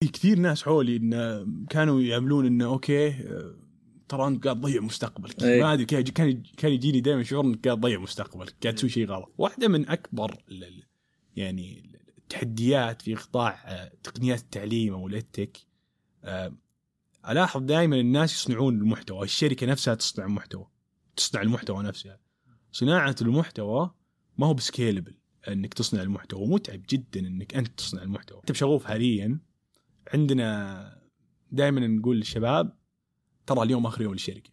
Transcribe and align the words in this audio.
في 0.00 0.08
كثير 0.08 0.38
ناس 0.38 0.62
حولي 0.62 0.96
انه 0.96 1.46
كانوا 1.70 2.00
يعملون 2.00 2.46
انه 2.46 2.64
okay 2.64 3.08
آه، 3.08 3.54
ترى 4.08 4.26
انت 4.26 4.44
قاعد 4.44 4.60
تضيع 4.60 4.80
مستقبلك. 4.80 5.42
ما 5.42 5.72
أدري 5.72 5.84
كان 5.84 6.02
كان 6.02 6.42
كان 6.56 6.72
يجيني 6.72 7.00
دائما 7.00 7.22
شعور 7.22 7.44
انك 7.44 7.64
قاعد 7.64 7.80
تضيع 7.80 7.98
مستقبلك 8.00 8.54
قاعد 8.62 8.74
تسوي 8.74 8.90
شيء 8.90 9.06
غلط. 9.06 9.32
واحدة 9.38 9.68
من 9.68 9.88
أكبر 9.88 10.36
يعني 11.36 11.90
التحديات 12.18 13.02
في 13.02 13.14
قطاع 13.14 13.62
آه، 13.66 13.92
تقنيات 14.02 14.40
التعليم 14.40 14.94
أو 14.94 15.08
ال 15.08 15.18
tech 15.18 15.58
ألاحظ 17.28 17.62
دائما 17.62 17.96
الناس 18.00 18.34
يصنعون 18.34 18.74
المحتوى 18.78 19.24
الشركة 19.24 19.66
نفسها 19.66 19.94
تصنع 19.94 20.24
المحتوى 20.24 20.66
تصنع 21.16 21.42
المحتوى 21.42 21.82
نفسها. 21.82 22.18
صناعة 22.72 23.16
المحتوى 23.22 23.90
ما 24.38 24.46
هو 24.46 24.54
ب 24.54 24.61
scalable 24.61 25.14
إنك 25.48 25.74
تصنع 25.74 26.02
المحتوى 26.02 26.46
متعب 26.46 26.82
جدا 26.90 27.20
إنك 27.20 27.54
أنت 27.54 27.68
تصنع 27.68 28.02
المحتوى. 28.02 28.38
انت 28.40 28.52
بشغوف 28.52 28.84
حاليا 28.84 29.38
عندنا 30.14 30.98
دائما 31.52 31.86
نقول 31.86 32.16
للشباب 32.16 32.72
ترى 33.46 33.62
اليوم 33.62 33.86
آخر 33.86 34.02
يوم 34.02 34.12
للشركة. 34.12 34.50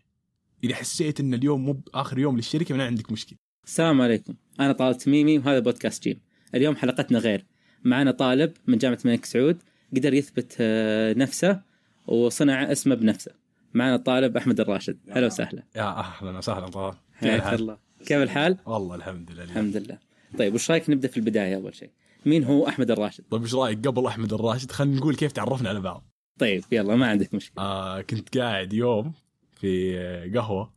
إذا 0.63 0.75
حسيت 0.75 1.19
إن 1.19 1.33
اليوم 1.33 1.65
مو 1.65 1.81
آخر 1.93 2.19
يوم 2.19 2.35
للشركة 2.35 2.73
معناه 2.73 2.85
عندك 2.85 3.11
مشكلة؟ 3.11 3.37
السلام 3.65 4.01
عليكم. 4.01 4.33
أنا 4.59 4.73
طالب 4.73 4.97
تميمي 4.97 5.37
وهذا 5.37 5.59
بودكاست 5.59 6.03
جيم. 6.03 6.21
اليوم 6.55 6.75
حلقتنا 6.75 7.19
غير. 7.19 7.45
معنا 7.83 8.11
طالب 8.11 8.53
من 8.67 8.77
جامعة 8.77 8.99
الملك 9.05 9.25
سعود 9.25 9.63
قدر 9.95 10.13
يثبت 10.13 10.55
آه، 10.59 11.13
نفسه 11.13 11.61
وصنع 12.07 12.71
اسمه 12.71 12.95
بنفسه. 12.95 13.31
معنا 13.73 13.95
الطالب 13.95 14.37
أحمد 14.37 14.59
الراشد. 14.59 14.99
هلا 15.09 15.25
وسهلا. 15.25 15.63
يا 15.75 15.99
أهلا 15.99 16.37
وسهلا 16.37 16.65
كيف 16.65 16.95
حياك 17.13 17.41
الحال؟ 17.41 17.59
الله. 17.59 17.77
كيف 17.99 18.17
الحال؟ 18.17 18.57
والله 18.65 18.95
الحمد 18.95 19.31
لله. 19.31 19.43
الحمد 19.43 19.77
لله. 19.77 19.99
طيب 20.37 20.53
وش 20.53 20.71
رأيك 20.71 20.89
نبدأ 20.89 21.07
في 21.07 21.17
البداية 21.17 21.55
أول 21.55 21.75
شيء؟ 21.75 21.91
مين 22.25 22.43
هو 22.43 22.67
أحمد 22.67 22.91
الراشد؟ 22.91 23.23
طيب 23.31 23.41
إيش 23.41 23.55
رأيك 23.55 23.87
قبل 23.87 24.05
أحمد 24.05 24.33
الراشد؟ 24.33 24.71
خلينا 24.71 24.97
نقول 24.97 25.15
كيف 25.15 25.31
تعرفنا 25.31 25.69
على 25.69 25.79
بعض. 25.79 26.03
طيب 26.39 26.63
يلا 26.71 26.95
ما 26.95 27.07
عندك 27.07 27.33
مشكلة. 27.33 27.63
آه 27.63 28.01
كنت 28.01 28.37
قاعد 28.37 28.73
يوم 28.73 29.13
في 29.55 29.97
قهوة 30.35 30.73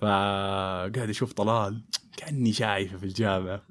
فقاعد 0.00 1.08
أشوف 1.08 1.32
طلال 1.32 1.82
كأني 2.16 2.52
شايفه 2.52 2.96
في 2.96 3.04
الجامعة. 3.04 3.62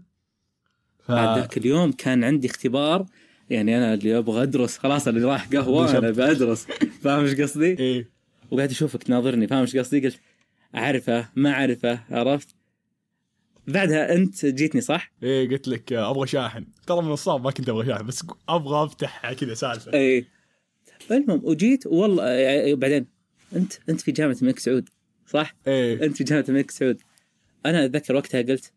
ف... 1.00 1.12
بعد 1.12 1.40
ذاك 1.40 1.58
اليوم 1.58 1.92
كان 1.92 2.24
عندي 2.24 2.48
اختبار 2.48 3.06
يعني 3.50 3.78
أنا 3.78 3.94
اللي 3.94 4.18
أبغى 4.18 4.44
أدرس 4.44 4.78
خلاص 4.78 5.08
اللي 5.08 5.24
راح 5.24 5.48
قهوة 5.48 5.98
أنا 5.98 6.12
بدرس 6.12 6.66
فاهم 7.02 7.26
إيش 7.26 7.42
قصدي؟ 7.42 7.80
إيه. 7.80 8.10
وقاعد 8.52 8.70
أشوفك 8.70 9.04
تناظرني 9.04 9.48
فاهم 9.48 9.62
إيش 9.62 9.78
قصدي؟ 9.78 10.00
قلت 10.08 10.20
أعرفه 10.76 11.30
ما 11.36 11.52
أعرفه 11.52 12.00
عرفت؟ 12.10 12.56
بعدها 13.68 14.16
انت 14.16 14.46
جيتني 14.46 14.82
صح؟ 14.82 15.12
إيه 15.24 15.50
قلت 15.50 15.68
لك 15.68 15.94
أبغى 15.94 16.28
شاحن. 16.28 16.66
ترى 16.88 17.02
من 17.02 17.12
الصعب 17.12 17.44
ما 17.44 17.52
كنت 17.52 17.70
أبغى 17.70 17.86
شاحن 17.86 18.06
بس 18.06 18.24
أبغى 18.50 18.86
افتح 18.86 19.34
كذا 19.34 19.54
سالفة. 19.54 19.94
اي 19.94 20.26
المهم 21.12 21.42
وجيت 21.44 21.88
والله 21.88 22.24
آه، 22.26 22.74
بعدين 22.74 23.06
انت 23.56 23.74
انت 23.90 24.02
في 24.02 24.12
جامعة 24.12 24.38
الملك 24.42 24.60
سعود 24.60 24.90
صح؟ 25.28 25.56
إيه. 25.68 26.06
انت 26.06 26.18
في 26.18 26.24
جامعة 26.24 26.46
الملك 26.50 26.72
سعود. 26.72 26.98
أنا 27.66 27.86
أتذكر 27.86 28.16
وقتها 28.16 28.42
قلت 28.42 28.72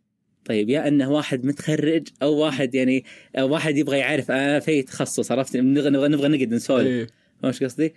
طيب 0.45 0.69
يا 0.69 0.89
أنه 0.89 1.11
واحد 1.11 1.45
متخرج 1.45 2.09
أو 2.23 2.37
واحد 2.37 2.75
يعني 2.75 3.05
أو 3.37 3.49
واحد 3.49 3.77
يبغى 3.77 3.99
يعرف 3.99 4.31
آه 4.31 4.59
في 4.59 4.83
تخصص 4.83 5.33
عرفت؟ 5.33 5.57
نبغى 5.57 5.91
نبغى 5.91 6.09
نبغى 6.09 6.29
نقعد 6.29 6.55
نسولف. 6.55 6.87
إيه. 6.87 7.07
فاهم 7.43 7.53
قصدي؟ 7.53 7.95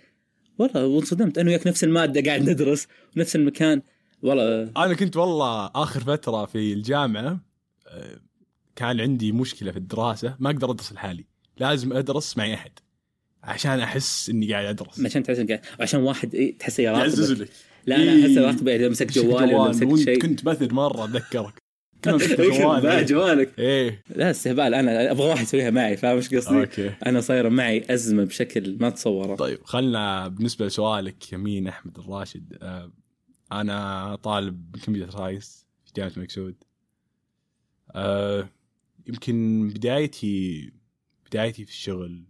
والله 0.58 0.86
وانصدمت. 0.86 1.38
أنا 1.38 1.50
وياك 1.50 1.66
نفس 1.66 1.84
المادة 1.84 2.22
قاعد 2.22 2.50
ندرس 2.50 2.86
ونفس 3.16 3.36
المكان. 3.36 3.82
والله. 4.24 4.70
أنا 4.76 4.94
كنت 4.94 5.16
والله 5.16 5.66
آخر 5.74 6.00
فترة 6.00 6.44
في 6.46 6.72
الجامعة 6.72 7.38
آه، 7.88 8.18
كان 8.76 9.00
عندي 9.00 9.32
مشكلة 9.32 9.70
في 9.72 9.76
الدراسة 9.78 10.36
ما 10.38 10.50
أقدر 10.50 10.70
أدرس 10.70 10.92
لحالي 10.92 11.24
لازم 11.58 11.92
أدرس 11.92 12.36
معي 12.36 12.54
أحد 12.54 12.72
عشان 13.42 13.80
أحس 13.80 14.30
إني 14.30 14.52
قاعد 14.52 14.64
أدرس. 14.66 15.00
عشان 15.00 15.22
تعرف 15.22 15.38
قاعد- 15.38 15.60
عشان 15.80 16.00
واحد 16.00 16.34
إيه، 16.34 16.58
تحسه 16.58 16.82
يراقبك. 16.82 17.40
لك. 17.40 17.48
لا 17.86 17.96
أنا 17.96 18.12
إيه. 18.12 18.22
احس 18.22 18.38
راقبه 18.38 18.76
إذا 18.76 18.88
مسك 18.88 19.12
جوالي 19.12 19.54
ولا 19.54 19.68
مسك 19.70 19.96
شيء. 20.04 20.18
كنت 20.20 20.44
بثر 20.44 20.72
مرة 20.74 21.04
أتذكرك. 21.04 21.54
جوالي. 22.04 23.04
جوالك. 23.04 23.58
إيه. 23.58 24.02
لا 24.16 24.30
استهبال. 24.30 24.74
أنا 24.74 25.10
أبغى 25.10 25.28
واحد 25.28 25.42
يسويها 25.42 25.70
معي 25.70 25.96
فاهم 25.96 26.16
إيش 26.16 26.34
قصدي؟ 26.34 26.60
أوكي. 26.60 26.90
أنا 27.06 27.20
صايره 27.20 27.48
معي 27.48 27.84
أزمة 27.90 28.24
بشكل 28.24 28.76
ما 28.80 28.90
تصوره 28.90 29.34
طيب 29.36 29.58
خلنا 29.64 30.28
بالنسبة 30.28 30.66
لسؤالك 30.66 31.16
مين 31.34 31.68
أحمد 31.68 31.98
الراشد 31.98 32.58
آه، 32.62 32.90
أنا 33.60 34.16
طالب 34.16 34.76
computer 34.76 35.10
science 35.10 35.66
في 35.84 35.92
جامعة 35.96 36.12
الملك 36.12 36.30
سعود. 36.30 36.56
آه، 37.90 38.48
يمكن 39.06 39.68
بدايتي 39.74 40.72
بدايتي 41.26 41.64
في 41.64 41.70
الشغل 41.70 42.24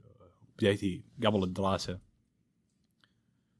بدايتي 0.58 1.02
قبل 1.24 1.42
الدراسة. 1.44 1.98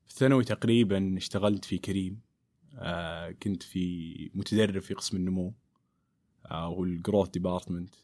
في 0.05 0.11
الثانوي 0.11 0.45
تقريبا 0.45 1.15
اشتغلت 1.17 1.65
في 1.65 1.79
كريم. 1.79 2.21
آه، 2.75 3.31
كنت 3.31 3.63
في 3.63 4.31
متدرب 4.35 4.83
في 4.83 4.95
قسم 4.95 5.17
النمو 5.17 5.55
أو 6.47 6.85
ال 6.85 6.91
growth 6.91 7.29
department 7.29 7.95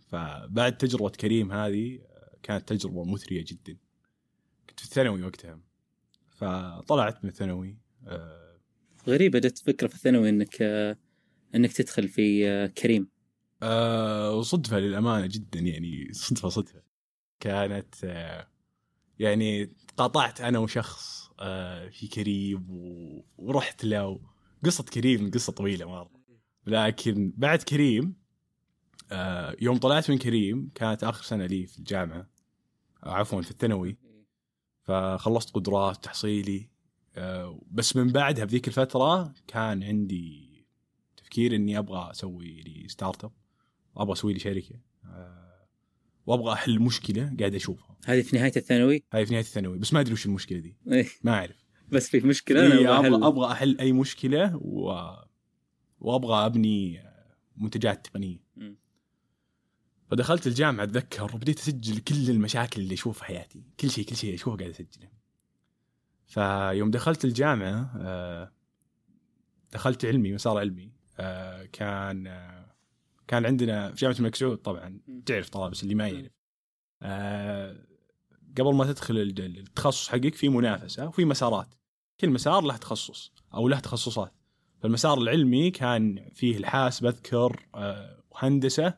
فبعد 0.00 0.76
تجربة 0.76 1.08
كريم 1.10 1.52
هذه 1.52 1.98
آه، 1.98 2.36
كانت 2.42 2.68
تجربة 2.68 3.04
مثرية 3.04 3.44
جدا. 3.48 3.76
كنت 4.68 4.80
في 4.80 4.86
الثانوي 4.86 5.22
وقتها. 5.22 5.60
فطلعت 6.28 7.24
من 7.24 7.30
الثانوي 7.30 7.78
آه، 8.06 8.43
غريبة 9.08 9.38
جت 9.38 9.58
فكرة 9.58 9.86
في 9.86 9.94
الثانوي 9.94 10.28
إنك 10.28 10.62
إنك 11.54 11.72
تدخل 11.72 12.08
في 12.08 12.68
كريم. 12.68 13.08
آه، 13.62 14.32
وصدفة 14.34 14.78
للأمانة 14.78 15.26
جدا 15.26 15.60
يعني 15.60 16.12
صدفة 16.12 16.48
صدفة. 16.48 16.82
كانت 17.40 17.94
آه، 18.04 18.48
يعني 19.18 19.72
قاطعت 19.96 20.40
أنا 20.40 20.58
وشخص 20.58 21.30
آه، 21.40 21.88
في 21.88 22.08
كريم 22.08 22.66
و- 22.70 23.24
ورحت 23.38 23.84
له. 23.84 24.20
قصة 24.64 24.84
كريم 24.84 25.30
قصة 25.30 25.52
طويلة 25.52 25.86
مرة. 25.88 26.10
لكن 26.66 27.32
بعد 27.36 27.62
كريم 27.62 28.16
آه، 29.12 29.56
يوم 29.60 29.76
طلعت 29.76 30.10
من 30.10 30.18
كريم 30.18 30.70
كانت 30.74 31.04
آخر 31.04 31.22
سنة 31.24 31.46
لي 31.46 31.66
في 31.66 31.78
الجامعة 31.78 32.26
آه، 33.04 33.10
عفوا 33.10 33.42
في 33.42 33.50
الثانوي. 33.50 33.96
فخلصت 34.82 35.54
قدرات 35.54 36.04
تحصيلي. 36.04 36.68
بس 37.70 37.96
من 37.96 38.12
بعدها 38.12 38.44
بذيك 38.44 38.68
الفترة 38.68 39.34
كان 39.46 39.82
عندي 39.82 40.54
تفكير 41.16 41.54
إني 41.54 41.78
أبغى 41.78 42.10
أسوي 42.10 42.62
لي 42.62 42.88
startup 42.88 43.32
وابغى 43.94 44.12
أسوي 44.12 44.32
لي 44.32 44.38
شركة 44.38 44.80
آه، 45.04 45.66
وأبغى 46.26 46.52
أحل 46.52 46.80
مشكلة 46.80 47.36
قاعد 47.38 47.54
أشوفها. 47.54 47.96
هذه 48.04 48.22
في 48.22 48.36
نهاية 48.36 48.52
الثانوي؟ 48.56 49.04
هاي 49.12 49.26
في 49.26 49.32
نهاية 49.32 49.44
الثانوي 49.44 49.78
بس 49.78 49.92
ما 49.92 50.00
أدري 50.00 50.12
وش 50.12 50.26
المشكلة 50.26 50.58
دي. 50.58 50.76
إيه، 50.92 51.06
ما 51.22 51.32
أعرف. 51.32 51.64
بس 51.88 52.08
في 52.08 52.20
مشكلة 52.20 52.66
أنا 52.66 52.74
إيه، 52.74 52.98
أبغى 52.98 53.08
أبغى. 53.08 53.26
أبغى 53.26 53.52
أحل 53.52 53.78
أي 53.78 53.92
مشكلة 53.92 54.56
و... 54.56 55.10
وأبغى 56.00 56.46
أبني 56.46 57.00
آه، 57.00 57.36
منتجات 57.56 58.06
تقنية. 58.06 58.38
مم. 58.56 58.76
فدخلت 60.10 60.46
الجامعة 60.46 60.84
أتذكر 60.84 61.34
وبديت 61.34 61.58
أسجل 61.58 61.98
كل 61.98 62.30
المشاكل 62.30 62.80
اللي 62.80 62.94
أشوفها 62.94 63.18
في 63.18 63.24
حياتي. 63.24 63.64
كل 63.80 63.90
شيء 63.90 64.04
كل 64.04 64.16
شيء 64.16 64.34
أشوفه 64.34 64.56
قاعد 64.56 64.70
أسجله. 64.70 65.08
فيوم 66.34 66.90
دخلت 66.90 67.24
الجامعة 67.24 67.90
آه، 67.96 68.52
دخلت 69.72 70.04
علمي 70.04 70.32
مسار 70.32 70.58
علمي 70.58 70.92
آه، 71.18 71.64
كان 71.72 72.26
آه، 72.26 72.74
كان 73.26 73.46
عندنا 73.46 73.92
في 73.92 73.96
جامعة 73.96 74.16
الملك 74.16 74.34
سعود 74.34 74.56
طبعا. 74.56 75.00
تعرف 75.26 75.48
طبعا 75.48 75.68
بس 75.68 75.82
اللي 75.82 75.94
ما 75.94 76.08
يعرف. 76.08 76.30
قبل 78.58 78.74
ما 78.74 78.84
تدخل 78.84 79.18
التخصص 79.38 80.08
حقك 80.08 80.34
في 80.34 80.48
منافسة 80.48 81.06
وفي 81.06 81.24
مسارات. 81.24 81.74
كل 82.20 82.30
مسار 82.30 82.62
له 82.62 82.76
تخصص 82.76 83.32
أو 83.54 83.68
له 83.68 83.80
تخصصات. 83.80 84.32
فالمسار 84.82 85.18
العلمي 85.18 85.70
كان 85.70 86.30
فيه 86.32 86.56
الحاسب 86.56 87.06
أذكر 87.06 87.66
وهندسة 88.30 88.94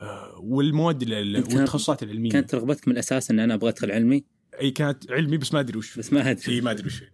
آه، 0.00 0.38
والمواد 0.38 1.10
والتخصصات 1.10 2.02
العلمية. 2.02 2.30
كانت 2.30 2.54
رغبتك 2.54 2.88
من 2.88 2.94
الأساس 2.94 3.30
إن 3.30 3.40
أنا 3.40 3.54
أبغى 3.54 3.70
أدخل 3.70 3.90
علمي؟ 3.90 4.24
أي 4.60 4.70
كانت 4.70 5.10
علمي 5.10 5.36
بس 5.36 5.54
ما 5.54 5.60
أدري 5.60 5.78
وش 5.78 5.98
بس 5.98 6.12
ما 6.12 6.30
أدري 6.30 6.54
إي 6.54 6.60
ما 6.60 6.70
أدري 6.70 6.86
وش 6.86 7.04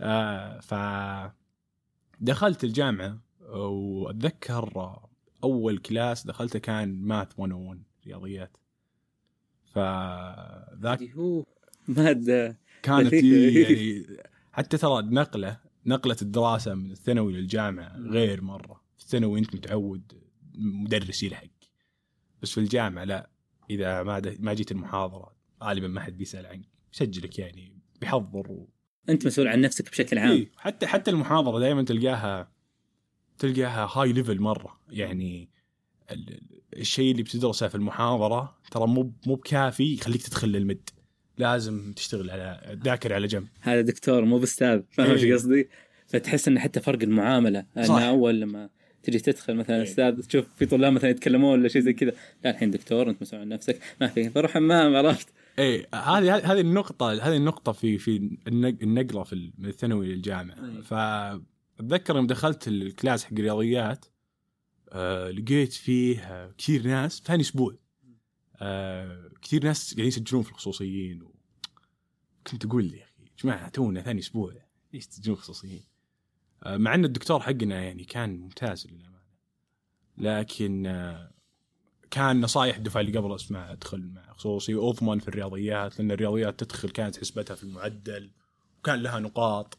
آه 0.00 0.60
ف 0.60 0.74
دخلت 2.20 2.64
الجامعة 2.64 3.18
وأتذكر 3.40 4.98
أول 5.44 5.78
كلاس 5.78 6.26
دخلته 6.26 6.58
كان 6.58 7.02
ماث 7.02 7.40
101 7.40 7.82
رياضيات. 8.06 8.56
فذاك 9.72 11.02
هو 11.02 11.44
ماده 11.88 12.58
كانت 12.82 13.12
يعني 13.22 14.06
حتى 14.52 14.76
ترى 14.76 15.02
نقلة 15.02 15.60
نقلة 15.86 16.16
الدراسة 16.22 16.74
من 16.74 16.90
الثانوي 16.90 17.32
للجامعة 17.32 17.96
غير 17.98 18.42
مرة. 18.42 18.80
في 18.96 19.04
الثانوي 19.04 19.38
أنت 19.38 19.54
متعود 19.54 20.12
مدرس 20.54 21.22
يلحق 21.22 21.46
بس 22.42 22.50
في 22.50 22.58
الجامعة 22.58 23.04
لا 23.04 23.30
إذا 23.70 24.02
ما 24.02 24.36
ما 24.38 24.54
جيت 24.54 24.72
المحاضرة 24.72 25.35
غالبا 25.62 25.88
ما 25.88 26.00
حد 26.00 26.16
بيسأل 26.16 26.46
عنك 26.46 26.68
يسجلك 26.94 27.38
يعني 27.38 27.78
بيحضر 28.00 28.52
و... 28.52 28.68
أنت 29.08 29.26
مسؤول 29.26 29.48
عن 29.48 29.60
نفسك 29.60 29.90
بشكل 29.90 30.18
عام 30.18 30.30
إيه 30.30 30.50
حتى 30.56 30.86
حتى 30.86 31.10
المحاضرة 31.10 31.58
دائما 31.58 31.82
تلقاها 31.82 32.52
تلقاها 33.38 33.90
هاي 33.94 34.12
ليفل 34.12 34.40
مرة 34.40 34.80
يعني 34.90 35.48
ال- 36.10 36.40
الشيء 36.76 37.12
اللي 37.12 37.22
بتدرسه 37.22 37.68
في 37.68 37.74
المحاضرة 37.74 38.56
ترى 38.70 38.86
مو 38.86 39.12
مو 39.26 39.34
بكافي 39.34 39.94
يخليك 39.94 40.22
تدخل 40.22 40.48
للمد 40.48 40.90
لازم 41.38 41.92
تشتغل 41.92 42.30
على 42.30 42.76
تذاكر 42.82 43.12
على 43.12 43.26
جنب 43.26 43.48
هذا 43.60 43.80
دكتور 43.80 44.24
مو 44.24 44.38
بأستاذ 44.38 44.82
فاهم 44.90 45.10
إيش 45.10 45.24
إيه. 45.24 45.34
قصدي؟ 45.34 45.68
فتحس 46.06 46.48
انه 46.48 46.60
حتى 46.60 46.80
فرق 46.80 47.02
المعاملة 47.02 47.66
صح. 47.84 47.94
انه 47.94 48.08
أول 48.08 48.40
لما 48.40 48.70
تجي 49.02 49.18
تدخل 49.18 49.54
مثلا 49.54 49.76
إيه. 49.76 49.82
أستاذ 49.82 50.22
تشوف 50.22 50.46
في 50.56 50.66
طلاب 50.66 50.92
مثلا 50.92 51.10
يتكلمون 51.10 51.58
ولا 51.58 51.68
شيء 51.68 51.82
زي 51.82 51.92
كذا 51.92 52.12
لا 52.44 52.50
الحين 52.50 52.70
دكتور 52.70 53.10
أنت 53.10 53.22
مسؤول 53.22 53.40
عن 53.40 53.48
نفسك 53.48 53.80
ما 54.00 54.06
في 54.06 54.28
بروح 54.28 54.50
حمام 54.50 54.96
عرفت؟ 54.96 55.28
إيه 55.58 55.88
هذه 55.94 56.36
هذه 56.52 56.60
النقطة 56.60 57.12
هذه 57.12 57.36
النقطة 57.36 57.72
في 57.72 57.98
في 57.98 58.16
النق- 58.48 58.82
النقلة 58.82 59.22
في 59.22 59.52
من 59.58 59.68
الثانوي 59.68 60.14
للجامعة 60.14 60.64
أي. 60.76 60.82
فأتذكر 60.82 62.16
يوم 62.16 62.26
دخلت 62.26 62.68
الكلاس 62.68 63.24
حق 63.24 63.32
الرياضيات 63.32 64.04
آه 64.92 65.30
لقيت 65.30 65.72
فيه 65.72 66.50
كثير 66.58 66.82
ناس 66.86 67.22
ثاني 67.24 67.40
أسبوع 67.42 67.76
آه 68.56 69.30
كثير 69.42 69.64
ناس 69.64 69.88
قاعدين 69.90 70.06
يسجلون 70.06 70.42
في 70.42 70.50
الخصوصيين 70.50 71.22
و... 71.22 71.34
كنت 72.46 72.64
أقول 72.64 72.94
يا 72.94 73.04
أخي 73.04 73.22
يا 73.24 73.30
جماعة 73.42 73.68
تونا 73.68 74.02
ثاني 74.02 74.20
أسبوع 74.20 74.54
ليش 74.92 75.06
تسجلون 75.06 75.36
خصوصيين؟ 75.36 75.84
آه 76.62 76.76
مع 76.76 76.94
أن 76.94 77.04
الدكتور 77.04 77.40
حقنا 77.40 77.82
يعني 77.82 78.04
كان 78.04 78.36
ممتاز 78.40 78.86
للأمانة 78.86 79.16
لكن 80.18 80.86
آه 80.86 81.30
كان 82.10 82.40
نصايح 82.40 82.76
الدفعه 82.76 83.00
اللي 83.00 83.18
قبل 83.18 83.34
اسمع 83.34 83.72
ادخل 83.72 84.10
مع 84.14 84.32
خصوصي 84.32 84.74
واضمن 84.74 85.18
في 85.18 85.28
الرياضيات 85.28 85.98
لأن 85.98 86.10
الرياضيات 86.10 86.60
تدخل 86.60 86.90
كانت 86.90 87.16
حسبتها 87.16 87.54
في 87.54 87.62
المعدل 87.62 88.30
وكان 88.78 89.02
لها 89.02 89.20
نقاط. 89.20 89.78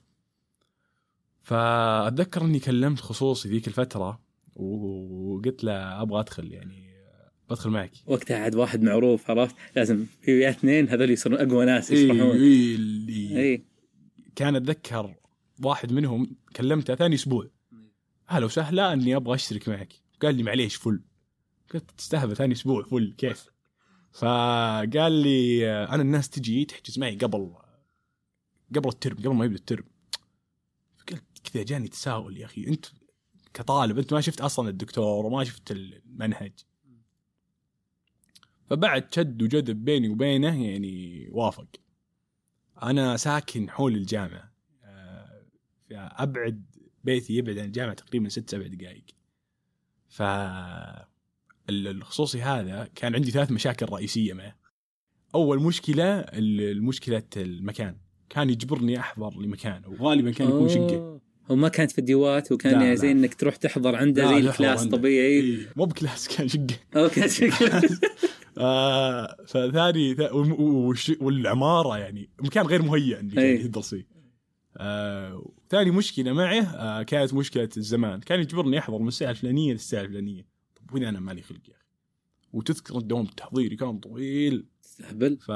فأتذكر 1.41 2.41
إني 2.41 2.59
كلمت 2.59 2.99
خصوصي 2.99 3.49
ذيك 3.49 3.67
الفترة 3.67 4.21
وقلت 4.55 5.63
له 5.63 6.01
أبغى 6.01 6.19
أدخل 6.19 6.51
يعني 6.51 6.87
بدخل 7.49 7.69
معك. 7.69 7.91
وقتها 8.05 8.37
عاد 8.37 8.55
واحد 8.55 8.81
معروف 8.81 9.31
عرفت؟ 9.31 9.55
لازم 9.75 10.05
في 10.21 10.33
وياه 10.33 10.49
اثنين 10.49 10.89
هذول 10.89 11.11
يصيرون 11.11 11.39
أقوى 11.39 11.65
ناس 11.65 11.91
يشرحون 11.91 12.31
اي 12.31 12.75
اللي 12.75 13.39
اي 13.39 13.65
كان 14.35 14.55
أتذكر 14.55 15.15
واحد 15.63 15.91
منهم 15.91 16.35
كلمته 16.55 16.95
ثاني 16.95 17.15
أسبوع. 17.15 17.47
هلا 18.27 18.45
وسهلا 18.45 18.93
إني 18.93 19.15
أبغى 19.15 19.35
أشترك 19.35 19.69
معك. 19.69 19.93
قال 20.21 20.35
لي 20.35 20.43
معليش 20.43 20.75
فل. 20.75 21.01
قلت 21.73 21.91
تستهبل 21.97 22.35
ثاني 22.35 22.53
أسبوع 22.53 22.83
فل 22.83 23.13
كيف؟ 23.17 23.49
فقال 24.11 25.11
لي 25.11 25.69
آه، 25.69 25.93
أنا 25.93 26.01
الناس 26.01 26.29
تجي 26.29 26.65
تحجز 26.65 26.99
معي 26.99 27.15
قبل 27.15 27.55
قبل 28.75 28.89
الترم 28.89 29.17
قبل 29.17 29.33
ما 29.33 29.45
يبدأ 29.45 29.57
الترم. 29.57 29.85
فقلت 30.97 31.23
كذا 31.43 31.63
جاني 31.63 31.87
تساؤل 31.87 32.37
يا 32.37 32.45
أخي 32.45 32.67
أنت 32.67 32.85
كطالب 33.53 33.97
أنت 33.97 34.13
ما 34.13 34.21
شفت 34.21 34.41
أصلا 34.41 34.69
الدكتور 34.69 35.25
وما 35.25 35.43
شفت 35.43 35.71
المنهج. 35.71 36.53
فبعد 38.69 39.13
شد 39.13 39.43
وجذب 39.43 39.85
بيني 39.85 40.09
وبينه 40.09 40.65
يعني 40.65 41.27
وافق. 41.31 41.67
أنا 42.83 43.17
ساكن 43.17 43.69
حول 43.69 43.95
الجامعة 43.95 44.53
آه، 44.83 45.43
ابعد 45.91 46.65
بيتي 47.03 47.33
يبعد 47.33 47.57
عن 47.57 47.65
الجامعة 47.65 47.93
تقريبا 47.93 48.29
ست 48.29 48.49
سبع 48.49 48.67
دقائق. 48.67 49.05
ف 50.09 50.21
الخصوصي 51.69 52.41
هذا 52.41 52.89
كان 52.95 53.15
عندي 53.15 53.31
ثلاث 53.31 53.51
مشاكل 53.51 53.85
رئيسية 53.85 54.33
معه 54.33 54.55
أول 55.35 55.59
مشكلة 55.63 56.19
المشكلة 56.19 57.23
المكان 57.37 57.97
كان 58.29 58.49
يجبرني 58.49 58.99
أحضر 58.99 59.39
لمكان 59.41 59.81
وغالبا 59.85 60.31
كان 60.31 60.47
يكون 60.47 60.69
شقة 60.69 60.95
أوه. 60.97 61.21
هو 61.51 61.55
ما 61.55 61.67
كانت 61.69 61.91
فيديوهات 61.91 62.51
وكان 62.51 62.71
لا، 62.73 62.77
يعني 62.79 62.89
لا. 62.89 62.95
زي 62.95 63.11
إنك 63.11 63.33
تروح 63.35 63.55
تحضر 63.55 63.95
عنده 63.95 64.27
زي 64.27 64.39
لا، 64.41 64.49
ال 64.51 64.56
class 64.56 64.81
عنده. 64.81 64.97
طبيعي 64.97 65.27
إيه، 65.27 65.57
مو 65.75 65.85
ب 65.85 65.92
class 65.92 66.27
كان 66.37 66.47
شقة 66.47 66.75
okay 66.95 67.21
آه 68.57 69.35
فثاني 69.47 70.15
ث- 70.15 70.31
والم- 70.31 70.59
والش- 70.59 71.21
والعمارة 71.21 71.97
يعني 71.97 72.29
مكان 72.39 72.65
غير 72.65 72.81
مهيئ 72.81 73.19
انك 73.19 73.61
تدرس 73.61 73.89
فيه. 73.89 74.07
آه 74.77 75.51
ثاني 75.69 75.91
مشكلة 75.91 76.33
معه 76.33 76.61
آه 76.61 77.03
كانت 77.03 77.33
مشكلة 77.33 77.69
الزمان، 77.77 78.19
كان 78.19 78.39
يجبرني 78.39 78.79
أحضر 78.79 78.97
من 78.99 79.07
الساعة 79.07 79.29
الفلانية 79.31 79.73
للساعة 79.73 80.01
الفلانية. 80.01 80.56
وين 80.91 81.03
أنا 81.03 81.19
مالي 81.19 81.41
خلق 81.41 81.69
يا 81.69 81.75
أخي. 81.75 81.87
وتذكر 82.53 82.97
الدوام 82.97 83.25
التحضيري 83.25 83.75
كان 83.75 83.99
طويل. 83.99 84.67
تستهبل 84.81 85.37
ف 85.37 85.51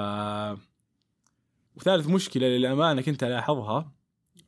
وثالث 1.76 2.08
مشكلة 2.08 2.48
للأمانة 2.48 3.02
كنت 3.02 3.24
ألاحظها 3.24 3.92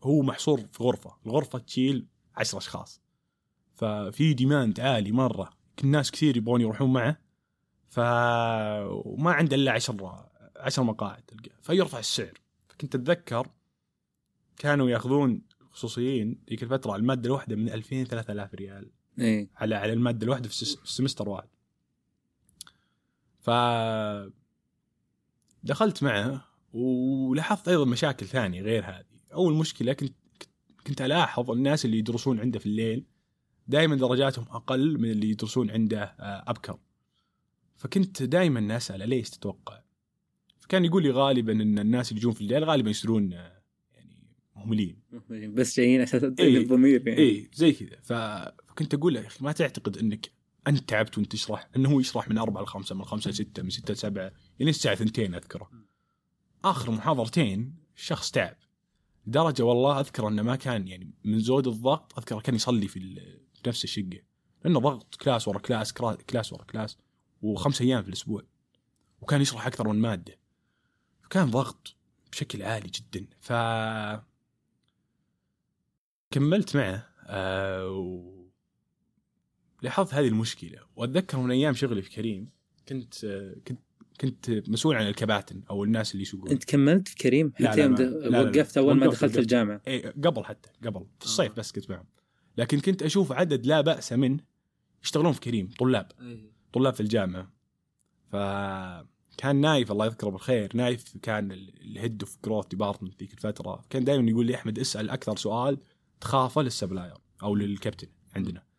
هو 0.04 0.22
محصور 0.22 0.60
في 0.72 0.84
غرفة، 0.84 1.18
الغرفة 1.26 1.60
تشيل 1.60 2.08
عشر 2.36 2.58
أشخاص. 2.58 3.02
ففي 3.74 4.34
demand 4.34 4.80
عالي 4.80 5.12
مرة، 5.12 5.50
الناس 5.84 6.12
كثير 6.12 6.38
يبغون 6.38 6.62
يروحون 6.62 6.94
معه. 6.94 7.18
ف 7.88 8.00
وما 9.06 9.32
عنده 9.32 9.56
إلا 9.56 9.72
عشر 9.72 10.26
عشر 10.56 10.84
مقاعد 10.84 11.22
تلقى 11.22 11.52
فيرفع 11.62 12.00
السعر. 12.00 12.34
فكنت 12.68 12.96
أتذكر 12.96 13.48
كانوا 14.58 14.90
يأخذون 14.90 15.42
خصوصيين 15.72 16.44
ذيك 16.50 16.64
الفترة 16.64 16.96
المادة 16.96 17.28
الواحدة 17.28 17.56
من 17.56 17.70
2000 17.70 18.04
3000 18.04 18.56
ريال. 18.56 18.92
إيه. 19.20 19.48
على 19.56 19.76
على 19.76 19.94
المادة 19.94 20.24
الواحدة 20.26 20.50
في 20.50 20.62
السمستر 20.62 21.30
واحد. 21.30 21.48
ف 23.40 23.50
دخلت 25.64 26.04
معه 26.04 26.46
ولاحظت 26.74 27.68
أيضا 27.68 27.86
مشاكل 27.86 28.26
ثانية 28.26 28.62
غير 28.62 28.86
هذه. 28.86 29.06
أول 29.34 29.54
مشكلة 29.54 29.94
كنت 29.94 30.14
كنت 30.88 31.02
ألاحظ 31.02 31.52
الناس 31.52 31.86
اللي 31.86 31.98
يدرسون 31.98 32.40
عنده 32.40 32.60
في 32.60 32.66
الليل 32.66 33.06
دائما 33.68 33.96
درجاتهم 33.96 34.46
أقل 34.50 34.98
من 35.00 35.12
اللي 35.12 35.30
يدرسون 35.30 35.72
عنده 35.72 36.04
آه، 36.04 36.44
أبكر. 36.48 36.80
فكنت 37.76 38.24
دائما 38.24 38.78
اساله 38.78 39.06
ليش 39.06 39.30
تتوقع؟ 39.30 39.82
فكان 40.60 40.86
يقول 40.86 41.04
لي 41.04 41.10
غالبا 41.12 41.52
إن 41.52 41.80
الناس 41.80 42.12
اللي 42.12 42.20
يجون 42.22 42.34
في 42.34 42.42
الليل 42.42 42.64
غالبا 42.64 42.90
يصيرون 42.90 43.34
آه، 43.34 43.62
يعني 43.94 44.28
مهملين. 44.56 45.00
بس 45.56 45.78
جايين 45.78 46.02
عشان 46.02 46.20
تعطيك 46.20 46.40
إيه. 46.40 46.58
الضمير 46.58 47.08
يعني. 47.08 47.22
اي 47.22 47.50
زي 47.54 47.72
كذا. 47.72 47.98
ف- 48.04 48.63
فكنت 48.74 48.94
أقول 48.94 49.14
له 49.14 49.22
يا 49.22 49.28
أخي 49.28 49.44
ما 49.46 49.52
تعتقد 49.52 49.98
إنك 49.98 50.32
أنت 50.68 50.90
تعبت 50.90 51.18
وأنت 51.18 51.32
تشرح؟ 51.32 51.70
إنه 51.76 51.90
هو 51.90 52.00
يشرح 52.00 52.30
من 52.30 52.38
أربعة 52.38 52.62
لخمسة 52.62 52.96
من 52.96 53.06
خمسة 53.06 53.32
لستة 53.32 53.64
من 53.64 53.70
ستة 53.70 53.94
لسبعة 53.94 54.32
يعني 54.60 54.70
الساعة 54.70 54.96
ثنتين 54.96 55.36
أذكره. 55.36 55.72
آخر 56.64 56.92
محاضرتين 56.92 57.76
الشخص 57.96 58.32
تعب 58.32 58.56
لدرجة 59.28 59.64
والله 59.64 60.00
أذكر 60.00 60.28
إنه 60.28 60.42
ما 60.42 60.56
كان 60.56 60.88
يعني 60.88 61.12
من 61.24 61.40
زود 61.40 61.68
الضغط 61.68 62.18
أذكر 62.18 62.42
كان 62.42 62.56
يصلي 62.56 62.88
في, 62.88 63.00
في 63.54 63.70
نفس 63.70 63.84
الشقة. 63.84 64.22
لأنه 64.66 64.80
ضغط 64.80 65.16
class 65.16 65.48
ورا 65.48 65.60
class 65.60 65.94
class 65.94 66.54
ورا 66.54 66.64
class 66.64 66.98
وخمس 67.42 67.82
أيام 67.82 68.04
في 68.04 68.08
الأسبوع 68.08 68.44
وكان 69.22 69.42
يشرح 69.42 69.68
أكثر 69.68 69.88
من 69.88 70.00
مادة. 70.00 70.40
فكان 71.24 71.52
ضغط 71.52 71.96
بشكل 72.32 72.64
عالي 72.64 72.90
جدا. 72.90 73.28
ف 73.40 73.54
كملت 76.32 76.78
معه 76.78 77.10
آه 77.26 77.88
و... 77.88 78.43
لاحظت 79.84 80.14
هذه 80.14 80.28
المشكلة. 80.28 80.80
وأتذكر 80.96 81.38
من 81.38 81.52
أيام 81.52 81.74
شغلي 81.74 82.02
في 82.02 82.10
كريم 82.10 82.50
كنت 82.88 83.24
آه 83.24 83.56
كنت 83.68 83.80
كنت 84.22 84.70
مسؤول 84.70 84.96
عن 84.96 85.08
الكباتن 85.08 85.62
أو 85.70 85.84
الناس 85.84 86.12
اللي 86.12 86.22
يسوقون 86.22 86.52
أنت 86.52 86.64
كملت 86.64 87.08
في 87.08 87.16
كريم 87.16 87.54
لا، 87.60 87.72
حتى 87.72 87.88
لا، 87.88 88.30
لا،. 88.30 88.42
وقفت 88.42 88.78
أول 88.78 88.94
ما 88.94 89.08
دخلت. 89.08 89.38
الجامعة. 89.38 89.82
إيه 89.88 90.10
قبل 90.10 90.46
حتى 90.46 90.70
قبل. 90.86 91.06
في 91.20 91.26
الصيف 91.26 91.54
بس 91.58 91.72
كنت 91.72 91.90
معهم 91.90 92.06
لكن 92.58 92.80
كنت 92.80 93.04
أشوف 93.04 93.32
عدد 93.32 93.66
لا 93.66 93.82
بأس 93.82 94.14
منه 94.14 94.40
يشتغلون 95.04 95.32
في 95.32 95.40
كريم 95.40 95.70
طلاب. 95.80 96.12
طلاب 96.74 96.94
في 96.94 97.00
الجامعة. 97.00 97.52
فكان 98.32 99.56
نايف 99.56 99.92
الله 99.92 100.06
يذكره 100.06 100.30
بالخير. 100.30 100.72
نايف 100.76 101.18
كان 101.22 101.52
ال 101.52 101.66
head 101.66 102.24
of 102.24 102.38
growth 102.46 102.68
department 102.68 103.20
ذيك 103.20 103.34
الفترة. 103.34 103.86
كان 103.90 104.04
دائما 104.04 104.30
يقول 104.30 104.46
لي 104.46 104.56
أحمد 104.56 104.80
اسأل 104.80 105.10
أكثر 105.10 105.38
سؤال 105.38 105.78
تخافه 106.22 106.62
لل 106.62 106.73
supplier 106.73 107.18
أو 107.44 107.56
للكابتن 107.56 108.08
عندنا. 108.36 108.73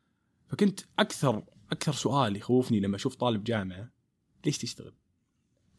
فكنت 0.47 0.81
أكثر 0.99 1.43
أكثر 1.73 1.93
سؤال 1.93 2.37
يخوفني 2.37 2.81
لما 2.81 2.97
أشوف 2.97 3.15
طالب 3.15 3.45
جامعة 3.45 3.91
ليش 4.47 4.59
تشتغل؟ 4.59 4.95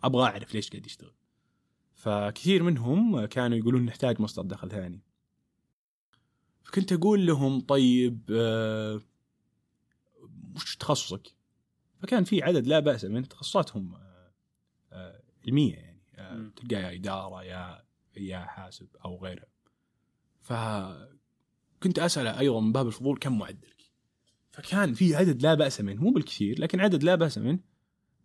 أبغى 0.04 0.24
أعرف 0.24 0.54
ليش 0.56 0.70
قاعد 0.70 0.86
يشتغل 0.86 1.14
فكثير 1.96 2.64
منهم 2.64 3.26
كانوا 3.26 3.58
يقولون 3.58 3.86
نحتاج 3.86 4.22
مصدر 4.22 4.44
دخل 4.44 4.70
ثاني 4.70 5.02
فكنت 6.64 6.94
أقول 6.94 7.26
لهم 7.26 7.60
طيب 7.60 8.22
آه، 8.32 9.02
وش 10.56 10.76
تخصصك؟ 10.76 11.36
فكان 12.00 12.24
في 12.24 12.44
عدد 12.44 12.68
لا 12.68 12.80
بأس 12.80 13.06
من 13.06 13.28
تخصصاتهم 13.28 13.96
آه، 13.96 14.32
آه، 14.92 15.22
علمية 15.46 15.76
يعني 15.76 16.02
آه،. 16.16 16.52
تلقى 16.56 16.76
يا 16.76 16.96
إدارة 16.96 17.44
يا 17.44 17.86
يا 18.18 18.40
حاسب 18.40 18.88
أو 19.06 19.18
غيرها 19.24 19.48
فكنت 20.42 22.00
أسأله 22.00 22.40
أيضا 22.40 22.60
من 22.60 22.72
باب 22.72 22.88
الفضول 22.88 23.18
كم 23.18 23.38
معدلك؟ 23.38 23.75
فكان 24.56 24.94
في 24.94 25.16
عدد 25.16 25.42
لا 25.42 25.54
بأس 25.54 25.82
منه 25.82 26.02
مو 26.02 26.12
بالكثير 26.12 26.62
لكن 26.62 26.80
عدد 26.80 27.04
لا 27.04 27.16
بأس 27.16 27.38
منه. 27.38 27.60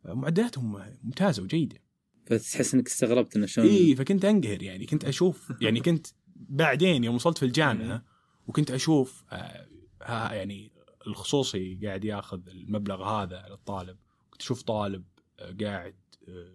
معدلاتهم 0.04 0.82
ممتازة 1.02 1.42
وجيدة. 1.42 1.78
فتحس 2.26 2.74
إنك 2.74 2.86
استغربت 2.86 3.36
إنه 3.36 3.46
شلون 3.46 3.66
اي 3.66 3.96
فكنت 3.96 4.24
أنقهر 4.24 4.62
يعني. 4.62 4.86
كنت 4.86 5.04
أشوف 5.04 5.52
يعني 5.60 5.80
كنت 5.80 6.06
بعدين 6.36 7.04
يوم 7.04 7.14
وصلت 7.14 7.38
في 7.38 7.44
الجامعة 7.44 8.04
وكنت 8.46 8.70
أشوف 8.70 9.24
آه 9.30 9.68
ها 10.02 10.34
يعني 10.34 10.72
الخصوصي 11.06 11.78
قاعد 11.84 12.04
ياخذ 12.04 12.48
المبلغ 12.48 13.04
هذا 13.04 13.38
على 13.38 13.54
الطالب. 13.54 13.96
كنت 14.30 14.42
أشوف 14.42 14.62
طالب 14.62 15.04
آه، 15.38 15.56
قاعد 15.60 15.94
آه، 16.28 16.54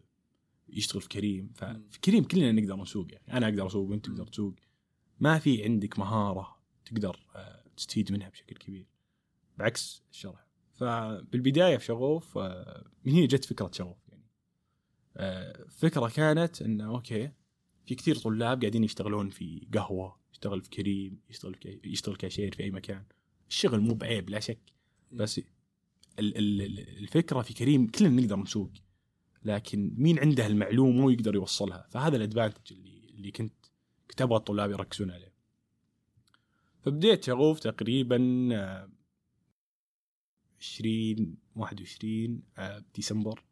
يشتغل 0.69 1.01
في 1.01 1.07
كريم. 1.07 1.51
ففي 1.55 1.99
كريم 2.03 2.23
كلنا 2.23 2.51
نقدر 2.51 2.75
نسوق 2.75 3.07
يعني. 3.11 3.37
أنا 3.37 3.47
أقدر 3.47 3.67
أسوق 3.67 3.89
وأنت 3.89 4.05
تقدر 4.05 4.27
تسوق. 4.27 4.55
ما 5.19 5.39
في 5.39 5.63
عندك 5.63 5.99
مهارة 5.99 6.55
تقدر 6.85 7.19
آه، 7.35 7.63
تستفيد 7.77 8.11
منها 8.11 8.29
بشكل 8.29 8.55
كبير. 8.55 8.94
بعكس 9.57 10.03
الشرح. 10.11 10.45
فبالبداية 10.73 11.77
في 11.77 11.85
شغوف 11.85 12.37
آه، 12.37 12.85
من 13.05 13.13
هنا 13.13 13.25
جت 13.25 13.45
فكرة 13.45 13.71
شغوف 13.73 13.97
يعني. 14.09 14.23
آه، 15.17 15.65
فكرة 15.69 16.07
كانت 16.09 16.61
انه 16.61 16.87
أوكي 16.87 17.31
في 17.85 17.95
كثير 17.95 18.15
طلاب 18.15 18.61
قاعدين 18.61 18.83
يشتغلون 18.83 19.29
في 19.29 19.67
قهوة 19.73 20.19
يشتغل 20.31 20.61
في 20.61 20.69
كريم 20.69 21.19
يشتغل 21.29 21.55
يشتغل 21.83 22.15
كاشير 22.15 22.55
في 22.55 22.63
أي 22.63 22.71
مكان. 22.71 23.03
الشغل 23.49 23.79
مو 23.79 23.93
بعيب 23.93 24.29
لا 24.29 24.39
شك. 24.39 24.59
بس 25.11 25.37
ال- 25.37 26.37
ال- 26.37 26.61
ال- 26.61 26.97
الفكرة 26.97 27.41
في 27.41 27.53
كريم 27.53 27.87
كلنا 27.87 28.21
نقدر 28.21 28.35
نسوق. 28.35 28.71
لكن 29.43 29.93
مين 29.97 30.19
عنده 30.19 30.47
المعلومة 30.47 31.05
ويقدر 31.05 31.35
يوصلها؟ 31.35 31.87
فهذا 31.89 32.15
الادفانتج 32.15 32.73
اللي 32.73 33.05
اللي 33.09 33.31
كنت 33.31 33.53
كنت 34.09 34.21
أبغى 34.21 34.37
الطلاب 34.37 34.71
يركزون 34.71 35.11
عليه. 35.11 35.33
فبديت 36.81 37.23
شغوف 37.23 37.59
تقريبا 37.59 38.49
آه، 38.53 38.89
20 40.65 41.35
21 41.55 42.41
آه، 42.57 42.83
ديسمبر. 42.95 43.43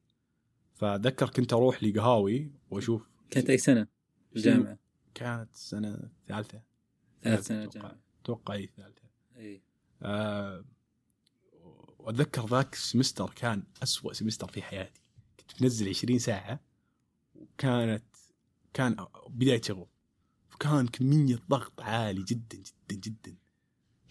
فأتذكر 0.73 1.29
كنت 1.29 1.53
أروح 1.53 1.83
لقهاوي 1.83 2.51
وأشوف 2.69 3.09
كانت 3.29 3.49
أي 3.49 3.57
سنة؟ 3.57 3.87
الجامعة. 4.35 4.77
كانت 5.13 5.55
سنة 5.55 6.09
ثالثة. 6.27 6.61
ثالث 7.23 7.47
سنة. 7.47 7.65
جامعه 7.65 7.99
أتوقع 8.23 8.53
أي 8.53 8.69
ثالثة. 8.77 9.01
أي. 9.37 9.61
آه، 10.01 10.65
وأتذكر 11.99 12.45
ذاك 12.45 12.73
ال 12.73 12.79
semester 12.79 13.29
كان 13.35 13.63
أسوأ 13.83 14.13
semester 14.13 14.47
في 14.47 14.61
حياتي. 14.61 15.01
كنت 15.39 15.61
منزل 15.61 15.89
20 15.89 16.19
ساعة 16.19 16.59
وكانت 17.35 18.03
كان 18.73 18.95
بداية 19.29 19.61
شغل. 19.61 19.87
فكان 20.49 20.87
كمية 20.87 21.39
ضغط 21.49 21.81
عالي 21.81 22.23
جدا 22.23 22.57
جدا 22.57 22.95
جدا. 22.95 23.35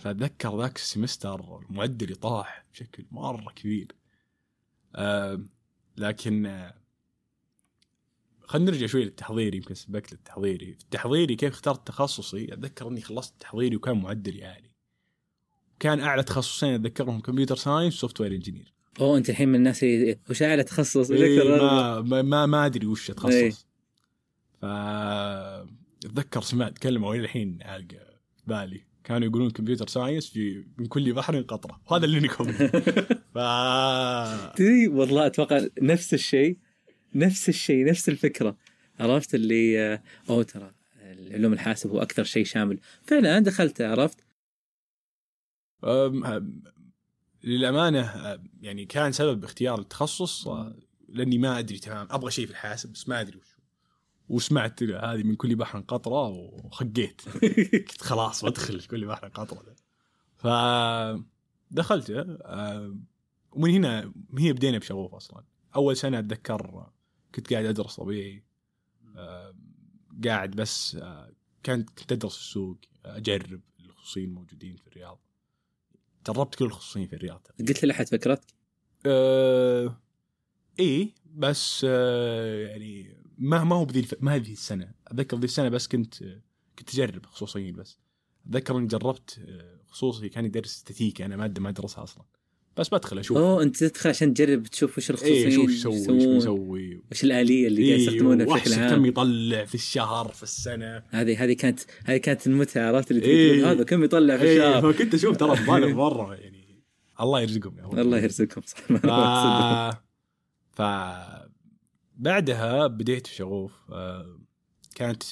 فأتذكر 0.03 0.59
ذاك 0.59 0.77
ال 0.77 0.86
semester 0.86 1.61
معدلي 1.71 2.15
طاح 2.15 2.65
بشكل 2.73 3.05
مرة 3.11 3.53
كبير. 3.57 3.95
آه 4.95 5.41
لكن 5.97 6.71
خلينا 8.41 8.71
نرجع 8.71 8.87
شوي 8.87 9.05
للتحضيري 9.05 9.57
يمكن 9.57 9.75
سبقت 9.75 10.13
للتحضيري. 10.13 10.75
في 10.75 10.81
التحضيري 10.81 11.37
كيف 11.37 11.53
اخترت 11.53 11.87
تخصصي؟ 11.87 12.53
أتذكر 12.53 12.89
إني 12.89 13.01
خلصت 13.01 13.35
تحضيري 13.41 13.77
وكان 13.77 14.01
معدلي 14.01 14.45
عالي. 14.45 14.71
كان 15.81 16.01
أعلى 16.01 16.23
تخصصين 16.23 16.75
أتذكرهم 16.75 17.21
computer 17.21 17.57
science 17.57 17.95
و 17.95 18.21
software 18.21 18.33
engineer. 18.33 18.73
أوه 19.01 19.19
أنت 19.19 19.31
الحين 19.31 19.49
من 19.49 19.55
الناس 19.55 19.83
اللي 19.83 20.19
وش 20.31 20.43
أعلى 20.43 20.65
تخصص؟ 20.65 21.11
إيه 21.11 21.45
ما, 22.01 22.23
ما 22.23 22.47
ما 22.47 22.67
أدري 22.67 22.87
وش 22.87 23.11
إيه. 23.11 23.17
أتخصص. 23.17 23.67
ف 24.61 24.65
اتذكر 26.05 26.43
سمعت 26.43 26.79
كلمة 26.79 27.09
وإلى 27.09 27.25
الحين 27.25 27.63
عالقه 27.63 28.07
بالي. 28.47 28.92
كانوا 29.05 29.29
يقولون 29.29 29.51
computer 29.51 29.87
science 29.87 30.29
في 30.31 30.65
من 30.79 30.87
كل 30.87 31.13
بحر 31.13 31.41
قطرة. 31.41 31.81
وهذا 31.91 32.05
اللي 32.05 32.21
نكون 32.21 32.53
ف 33.35 33.39
تدري 34.57 34.89
والله 34.89 35.27
أتوقع 35.27 35.67
نفس 35.83 36.15
الشيء 36.15 36.59
نفس 37.15 37.49
الشيء 37.49 37.85
نفس 37.91 38.09
الفكرة. 38.09 38.57
عرفت 39.01 39.35
اللي 39.35 39.81
آه، 39.81 40.03
اوه 40.31 40.43
ترى 40.43 40.75
العلوم 41.03 41.53
الحاسب 41.53 41.91
هو 41.91 42.03
أكثر 42.03 42.25
شيء 42.25 42.45
شامل. 42.45 42.81
فعلا 43.05 43.31
أنا 43.39 43.41
دخلت 43.45 43.81
عرفت؟ 43.81 44.19
أم- 45.85 46.43
للأمانة 47.45 48.33
أم، 48.35 48.51
يعني 48.63 48.85
كان 48.85 49.13
سبب 49.13 49.45
اختيار 49.45 49.81
التخصص 49.81 50.49
أه، 50.49 50.77
لأني 51.09 51.39
ما 51.39 51.59
أدري 51.59 51.79
تمام. 51.79 52.07
أبغى 52.11 52.31
شيء 52.31 52.45
في 52.47 52.51
الحاسب 52.51 52.93
بس 52.93 53.09
ما 53.09 53.21
أدري 53.21 53.39
وش. 53.39 53.52
وسمعت 54.29 54.83
هذه 54.83 55.23
من 55.23 55.35
كل 55.37 55.57
بحر 55.57 55.81
قطرة 55.81 56.29
وخقيت. 56.29 57.23
قلت 57.73 58.03
خلاص 58.03 58.45
بدخل 58.45 58.81
كل 58.81 59.07
بحر 59.07 59.29
قطرة 59.29 59.63
ده. 59.63 59.77
ف 60.37 60.47
دخلت 61.71 62.11
أه، 62.11 62.97
ومن 63.53 63.71
هنا 63.71 64.13
هنا 64.39 64.53
بدينا 64.53 64.79
بشغوف 64.79 65.15
أصلا. 65.15 65.45
أول 65.77 65.97
سنة 65.97 66.19
أتذكر 66.19 66.91
كنت 67.35 67.53
قاعد 67.53 67.65
أدرس 67.65 67.97
طبيعي 67.97 68.45
أه، 69.17 69.55
قاعد 70.25 70.51
بس 70.51 70.97
أه، 70.97 71.33
كنت 71.67 71.91
كنت 71.91 72.13
أدرس 72.13 72.37
السوق 72.37 72.79
أجرب 73.05 73.61
الخصوصيين 73.81 74.29
الموجودين 74.29 74.77
في 74.77 74.87
الرياض. 74.87 75.19
جربت 76.27 76.55
كل 76.55 76.65
الخصوصيين 76.65 77.07
في 77.07 77.17
الرياض. 77.17 77.47
قلت 77.59 77.85
لأحد 77.85 78.09
فكرتك؟ 78.09 78.55
أه 79.07 79.97
إيه 80.79 81.15
بس 81.35 81.87
أه 81.89 82.67
يعني 82.67 83.22
ما 83.43 83.65
ما 83.65 83.77
هو 83.77 83.85
بذي 83.85 84.01
الف... 84.01 84.15
ما 84.21 84.35
هذه 84.35 84.53
السنة. 84.53 84.91
أتذكر 85.07 85.37
ذي 85.37 85.45
السنة 85.45 85.69
بس 85.69 85.89
كنت 85.89 86.15
كنت 86.79 86.95
أجرب 86.95 87.27
خصوصيين 87.27 87.75
بس. 87.75 87.99
أتذكر 88.47 88.79
إني 88.79 88.87
جربت 88.87 89.41
آه، 89.49 89.81
خصوصي 89.87 90.29
كان 90.29 90.45
يدرس 90.45 90.77
استاتيكا 90.77 91.25
أنا 91.25 91.37
ماده 91.37 91.63
ما 91.63 91.69
أدرسها 91.69 92.05
أصلا. 92.05 92.25
بس 92.77 92.89
بدخل 92.89 93.19
أشوف. 93.19 93.37
أوه 93.37 93.63
أنت 93.63 93.85
تدخل 93.85 94.11
عشان 94.11 94.35
تجرب 94.35 94.63
تشوف 94.63 94.99
وش 94.99 95.11
الخصوصيين 95.11 95.37
إيه 95.37 95.69
إيش 95.69 95.75
يسوي 95.75 95.95
يسوون، 95.95 96.35
بيسوي 96.35 97.03
وش 97.11 97.25
الآلية 97.25 97.67
اللي 97.67 97.89
قاعد 97.89 97.99
إيه 97.99 98.07
يستخدمونها 98.07 98.47
بشكل 98.47 98.53
وأحسب 98.53 98.83
عام 98.83 98.95
كم 98.95 99.07
يطلع 99.07 99.65
في 99.65 99.75
الشهر 99.75 100.29
في 100.29 100.43
السنة. 100.43 101.03
هذه 101.09 101.45
هذه 101.45 101.53
كانت 101.53 101.81
هذه 102.05 102.17
كانت 102.17 102.47
المتعة 102.47 102.89
عرفت 102.89 103.11
اللي 103.11 103.23
إيه. 103.23 103.71
هذا 103.71 103.85
كم 103.85 104.05
يطلع 104.05 104.37
في 104.37 104.43
إيه 104.43 104.57
الشهر. 104.57 104.93
فكنت 104.93 105.15
أشوف 105.15 105.37
ترى 105.37 105.61
مبالغ 105.63 105.89
مرة 105.89 106.35
يعني. 106.35 106.83
الله 107.21 107.41
يرزقهم 107.41 107.79
يا. 107.79 108.03
الله 108.03 108.19
يرزقكم 108.19 108.61
صح 108.67 108.81
ف... 108.81 109.07
ف 110.73 110.83
بعدها 112.23 112.87
بديت 112.87 113.27
في 113.27 113.35
شغوف 113.35 113.91
آه، 113.91 114.39
كانت 114.95 115.23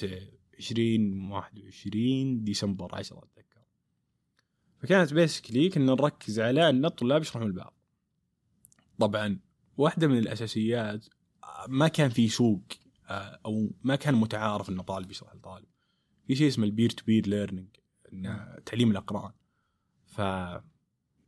20 0.59 1.31
21 1.31 2.45
ديسمبر 2.45 2.95
10 2.95 3.19
أتذكر. 3.19 3.61
فكانت 4.79 5.15
basically 5.15 5.69
كنا 5.69 5.93
نركز 5.93 6.41
على 6.41 6.69
أن 6.69 6.85
الطلاب 6.85 7.23
يشرحون 7.23 7.43
لبعض. 7.43 7.75
طبعا 8.99 9.39
واحدة 9.77 10.09
من 10.09 10.19
الأساسيات 10.19 11.07
آه، 11.45 11.67
ما 11.69 11.89
كان 11.89 12.11
في 12.11 12.29
سوق 12.29 12.63
آه، 13.09 13.41
أو 13.47 13.71
ما 13.83 13.97
كان 13.97 14.15
متعارف 14.15 14.71
إن 14.71 14.81
طالب 14.81 15.11
يشرح 15.11 15.35
لطالب. 15.35 15.67
في 16.27 16.35
شيء 16.35 16.49
اسمه 16.49 16.65
ال 16.65 16.70
peer 16.70 16.91
to 16.91 17.05
peer 17.05 17.27
learning 17.27 17.69
تعليم 18.67 18.91
الأقران. 18.91 19.33
ف 20.07 20.21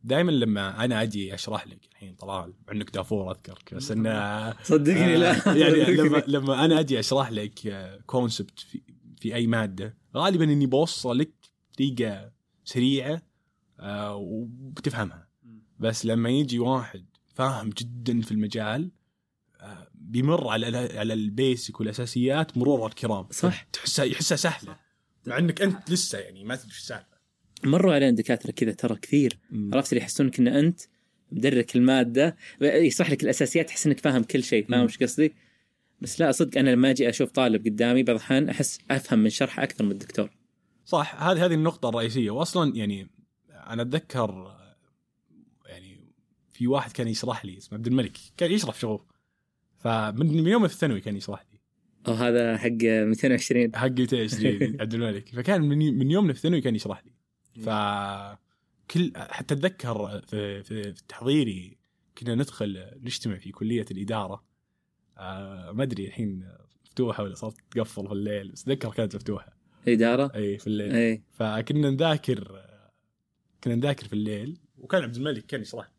دائما 0.04 0.30
لما 0.30 0.84
أنا 0.84 1.02
أجي 1.02 1.34
أشرح 1.34 1.66
لك 1.66 1.88
الحين 1.92 2.14
طلال 2.14 2.54
عنك 2.68 2.90
دافور 2.90 3.30
اذكرك 3.30 3.74
بس 3.74 3.90
إنه 3.90 4.52
صدقني 4.64 5.16
لا. 5.16 5.32
يعني 5.62 5.94
لما 5.94 6.22
لما 6.26 6.64
أنا 6.64 6.80
أجي 6.80 7.00
أشرح 7.00 7.30
لك 7.30 7.60
concept 8.06 8.60
في, 8.60 8.82
في 9.20 9.34
أي 9.34 9.46
مادة 9.46 9.96
غالبا 10.16 10.44
إني 10.44 10.66
بوصل 10.66 11.18
لك 11.18 11.32
بطريقه 11.72 12.32
سريعة 12.64 13.22
آه، 13.80 14.14
وبتفهمها. 14.16 15.28
بس 15.78 16.06
لما 16.06 16.30
يجي 16.30 16.58
واحد 16.58 17.04
فاهم 17.34 17.70
جدا 17.70 18.20
في 18.20 18.32
المجال 18.32 18.90
آه، 19.60 19.88
بيمر 19.94 20.48
على 20.48 20.98
على 20.98 21.14
ال 21.14 21.25
basic 21.25 21.80
والأساسيات 21.80 22.58
مرور 22.58 22.86
الكرام. 22.86 23.26
صح. 23.30 23.62
تحسها 23.62 24.04
يحسها 24.04 24.36
سهلة. 24.36 24.76
مع 25.26 25.38
إنك 25.38 25.62
أنت 25.62 25.90
لسه 25.90 26.18
يعني 26.18 26.44
ما 26.44 26.56
تدري 26.56 26.68
إيش 26.68 26.78
السالفه 26.78 27.11
مروا 27.64 27.94
علينا 27.94 28.16
دكاترة 28.16 28.50
كذا 28.50 28.72
ترى 28.72 28.96
كثير. 28.96 29.38
عرفت 29.72 29.92
اللي 29.92 30.02
يحسونك 30.02 30.38
إن 30.38 30.48
أنت 30.48 30.80
مدرك 31.32 31.76
المادة. 31.76 32.36
يشرح 32.60 33.10
لك 33.10 33.22
الأساسيات 33.22 33.68
تحس 33.68 33.86
إنك 33.86 33.98
فاهم 34.00 34.22
كل 34.22 34.42
شيء 34.42 34.66
فاهم. 34.66 34.84
وش 34.84 34.98
قصدي؟ 34.98 35.34
بس 36.00 36.20
لا 36.20 36.32
صدق 36.32 36.58
أنا 36.58 36.70
لما 36.70 36.90
أجي 36.90 37.08
أشوف 37.08 37.30
طالب 37.30 37.66
قدامي 37.66 38.02
بعض 38.02 38.16
الأحيان 38.16 38.48
أحس 38.48 38.78
أفهم 38.90 39.18
من 39.18 39.30
شرحه 39.30 39.62
أكثر 39.62 39.84
من 39.84 39.90
الدكتور. 39.90 40.30
صح 40.84 41.22
هذه 41.22 41.44
هذه 41.44 41.54
النقطة 41.54 41.88
الرئيسية. 41.88 42.30
واصلا 42.30 42.76
يعني 42.76 43.08
أنا 43.52 43.82
أتذكر 43.82 44.56
يعني 45.66 45.98
في 46.52 46.66
واحد 46.66 46.92
كان 46.92 47.08
يشرح 47.08 47.44
لي 47.44 47.58
اسمه 47.58 47.78
عبد 47.78 47.86
الملك 47.86 48.18
كان 48.36 48.52
يشرح 48.52 48.74
في 48.74 48.80
شغوف 48.80 49.00
فمن 49.78 50.26
من 50.26 50.46
يوم 50.46 50.68
في 50.68 50.74
الثانوي 50.74 51.00
كان 51.00 51.16
يشرح 51.16 51.44
لي. 51.52 51.58
أو 52.08 52.12
هذا 52.12 52.56
حق 52.56 52.68
220 52.82 53.76
حق 53.76 53.88
220 53.88 54.80
عبد 54.80 54.94
الملك. 54.94 55.28
فكان 55.28 55.62
من 55.62 55.98
من 55.98 56.10
يومنا 56.10 56.32
في 56.32 56.38
الثانوي 56.38 56.60
كان 56.60 56.74
يشرح 56.74 57.04
لي. 57.04 57.12
ف 57.54 57.68
كل 58.90 59.12
حتى 59.16 59.54
أتذكر 59.54 60.20
في 60.26 60.62
في, 60.62 60.62
في 60.62 60.88
التحضيري 60.88 61.78
كنا 62.18 62.34
ندخل 62.34 62.90
نجتمع 63.02 63.38
في 63.38 63.52
كلية 63.52 63.86
الإدارة. 63.90 64.44
آه 65.18 65.72
ما 65.72 65.82
أدري 65.82 66.06
الحين 66.06 66.48
مفتوحة 66.84 67.22
ولا 67.22 67.34
صارت 67.34 67.56
تقفل 67.70 68.06
في 68.06 68.12
الليل 68.12 68.52
بس 68.52 68.62
أتذكر 68.62 68.90
كانت 68.90 69.16
مفتوحة. 69.16 69.56
اداره 69.88 70.32
إي 70.34 70.58
في 70.58 70.66
الليل. 70.66 70.94
إي. 70.94 71.22
فكنا 71.30 71.90
نذاكر 71.90 72.62
كنا 73.64 73.74
نذاكر 73.74 74.06
في 74.06 74.12
الليل. 74.12 74.58
وكان 74.78 75.02
عبد 75.02 75.16
الملك 75.16 75.46
كان 75.46 75.60
يشرح. 75.60 75.92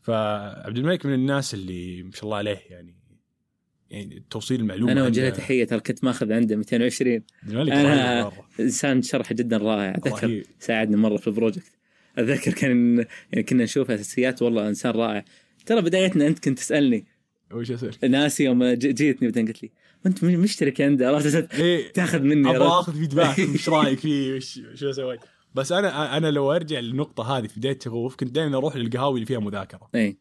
فعبد 0.00 0.78
الملك 0.78 1.06
من 1.06 1.14
الناس 1.14 1.54
اللي 1.54 2.02
ما 2.02 2.10
شاء 2.12 2.24
الله 2.24 2.36
عليه 2.36 2.58
يعني 2.70 2.96
يعني 3.90 4.22
توصيل 4.30 4.60
المعلومة 4.60 4.92
أنا 4.92 5.04
وجه 5.04 5.20
له 5.24 5.30
تحية 5.30 5.64
ترى 5.64 5.80
كنت 5.80 6.04
ماخذ 6.04 6.32
عنده 6.32 6.56
220 6.56 7.12
عبد 7.42 7.50
الملك 7.52 7.72
أنا- 7.72 7.76
رهيب 7.76 8.24
مرة. 8.24 8.44
إنسان 8.60 9.02
شرح 9.02 9.32
جدا 9.32 9.56
رائع. 9.56 9.94
أتذكر. 9.94 10.42
ساعدني 10.60 10.96
مرة 10.96 11.16
في 11.16 11.26
ال 11.26 11.31
project. 11.31 11.72
أتذكر 12.18 12.52
كان 12.52 13.04
يعني 13.32 13.42
كنا 13.42 13.64
نشوف 13.64 13.90
اساسيات 13.90 14.42
والله 14.42 14.68
إنسان 14.68 14.92
رائع. 14.92 15.24
ترى 15.66 15.80
بدايتنا 15.82 16.26
أنت 16.26 16.38
كنت 16.38 16.58
تسألني. 16.58 17.04
وش 17.52 17.70
اسال؟ 17.70 18.10
ناسي 18.10 18.44
يوم 18.44 18.64
جيتني 18.72 19.28
بعدين 19.28 19.46
قلت 19.46 19.62
لي 19.62 19.70
وانت 20.04 20.24
م- 20.24 20.40
مشترك 20.40 20.80
عنده 20.80 21.08
عرفت؟ 21.14 21.54
إيه. 21.54 21.92
تاخذ 21.92 22.20
مني 22.22 22.50
أبغى؟ 22.50 22.68
آخذ 22.68 22.92
feedback 22.98 23.38
إيش 23.54 23.68
رأيك 23.68 23.98
فيه؟ 23.98 24.34
وش 24.36 24.60
شو 24.74 24.92
سويت؟ 24.92 25.20
بس 25.54 25.72
أنا 25.72 26.16
أنا 26.16 26.30
لو 26.30 26.52
أرجع 26.52 26.78
للنقطة 26.80 27.38
هذه 27.38 27.46
في 27.46 27.60
بداية 27.60 27.78
شغوف 27.84 28.16
كنت 28.16 28.30
دائما 28.34 28.56
أروح 28.56 28.76
للقهاوي 28.76 29.14
اللي 29.14 29.26
فيها 29.26 29.38
مذاكرة. 29.38 29.88
اي 29.94 30.16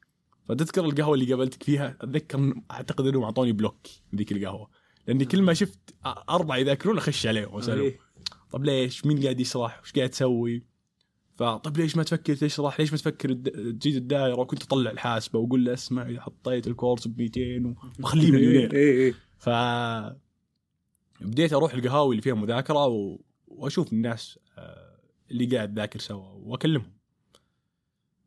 فتذكر 0.50 0.86
القهوة 0.86 1.14
اللي 1.14 1.34
قابلتك 1.34 1.64
فيها 1.64 1.98
أتذكر 2.02 2.54
أعتقد 2.72 3.08
إنهم 3.08 3.24
أعطوني 3.24 3.52
block 3.52 3.88
ذيك 4.16 4.32
القهوة 4.32 4.70
لأني 5.08 5.26
كل 5.26 5.42
ما 5.42 5.54
شفت 5.54 5.96
أربعة 6.30 6.58
يذاكرون 6.58 6.98
أخش 6.98 7.28
عليهم 7.28 7.54
وأسألهم 7.54 7.84
إيه. 7.84 8.00
طب 8.52 8.66
ليش؟ 8.66 9.06
مين 9.06 9.24
قاعد 9.24 9.40
يشرح؟ 9.40 9.82
وش 9.84 9.92
قاعد 9.92 10.10
تسوي؟ 10.10 10.64
فطب 11.36 11.78
ليش 11.78 11.98
ما 11.98 12.04
تفكر 12.04 12.36
تشرح؟ 12.36 12.80
ليش 12.80 12.92
ما 12.92 12.98
تفكر 12.98 13.34
تجيد 13.34 13.96
الدائرة؟ 13.96 14.40
وكنت 14.40 14.64
أطلع 14.64 14.92
الحاسبة 14.92 15.40
وأقول 15.40 15.66
له 15.66 15.74
اسمع 15.74 16.10
اذا 16.10 16.22
حطيت 16.22 16.68
الكورس 16.68 17.08
ب 17.08 17.22
200 17.22 17.76
وخليه 18.00 18.32
مليونير 18.32 18.74
اي 18.74 19.06
اي 19.06 19.14
ف 19.38 19.50
بديت 21.22 21.54
أروح 21.54 21.74
القهاوي 21.74 22.12
اللي 22.12 22.22
فيها 22.22 22.34
مذاكرة 22.34 22.86
و... 22.88 23.20
وأشوف 23.48 23.94
الناس 23.94 24.40
آه، 24.58 25.00
اللي 25.32 25.46
قاعد 25.46 25.80
ذاكر 25.80 26.00
سوا 26.00 26.28
وأكلمهم 26.32 26.95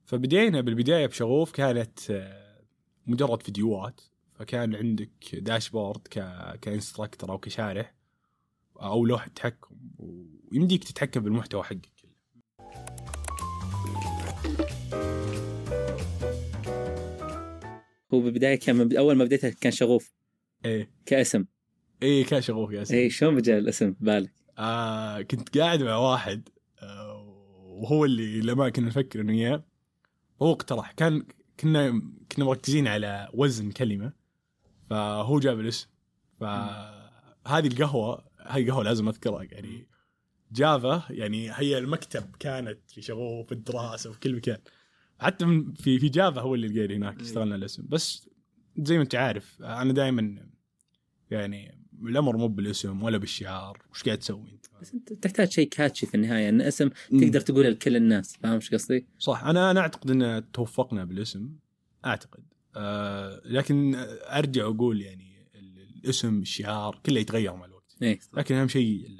فبدينا 0.08 0.60
بالبداية 0.60 1.06
بشغوف 1.06 1.52
كانت 1.52 2.10
آه، 2.10 2.64
مجرد 3.06 3.42
فيديوهات 3.42 4.00
فكان 4.34 4.74
عندك 4.74 5.10
داشبورد 5.32 6.08
ك... 6.08 6.18
كانستراكتور 6.60 7.30
أو 7.30 7.38
كشارح 7.38 7.94
أو 8.76 9.06
لوحة 9.06 9.28
تحكم 9.28 9.76
ويمديك 9.98 10.84
تتحكم 10.84 11.20
بالمحتوى 11.20 11.62
حقك 11.62 11.92
هو 18.14 18.20
بالبداية 18.20 18.58
كان 18.58 18.76
من 18.76 18.96
أول 18.96 19.16
ما 19.16 19.24
بديت 19.24 19.46
كان 19.46 19.72
شغوف. 19.72 20.12
إيه. 20.64 20.90
كاسم. 21.06 21.44
إيه 22.02 22.24
كان 22.24 22.40
شغوف 22.40 22.72
يا 22.72 22.84
سيدي 22.84 23.02
اي 23.02 23.10
شلون 23.10 23.34
بجا 23.36 23.58
الاسم؟ 23.58 23.90
ببالك؟ 23.90 24.32
آه 24.58 25.22
كنت 25.22 25.58
قاعد 25.58 25.82
مع 25.82 25.96
واحد 25.96 26.48
آه 26.82 27.34
وهو 27.66 28.04
اللي 28.04 28.40
لما 28.40 28.68
كنا 28.68 28.86
نفكر 28.86 29.20
إنه 29.20 29.32
اياه 29.32 29.67
هو 30.42 30.52
اقترح. 30.52 30.92
كان 30.92 31.26
كنا 31.60 32.02
كنا 32.32 32.44
مركزين 32.44 32.86
على 32.86 33.28
وزن 33.34 33.70
كلمة 33.70 34.12
فهو 34.90 35.38
جاب 35.38 35.60
الاسم. 35.60 35.88
فهذه 36.40 37.66
القهوة 37.66 38.24
هذه 38.46 38.62
القهوة 38.62 38.84
لازم 38.84 39.08
أذكرها 39.08 39.42
يعني 39.42 39.88
جافا 40.52 41.02
يعني 41.10 41.50
هي 41.52 41.78
المكتب 41.78 42.36
كانت 42.38 42.90
في 42.90 43.02
شغوف 43.02 43.46
في 43.46 43.52
الدراسة 43.52 44.12
في 44.12 44.20
كل 44.20 44.36
مكان. 44.36 44.58
حتى 45.20 45.44
من 45.44 45.72
في 45.72 45.98
في 45.98 46.08
جافا 46.08 46.40
هو 46.40 46.54
اللي 46.54 46.68
لقينا 46.68 46.96
هناك 46.96 47.20
اشتغلنا 47.20 47.54
الاسم. 47.54 47.86
بس 47.88 48.28
زي 48.78 48.96
ما 48.96 49.02
انت 49.02 49.14
عارف 49.14 49.62
أنا 49.62 49.92
دائما 49.92 50.48
يعني 51.30 51.84
الأمر 52.02 52.36
مو 52.36 52.48
بالاسم 52.48 53.02
ولا 53.02 53.18
بالشعار. 53.18 53.82
وش 53.90 54.02
قاعد 54.02 54.18
تسوي؟ 54.18 54.57
بس 54.80 54.94
انت 54.94 55.12
تحتاج 55.12 55.50
شيء 55.50 55.68
catchy 55.68 56.06
في 56.06 56.14
النهاية 56.14 56.48
إن 56.48 56.60
اسم 56.60 56.90
تقدر 57.10 57.40
تقوله 57.40 57.68
لكل 57.68 57.96
الناس 57.96 58.36
فاهم 58.36 58.54
إيش 58.54 58.74
قصدي؟ 58.74 59.06
صح 59.18 59.44
أنا 59.44 59.70
أنا 59.70 59.80
أعتقد 59.80 60.10
إن 60.10 60.52
توفقنا 60.52 61.04
بالاسم 61.04 61.50
أعتقد. 62.04 62.42
آه 62.76 63.40
لكن 63.44 63.94
أرجع 64.24 64.66
وأقول 64.66 65.02
يعني 65.02 65.46
ال- 65.54 65.88
الاسم 66.04 66.38
الشعار 66.40 67.00
كله 67.06 67.20
يتغير 67.20 67.54
مع 67.56 67.64
الوقت. 67.64 67.96
اي 68.02 68.18
لكن 68.34 68.54
أهم 68.54 68.68
شيء 68.68 69.18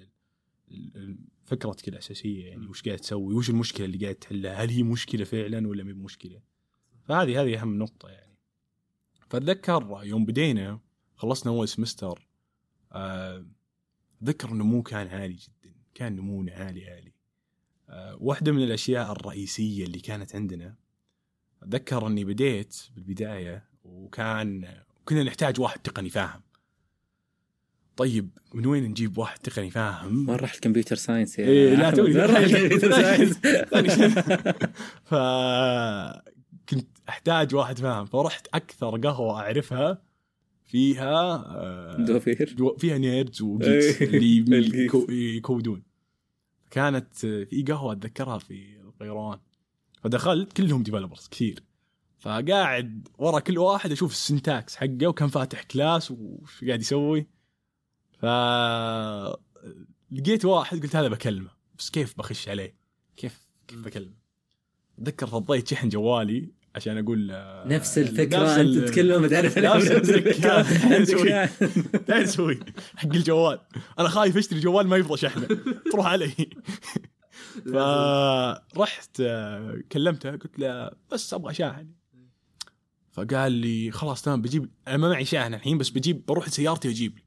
فكرتك 1.45 1.89
الاساسيه 1.89 2.47
يعني 2.47 2.67
وش 2.67 2.83
قاعد 2.83 2.99
تسوي 2.99 3.35
وش 3.35 3.51
المشكلة 3.51 3.87
اللي 3.87 3.99
قاعد 3.99 4.15
تحلها؟ 4.15 4.55
هل 4.65 4.71
هي 4.71 4.83
مشكلة 4.83 5.25
فعلا 5.25 5.69
ولا 5.69 5.85
مي 5.85 5.93
مشكله 5.93 6.41
فهذه 7.05 7.43
هذه 7.43 7.61
أهم 7.63 7.79
نقطة 7.79 8.09
يعني. 8.09 8.39
فأتذكر 9.31 10.01
يوم 10.03 10.25
بدينا 10.27 10.81
خلصنا 11.17 11.53
اول 11.53 11.69
سمستر 11.69 12.29
آه، 12.93 13.47
اتذكر 14.23 14.49
النمو 14.53 14.83
كان 14.83 15.09
عالي 15.09 15.35
جدا 15.35 15.73
كان 15.95 16.17
نمونا 16.17 16.53
عالي 16.53 16.91
عالي. 16.91 17.13
آه، 17.89 18.17
واحدة 18.21 18.53
من 18.53 18.63
الأشياء 18.63 19.13
الرئيسية 19.13 19.85
اللي 19.85 20.01
كانت 20.01 20.35
عندنا. 20.37 20.75
أتذكر 21.63 22.07
إني 22.07 22.25
بديت 22.25 22.77
بالبداية 22.95 23.65
وكان 23.85 24.69
كنا 25.05 25.23
نحتاج 25.23 25.61
واحد 25.61 25.81
تقني 25.81 26.11
فاهم. 26.11 26.41
طيب 27.97 28.31
من 28.55 28.67
وين 28.67 28.85
نجيب 28.85 29.19
واحد 29.19 29.39
تقني 29.39 29.71
فاهم؟ 29.71 30.29
وين 30.29 30.39
راح 30.39 30.55
ال 30.55 30.59
computer 30.59 30.97
science 30.97 31.39
يا 31.39 31.45
إيه، 31.45 31.75
لا،؟ 31.75 31.91
توني- 31.91 32.03
وين 32.15 32.17
راح 32.17 32.37
ال 32.39 32.44
computer 32.44 32.91
science؟ 32.93 33.39
ثاني 33.71 33.89
شيء. 33.91 34.11
ف 35.09 35.15
كنت 36.69 36.89
أحتاج 37.09 37.55
واحد 37.55 37.79
فاهم 37.79 38.07
فرحت 38.07 38.47
أكثر 38.55 38.97
قهوة 38.97 39.41
أعرفها 39.41 40.03
فيها 40.69 41.35
آه، 41.35 41.97
دوافير. 41.97 42.55
جو- 42.59 42.77
فيها 42.77 42.99
nerds 42.99 43.43
و 43.43 43.53
geeks 43.53 44.03
إيه، 44.03 44.09
اللي. 44.09 44.89
يكو- 44.89 45.11
يكودون. 45.11 45.83
كانت 46.71 47.15
في 47.17 47.65
قهوة 47.69 47.93
أتذكرها 47.93 48.39
في 48.39 48.81
القيروان 48.81 49.39
فدخلت 50.03 50.53
كلهم 50.53 50.83
developers 50.83 51.29
كثير. 51.31 51.63
فقاعد 52.19 53.09
ورا 53.19 53.41
كل 53.41 53.59
واحد 53.59 53.93
أشوف 53.93 54.13
ال 54.13 54.22
syntax 54.22 54.77
حقه 54.77 55.07
وكان 55.07 55.29
فاتح 55.29 55.63
class 55.63 56.11
وش 56.11 56.65
قاعد 56.65 56.81
يسوي. 56.81 57.27
ف 58.21 58.25
لقيت 60.11 60.45
واحد 60.45 60.83
قلت 60.83 60.97
هذا 60.97 61.09
بكلمه. 61.09 61.51
بس 61.79 61.91
كيف 61.91 62.19
بخش 62.19 62.49
عليه؟ 62.49 62.75
كيف 63.17 63.49
كيف 63.69 63.79
بكلمه؟ 63.85 64.15
أتذكر 64.99 65.27
فضيت 65.27 65.69
شحن 65.69 65.89
جوالي. 65.89 66.49
عشان 66.79 66.99
أقول 66.99 67.31
آه، 67.31 67.65
نفس 67.69 67.99
الفكرة 67.99 68.39
نفس 68.43 68.59
أنت 68.59 68.79
تتكلم 68.79 69.27
تعرف 69.27 69.59
نفس. 69.59 69.91
الفكرة. 69.91 70.63
تعال 71.99 72.23
أسوي 72.23 72.61
حق 72.97 73.07
الجوال. 73.15 73.59
أنا 73.99 74.09
خايف 74.09 74.37
أشتري 74.37 74.61
جوال 74.61 74.87
ما 74.87 74.97
يفضى 74.97 75.17
شحنه. 75.17 75.49
تروح 75.93 76.07
علي. 76.07 76.33
فرحت 78.75 79.21
آه، 79.21 79.81
كلمته. 79.93 80.31
قلت 80.31 80.59
له 80.59 80.91
بس 81.13 81.35
أبغى 81.35 81.55
شاحن. 81.55 81.89
فقال 83.13 83.53
لي 83.53 83.91
خلاص 83.91 84.23
تمام 84.23 84.43
بجيب 84.43 84.71
أنا 84.89 84.97
ما 84.97 85.09
معي 85.09 85.25
شاحن 85.25 85.55
الحين 85.55 85.79
بس 85.79 85.91
بجيب 85.91 86.27
بروح 86.27 86.49
لسيارتي 86.49 86.89
وأجيب 86.89 87.17
لك. 87.19 87.25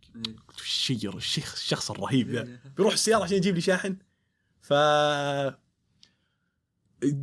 قلت 0.47 0.59
وش 0.59 0.65
الشير 0.65 1.17
الشيخ 1.17 1.53
الشخص 1.53 1.91
الرهيب 1.91 2.29
ذا. 2.29 2.47
بيروح 2.77 2.93
السيارة 2.93 3.23
عشان 3.23 3.37
يجيب 3.37 3.55
لي 3.55 3.61
شاحن. 3.61 3.95
ف 4.61 4.73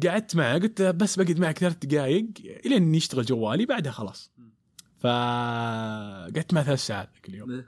قعدت 0.05 0.37
معه 0.37 0.59
قلت 0.59 0.81
له 0.81 0.91
بس 0.91 1.19
بقعد 1.19 1.39
معك 1.39 1.59
ثلاث 1.59 1.77
دقائق 1.77 2.27
إلين 2.67 2.95
يشتغل 2.95 3.25
جوالي 3.25 3.67
بعدها 3.67 3.93
خلاص. 3.93 4.33
فقعدت 4.99 6.55
معه 6.55 6.65
ثلاث 6.65 6.87
ساعات 6.87 7.11
ذاك 7.15 7.29
اليوم 7.29 7.65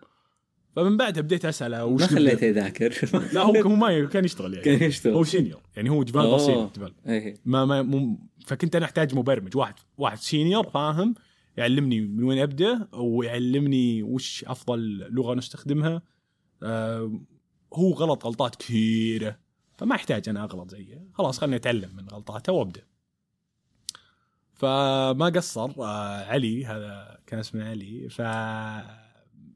فمن 0.77 0.97
بعدها 0.97 1.23
بديت 1.23 1.45
أسأله 1.45 1.85
وش 1.85 2.01
ما؟ 2.01 2.07
خليته 2.07 2.45
يذاكر. 2.45 2.95
لا 3.35 3.41
هو 3.41 3.55
هو 3.55 3.77
ما 3.77 4.05
كان 4.05 4.25
يشتغل 4.25 4.55
يعني. 4.55 4.65
كان 4.65 4.89
يشتغل. 4.89 5.15
هو 5.15 5.25
senior 5.25 5.61
يعني 5.77 5.91
هو. 5.91 6.05
senior 6.07 6.67
developer 6.67 6.95
إيه. 7.07 7.35
ما 7.45 7.65
ما 7.65 7.83
مو 7.83 8.19
فكنت 8.47 8.77
أنا 8.77 8.85
أحتاج 8.85 9.15
مبرمج 9.15 9.57
واحد 9.57 9.75
واحد 9.99 10.19
senior 10.19 10.71
فاهم 10.71 11.15
يعلمني 11.57 12.01
من 12.01 12.25
وين 12.25 12.39
أبدأ 12.39 12.89
ويعلمني 12.93 14.03
وش 14.03 14.45
أفضل 14.45 14.81
لغة 15.11 15.35
نستخدمها. 15.35 16.03
آه 16.63 17.21
هو 17.75 17.93
غلط 17.93 18.27
غلطات 18.27 18.57
كثيرة. 18.57 19.39
فما 19.81 19.95
يحتاج 19.95 20.29
أنا 20.29 20.45
أغلط 20.45 20.71
زيه. 20.71 21.05
خلاص 21.15 21.39
خليني 21.39 21.57
أتعلم 21.57 21.97
من 21.97 22.09
غلطاته 22.09 22.53
وأبدأ. 22.53 22.83
فما 24.55 25.33
قصر 25.37 25.71
آه 25.79 26.25
علي 26.25 26.67
هذا 26.67 27.19
كان 27.27 27.39
اسمه 27.41 27.65
علي 27.65 28.09
ف 28.09 28.23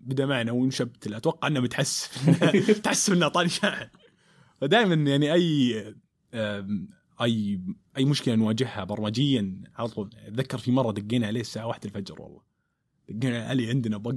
بدا 0.01 0.27
معنا 0.27 0.53
ونشبت. 0.53 1.07
أتوقع 1.07 1.49
إنه 1.49 1.61
متحسف 1.61 2.29
متحسف 2.71 3.13
انه 3.13 3.25
اعطاني 3.27 3.49
شاحن 3.49 3.89
فدائما 4.61 5.11
يعني 5.11 5.33
أي 5.33 5.75
أي 7.23 7.61
أي 7.97 8.05
مشكلة 8.05 8.35
نواجهها 8.35 8.85
برمجيا 8.85 9.61
على 9.77 9.89
طول 9.89 10.11
أتذكر 10.27 10.59
في 10.59 10.71
مرة 10.71 10.93
دقينا 10.93 11.27
عليه 11.27 11.41
الساعة 11.41 11.67
واحدة 11.67 11.89
الفجر 11.89 12.23
والله. 12.23 12.41
دقينا 13.09 13.47
علي 13.49 13.69
عندنا 13.69 13.97
bug 13.97 14.14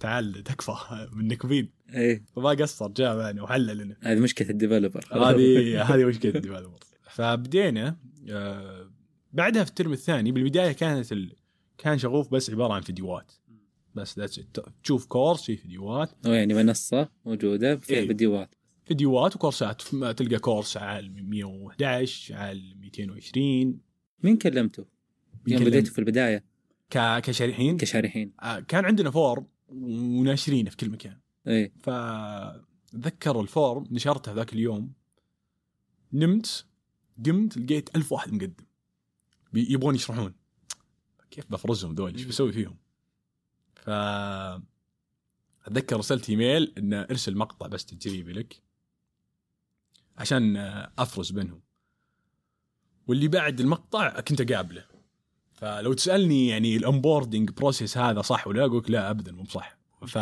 تعال 0.00 0.42
تكفى. 0.44 0.72
منكبين 1.16 1.70
إيه. 1.94 2.24
فما 2.36 2.48
قصر 2.50 2.88
جاء 2.88 3.16
معنا 3.16 3.42
وحل 3.42 3.76
لنا 3.76 3.96
هذه 4.00 4.18
مشكلة 4.20 4.50
الديفلوبر. 4.50 5.04
هذه 5.12 5.82
هذه 5.94 6.04
مشكلة 6.04 6.34
الديفلوبر. 6.34 6.78
فبدينا 7.10 7.96
آه، 8.30 8.90
بعدها 9.32 9.64
في 9.64 9.70
الترم 9.70 9.92
الثاني 9.92 10.32
بالبداية 10.32 10.72
كانت 10.72 11.12
ال... 11.12 11.32
كان 11.78 11.98
شغوف 11.98 12.30
بس 12.34 12.50
عبارة 12.50 12.72
عن 12.74 12.80
فيديوهات. 12.80 13.32
بس. 13.94 14.20
تشوف 14.82 15.06
course 15.06 15.44
في 15.44 15.56
فيديوهات. 15.56 16.10
هو 16.26 16.32
يعني 16.32 16.54
منصة 16.54 17.08
موجودة 17.26 17.76
فيها 17.76 17.96
إيه. 17.98 18.06
فيديوهات. 18.06 18.54
فيديوهات 18.84 19.36
وكورسات. 19.36 19.82
ما 19.94 20.12
تلقى 20.12 20.38
كورس 20.38 20.76
على 20.76 21.08
111 21.08 22.34
على 22.34 22.74
220 22.80 23.78
مين 24.22 24.36
كلمته؟ 24.36 24.86
يوم 25.46 25.62
يكلم- 25.62 25.64
بديتوا 25.70 25.92
في 25.92 25.98
البداية؟ 25.98 26.44
ك... 26.90 27.18
كشارحين. 27.20 27.76
كشارحين. 27.76 28.32
آه، 28.42 28.60
كان 28.60 28.84
عندنا 28.84 29.10
form. 29.10 29.46
وناشرينه 29.68 30.70
في 30.70 30.76
كل 30.76 30.90
مكان. 30.90 31.18
إيه. 31.46 31.72
فاتذكر 31.78 33.40
الفورم 33.40 33.86
نشرته 33.90 34.32
ذاك 34.32 34.52
اليوم. 34.52 34.92
نمت 36.12 36.66
قمت 37.26 37.58
لقيت 37.58 37.96
ألف 37.96 38.12
واحد 38.12 38.32
مقدم. 38.32 38.64
يبغون 39.54 39.94
يشرحون. 39.94 40.34
كيف 41.30 41.52
بفرزهم 41.52 41.94
ذول؟ 41.94 42.12
إيش 42.14 42.24
بسوي 42.24 42.52
فيهم؟ 42.52 42.76
ف 43.74 43.90
أتذكر 45.66 45.96
ارسلت 45.96 46.30
إيميل 46.30 46.74
ان 46.78 46.94
ارسل 46.94 47.36
مقطع 47.36 47.66
بس 47.66 47.86
تجريبي 47.86 48.32
لك 48.32 48.62
عشان 50.16 50.56
آه، 50.56 50.92
أفرز 50.98 51.30
بينهم. 51.30 51.60
واللي 53.06 53.28
بعد 53.28 53.60
المقطع 53.60 54.20
كنت 54.20 54.40
أقابله. 54.40 54.84
فلو 55.58 55.92
تسألني 55.92 56.48
يعني 56.48 56.76
ال 56.76 56.83
onboarding 56.83 57.50
process 57.50 57.98
هذا 57.98 58.22
صح 58.22 58.46
ولا 58.46 58.58
لا 58.58 58.66
أقول 58.66 58.84
لا 58.88 59.10
ابدا 59.10 59.32
مو 59.32 59.42
بصح. 59.42 59.78
ف 60.06 60.18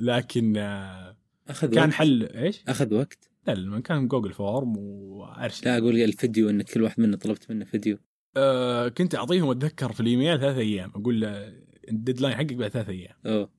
لكن 0.00 0.56
آه، 0.56 1.16
أخذ 1.48 1.70
كان 1.70 1.88
وقت. 1.88 1.94
حل 1.94 2.22
إيش؟ 2.22 2.62
أخذ 2.68 2.94
وقت؟ 2.94 3.30
لا 3.46 3.54
لما 3.54 3.80
كان 3.80 4.08
جوجل 4.08 4.32
form 4.32 4.76
وارسل 4.76 5.66
لا 5.66 5.78
أقول 5.78 6.02
الفيديو 6.02 6.50
انك 6.50 6.64
كل 6.70 6.82
واحد 6.82 7.00
منا 7.00 7.16
طلبت 7.16 7.50
منه 7.50 7.64
فيديو. 7.64 7.98
آه 8.36 8.88
كنت 8.88 9.14
أعطيهم 9.14 9.50
أتذكر 9.50 9.92
في 9.92 10.00
الإيميل 10.00 10.40
ثلاث 10.40 10.56
أيام. 10.56 10.90
أقول 10.90 11.20
له 11.20 11.52
ال 11.90 11.95
deadline 11.95 12.34
حقك 12.34 12.52
بعد 12.54 12.70
ثلاث 12.70 12.88
أيام. 12.88 13.14
أوه. 13.26 13.50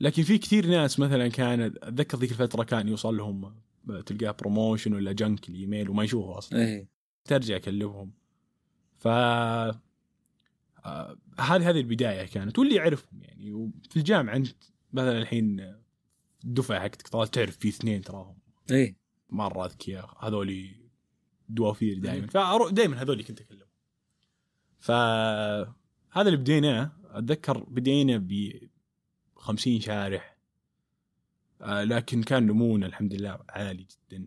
لكن 0.00 0.22
في 0.22 0.38
كثير 0.38 0.66
ناس 0.66 0.98
مثلا 0.98 1.28
كان 1.28 1.60
أتذكر 1.60 2.18
ذيك 2.18 2.30
الفترة 2.30 2.64
كان 2.64 2.88
يوصل 2.88 3.16
لهم 3.16 3.54
تلقاه 4.06 4.36
promotion 4.40 4.94
ولا 4.94 5.12
junk 5.12 5.48
الإيميل 5.48 5.90
وما 5.90 6.04
يشوفه 6.04 6.38
أصلا. 6.38 6.58
إيه. 6.58 6.88
ترجع 7.24 7.56
اكلمهم 7.56 8.12
ف 8.98 9.08
آه، 10.86 11.16
هذه 11.40 11.70
هذه 11.70 11.80
البداية 11.80 12.26
كانت 12.26 12.58
واللي 12.58 12.74
يعرفهم 12.74 13.22
يعني. 13.22 13.52
وفي 13.52 13.96
الجامعة 13.96 14.36
أنت 14.36 14.48
مثلا 14.92 15.18
الحين 15.18 15.74
الدفعه 16.44 16.80
حقتك 16.80 17.08
طال 17.08 17.28
تعرف 17.28 17.56
في 17.56 17.68
اثنين 17.68 18.02
تراهم. 18.02 18.38
إيه 18.70 18.96
مرة 19.30 19.66
أذكياء 19.66 20.26
هذول 20.26 20.70
دوافير 21.48 21.98
دائما 21.98 22.26
فاروح 22.26 22.70
دائما 22.72 23.02
هذول 23.02 23.22
كنت 23.22 23.40
أكلمهم. 23.40 23.66
فهذا 24.78 25.72
اللي 26.16 26.36
بديناه 26.36 26.92
أتذكر 27.04 27.58
بدينا 27.58 28.16
ب 28.18 28.52
50 29.36 29.80
شارح. 29.80 30.36
آه، 31.60 31.84
لكن 31.84 32.22
كان 32.22 32.46
نمونا 32.46 32.86
الحمد 32.86 33.14
لله 33.14 33.38
عالي 33.48 33.86
جدا. 34.10 34.26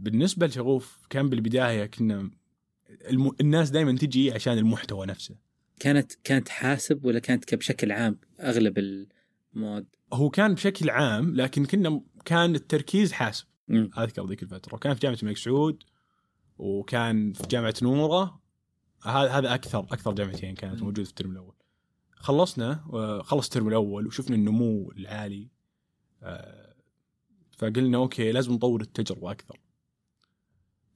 بالنسبة 0.00 0.46
لشغوف 0.46 1.06
كان 1.10 1.28
بالبداية 1.28 1.86
كنا 1.86 2.30
الم... 3.10 3.32
الناس 3.40 3.70
دائما 3.70 3.96
تجي 3.96 4.32
عشان 4.32 4.58
المحتوى 4.58 5.06
نفسه. 5.06 5.36
كانت 5.80 6.12
كانت 6.24 6.48
حاسب 6.48 7.04
ولا 7.04 7.18
كانت 7.18 7.54
بشكل 7.54 7.92
عام 7.92 8.18
أغلب 8.40 9.06
المواد؟ 9.54 9.86
هو 10.12 10.30
كان 10.30 10.54
بشكل 10.54 10.90
عام 10.90 11.36
لكن 11.36 11.64
كنا 11.64 12.00
كان 12.24 12.54
التركيز 12.54 13.12
حاسب. 13.12 13.44
مم. 13.68 13.90
أذكر 13.98 14.26
ذيك 14.26 14.42
الفترة. 14.42 14.74
وكان 14.74 14.94
في 14.94 15.00
جامعة 15.00 15.18
الملك 15.22 15.36
سعود 15.36 15.82
وكان 16.58 17.32
في 17.32 17.46
جامعة 17.46 17.74
نورة. 17.82 18.40
هذا 19.02 19.30
هذا 19.30 19.54
أكثر 19.54 19.78
أكثر 19.78 20.12
جامعتين 20.12 20.54
كانت. 20.54 20.82
موجودة 20.82 21.04
في 21.04 21.10
الترم 21.10 21.30
الأول. 21.32 21.54
خلصنا 22.10 22.84
وخلص 22.88 23.46
الترم 23.46 23.68
الأول 23.68 24.06
وشفنا 24.06 24.36
النمو 24.36 24.92
العالي. 24.96 25.50
آه، 26.22 26.74
فقلنا 27.58 27.98
أوكي 27.98 28.32
لازم 28.32 28.52
نطور 28.52 28.80
التجربة 28.80 29.30
أكثر. 29.30 29.60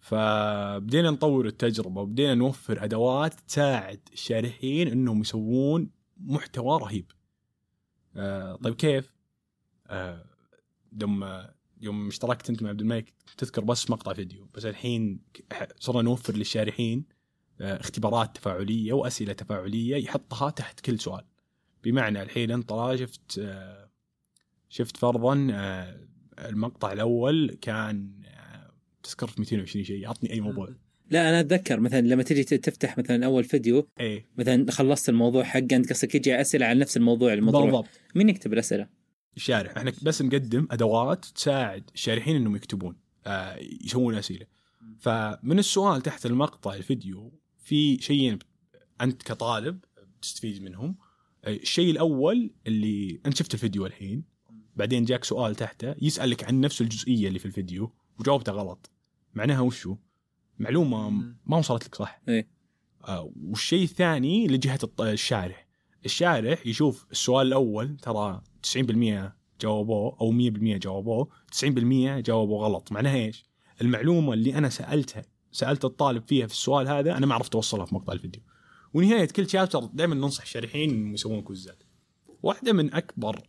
فبدينا 0.05 1.11
نطور 1.11 1.47
التجربة 1.47 2.01
وبدينا 2.01 2.35
نوفر 2.35 2.85
أدوات 2.85 3.35
تساعد 3.35 4.01
الشارحين 4.13 4.89
إنهم 4.89 5.21
يسوون 5.21 5.91
محتوى 6.17 6.79
رهيب 6.79 7.13
آه، 8.17 8.57
طيب 8.57 8.75
كيف؟ 8.75 9.15
آه، 9.87 10.25
لما 10.93 11.55
يوم 11.81 12.07
اشتركت 12.07 12.51
أنت 12.51 12.63
مع 12.63 12.69
عبد 12.69 12.81
الملك 12.81 13.13
تذكر 13.37 13.65
بس 13.65 13.91
مقطع 13.91 14.13
فيديو 14.13 14.49
بس 14.55 14.67
الحين 14.67 15.21
صرنا 15.79 16.03
نوفر 16.03 16.37
للشارحين 16.37 17.05
آه، 17.61 17.81
اختبارات 17.81 18.37
تفاعلية 18.37 18.93
وأسئلة 18.93 19.33
تفاعلية 19.33 19.97
يحطها 19.97 20.51
تحت 20.51 20.81
كل 20.81 20.99
سؤال 20.99 21.25
بمعنى 21.85 22.23
الحين 22.23 22.51
أنت 22.51 22.93
شفت 22.95 23.39
آه، 23.39 23.91
شفت 24.69 24.97
فرضا 24.97 25.49
آه، 25.53 26.01
المقطع 26.39 26.93
الأول 26.93 27.59
كان 27.61 28.25
تذكر 29.05 29.27
في 29.27 29.41
220 29.41 29.85
شيء 29.85 30.09
عطني 30.09 30.33
أي 30.33 30.41
موضوع. 30.41 30.69
لا 31.11 31.29
أنا 31.29 31.41
أتذكر 31.41 31.81
مثلا 31.81 32.01
لما 32.01 32.23
تجي 32.23 32.45
تفتح 32.45 32.99
مثلا 32.99 33.27
أول 33.27 33.45
فيديو 33.45 33.89
إيه. 34.01 34.27
مثلا 34.39 34.71
خلصت 34.71 35.09
الموضوع 35.09 35.45
حق 35.45 35.73
أنت 35.73 35.91
قصدك 35.91 36.15
يجي 36.15 36.41
أسئلة 36.41 36.67
عن 36.67 36.79
نفس 36.79 36.97
الموضوع 36.97 37.33
المطروح 37.33 37.65
بالضبط. 37.65 37.89
مين 38.15 38.29
يكتب 38.29 38.53
الأسئلة؟ 38.53 38.89
الشارح 39.37 39.77
إحنا 39.77 39.93
بس 40.03 40.23
نقدم 40.23 40.69
أدوات 40.71 41.25
تساعد 41.25 41.91
الشارحين 41.95 42.37
إنهم 42.37 42.57
يكتبون 42.57 42.97
آه 43.27 43.59
يسوون 43.85 44.15
أسئلة. 44.15 44.47
فمن 44.99 45.59
السؤال 45.59 46.03
تحت 46.03 46.27
المقطع 46.27 46.75
الفيديو 46.75 47.33
في 47.65 47.99
شيئين 48.03 48.39
أنت 49.01 49.23
كطالب 49.23 49.79
تستفيد 50.23 50.63
منهم. 50.63 50.97
الشيء 51.47 51.91
الأول 51.91 52.51
اللي 52.67 53.21
أنت 53.27 53.37
شفت 53.37 53.55
الفيديو 53.55 53.87
الحين 53.87 54.25
بعدين 54.77 55.05
جاك 55.05 55.25
سؤال 55.25 55.55
تحته 55.55 55.95
يسألك 56.03 56.45
عن 56.45 56.61
نفس 56.61 56.81
الجزئية 56.81 57.29
اللي 57.29 57.39
في 57.39 57.47
الفيديو 57.47 57.93
وجاوبته 58.21 58.53
غلط. 58.53 58.91
معناها 59.35 59.61
وشو؟ 59.61 59.97
معلومة 60.59 61.11
ما 61.47 61.57
وصلت 61.57 61.85
لك 61.85 61.95
صح؟ 61.95 62.21
إيه. 62.29 62.49
آه 63.05 63.33
والشيء 63.43 63.83
الثاني 63.83 64.47
لجهة 64.47 64.79
الشارح. 65.01 65.67
الشارح 66.05 66.67
يشوف 66.67 67.07
السؤال 67.13 67.47
الأول 67.47 67.97
ترى 67.97 68.43
90% 68.63 69.33
جاوبوه 69.61 70.17
أو 70.21 70.33
100% 70.33 70.79
جاوبوه 70.79 71.29
90% 71.53 72.21
جاوبوا 72.21 72.65
غلط. 72.65 72.93
معناها 72.93 73.17
إيش؟ 73.17 73.45
المعلومة 73.81 74.33
اللي 74.33 74.59
أنا 74.59 74.69
سألتها 74.69 75.23
سألت 75.53 75.85
الطالب 75.85 76.29
فيها 76.29 76.47
في 76.47 76.53
السؤال 76.53 76.89
هذا 76.89 77.17
أنا 77.17 77.27
ما 77.27 77.35
عرفت 77.35 77.55
أوصلها 77.55 77.87
في 77.87 77.95
مقطع 77.95 78.13
الفيديو. 78.13 78.43
ونهاية 78.95 79.29
كل 79.29 79.51
شابتر 79.51 79.85
دائما 79.85 80.15
ننصح 80.15 80.43
الشارحين 80.43 81.15
يسوون 81.15 81.43
كوزات. 81.43 81.83
واحدة 82.43 82.73
من 82.73 82.95
أكبر 82.95 83.49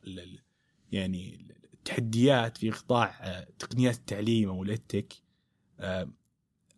يعني 0.91 1.45
التحديات 1.73 2.57
في 2.57 2.69
قطاع 2.69 3.17
آه، 3.21 3.47
تقنيات 3.59 3.95
التعليم 3.95 4.49
أو 4.49 4.63
الاتك 4.63 5.13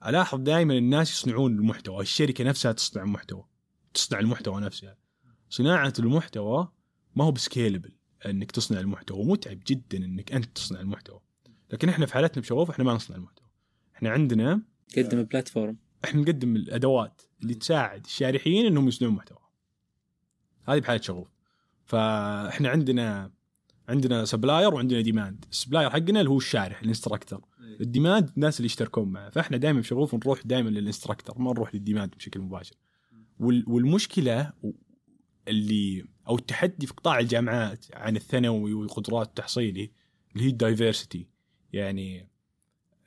ألاحظ 0.05 0.39
دائما 0.39 0.77
الناس 0.77 1.11
يصنعون 1.11 1.55
المحتوى 1.55 2.01
الشركة 2.01 2.43
نفسها 2.43 2.71
تصنع 2.71 3.05
محتوى 3.05 3.45
تصنع 3.93 4.19
المحتوى 4.19 4.61
نفسها. 4.61 4.97
صناعة 5.49 5.93
المحتوى 5.99 6.71
ما 7.15 7.23
هو 7.23 7.31
بسكيلبل 7.31 7.91
إنك 8.25 8.51
تصنع 8.51 8.79
المحتوى 8.79 9.25
متعب 9.25 9.59
جدا 9.67 9.97
إنك 9.97 10.31
أنت 10.31 10.45
تصنع 10.45 10.79
المحتوى. 10.79 11.19
لكن 11.73 11.89
إحنا 11.89 12.05
في 12.05 12.13
حالتنا 12.13 12.41
بشغوف 12.41 12.69
إحنا 12.69 12.83
ما 12.83 12.93
نصنع 12.93 13.15
المحتوى. 13.17 13.47
إحنا 13.95 14.09
عندنا 14.09 14.61
قدم 14.97 15.23
platform 15.23 15.77
إحنا 16.05 16.21
نقدم 16.21 16.55
الأدوات 16.55 17.21
اللي 17.41 17.53
تساعد 17.53 18.05
الشارحين 18.05 18.65
إنهم 18.65 18.87
يصنعون 18.87 19.13
محتوى. 19.15 19.39
هذه 20.67 20.79
بحالة 20.79 21.01
شغوف. 21.01 21.27
فإحنا 21.85 22.69
عندنا 22.69 23.31
عندنا 23.89 24.25
supplier 24.25 24.73
وعندنا 24.73 25.01
demand 25.01 25.45
ال 25.51 25.55
supplier 25.55 25.89
حقنا 25.89 26.19
اللي 26.19 26.29
هو 26.29 26.37
الشارح 26.37 26.81
ال 26.81 26.87
instructor 26.87 27.41
ال 27.81 27.88
demand 27.88 28.29
الناس 28.35 28.57
اللي 28.59 28.65
يشتركون 28.65 29.09
معه. 29.11 29.29
فإحنا 29.29 29.57
دائما 29.57 29.79
بشغوف 29.79 30.15
نروح 30.15 30.41
دائما 30.45 30.69
لل 30.69 30.81
instructor 30.81 31.39
ما 31.39 31.51
نروح 31.53 31.75
لل 31.75 31.85
demand 31.85 32.15
بشكل 32.15 32.39
مباشر. 32.39 32.75
وال- 33.39 33.63
والمشكلة 33.67 34.53
اللي 35.47 36.03
أو 36.27 36.35
التحدي 36.35 36.87
في 36.87 36.93
قطاع 36.93 37.19
الجامعات 37.19 37.85
عن 37.93 38.15
الثانوي 38.15 38.73
والقدرات 38.73 39.27
التحصيلي 39.27 39.91
اللي 40.33 40.45
هي 40.45 40.49
ال 40.49 40.57
diversity 40.57 41.27
يعني 41.73 42.27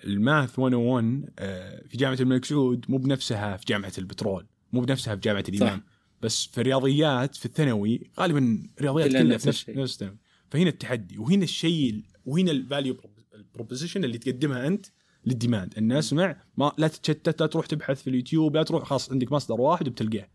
ال 0.05 0.16
math 0.16 0.59
101 0.59 1.31
آه، 1.39 1.83
في 1.89 1.97
جامعة 1.97 2.17
الملك 2.21 2.45
سعود 2.45 2.85
مو 2.89 2.99
بنفسها 2.99 3.57
في 3.57 3.65
جامعة 3.69 3.93
البترول 3.99 4.47
مو 4.73 4.81
بنفسها 4.81 5.15
في 5.15 5.21
جامعة 5.21 5.45
الإمام. 5.49 5.83
بس 6.23 6.47
في 6.47 6.61
الرياضيات 6.61 7.35
في 7.37 7.47
الثانوي 7.47 8.11
غالبا 8.21 8.69
الرياضيات 8.79 9.09
كلها 9.23 9.39
في 9.39 9.49
نفس. 9.49 9.71
نفس 9.71 9.93
الثانوي. 9.95 10.17
فهنا 10.51 10.69
التحدي 10.69 11.19
وهنا 11.19 11.45
الشيء 11.45 12.05
وهنا 12.25 12.51
ال 12.51 12.59
value 12.59 12.97
ال 13.35 13.41
proposition 13.41 14.05
اللي 14.05 14.19
تقدمها 14.19 14.67
أنت 14.67 14.87
لل 15.27 15.38
demand. 15.38 15.79
الناس 15.79 16.13
مع 16.13 16.37
ما 16.57 16.73
لا 16.79 16.89
تتشتت 16.89 17.41
لا 17.41 17.47
تروح 17.47 17.67
تبحث 17.67 18.03
في 18.03 18.11
اليوتيوب 18.11 18.57
لا 18.57 18.63
تروح 18.63 18.85
خلاص 18.85 19.13
عندك 19.13 19.33
مصدر 19.33 19.61
واحد 19.61 19.89
وبتلقاه. 19.89 20.29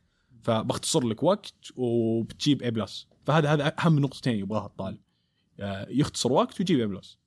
فبيختصر 0.43 1.07
لك 1.07 1.23
وقت 1.23 1.53
وبتجيب 1.75 2.61
A 2.61 2.71
plus 2.71 3.07
فهذا 3.25 3.53
هذا 3.53 3.75
أهم 3.79 3.99
نقطتين 3.99 4.39
يبغاها 4.39 4.65
الطالب. 4.65 4.99
آه، 5.59 5.87
يختصر 5.89 6.31
وقت 6.31 6.59
ويجيب 6.59 6.79
A 6.79 6.87
plus 6.87 7.19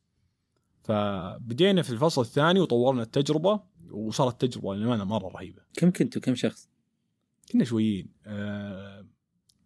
فبدينا 0.83 1.83
في 1.83 1.91
الفصل 1.91 2.23
الثاني 2.23 2.61
وطورنا 2.61 3.03
التجربة 3.03 3.61
وصارت 3.91 4.45
تجربة 4.45 4.75
للأمانة 4.75 5.05
مرة 5.05 5.29
رهيبة. 5.29 5.63
كم 5.77 5.91
كنتوا 5.91 6.23
كم 6.23 6.35
شخص؟ 6.35 6.69
كنا 7.53 7.65
شويين. 7.65 8.13
آه، 8.27 9.07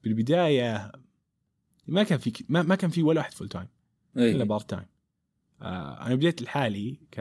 بالبداية 0.04 0.92
ما 1.86 2.02
كان 2.02 2.18
في 2.18 2.44
ما, 2.48 2.62
ما 2.62 2.74
كان 2.74 2.90
في 2.90 3.02
ولا 3.02 3.20
واحد 3.20 3.32
full 3.32 3.48
time 3.48 3.68
إلا 4.16 4.44
part 4.44 4.70
time 4.70 4.86
آه 5.62 6.06
أنا 6.06 6.14
بديت 6.14 6.42
لحالي 6.42 7.00
ك 7.10 7.20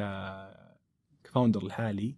ك 1.23 1.28
founder 1.28 1.65
لحالي. 1.65 2.15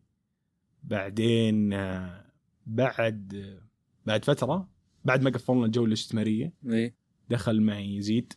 بعدين 0.84 1.74
آه 1.74 2.26
بعد 2.66 3.60
بعد 4.06 4.26
فترة 4.26 4.70
بعد 5.06 5.22
ما 5.22 5.30
قفلنا 5.30 5.66
الجولة 5.66 5.88
الاستثمارية 5.88 6.54
اي 6.70 6.94
دخل 7.30 7.62
معي 7.62 7.96
يزيد 7.96 8.34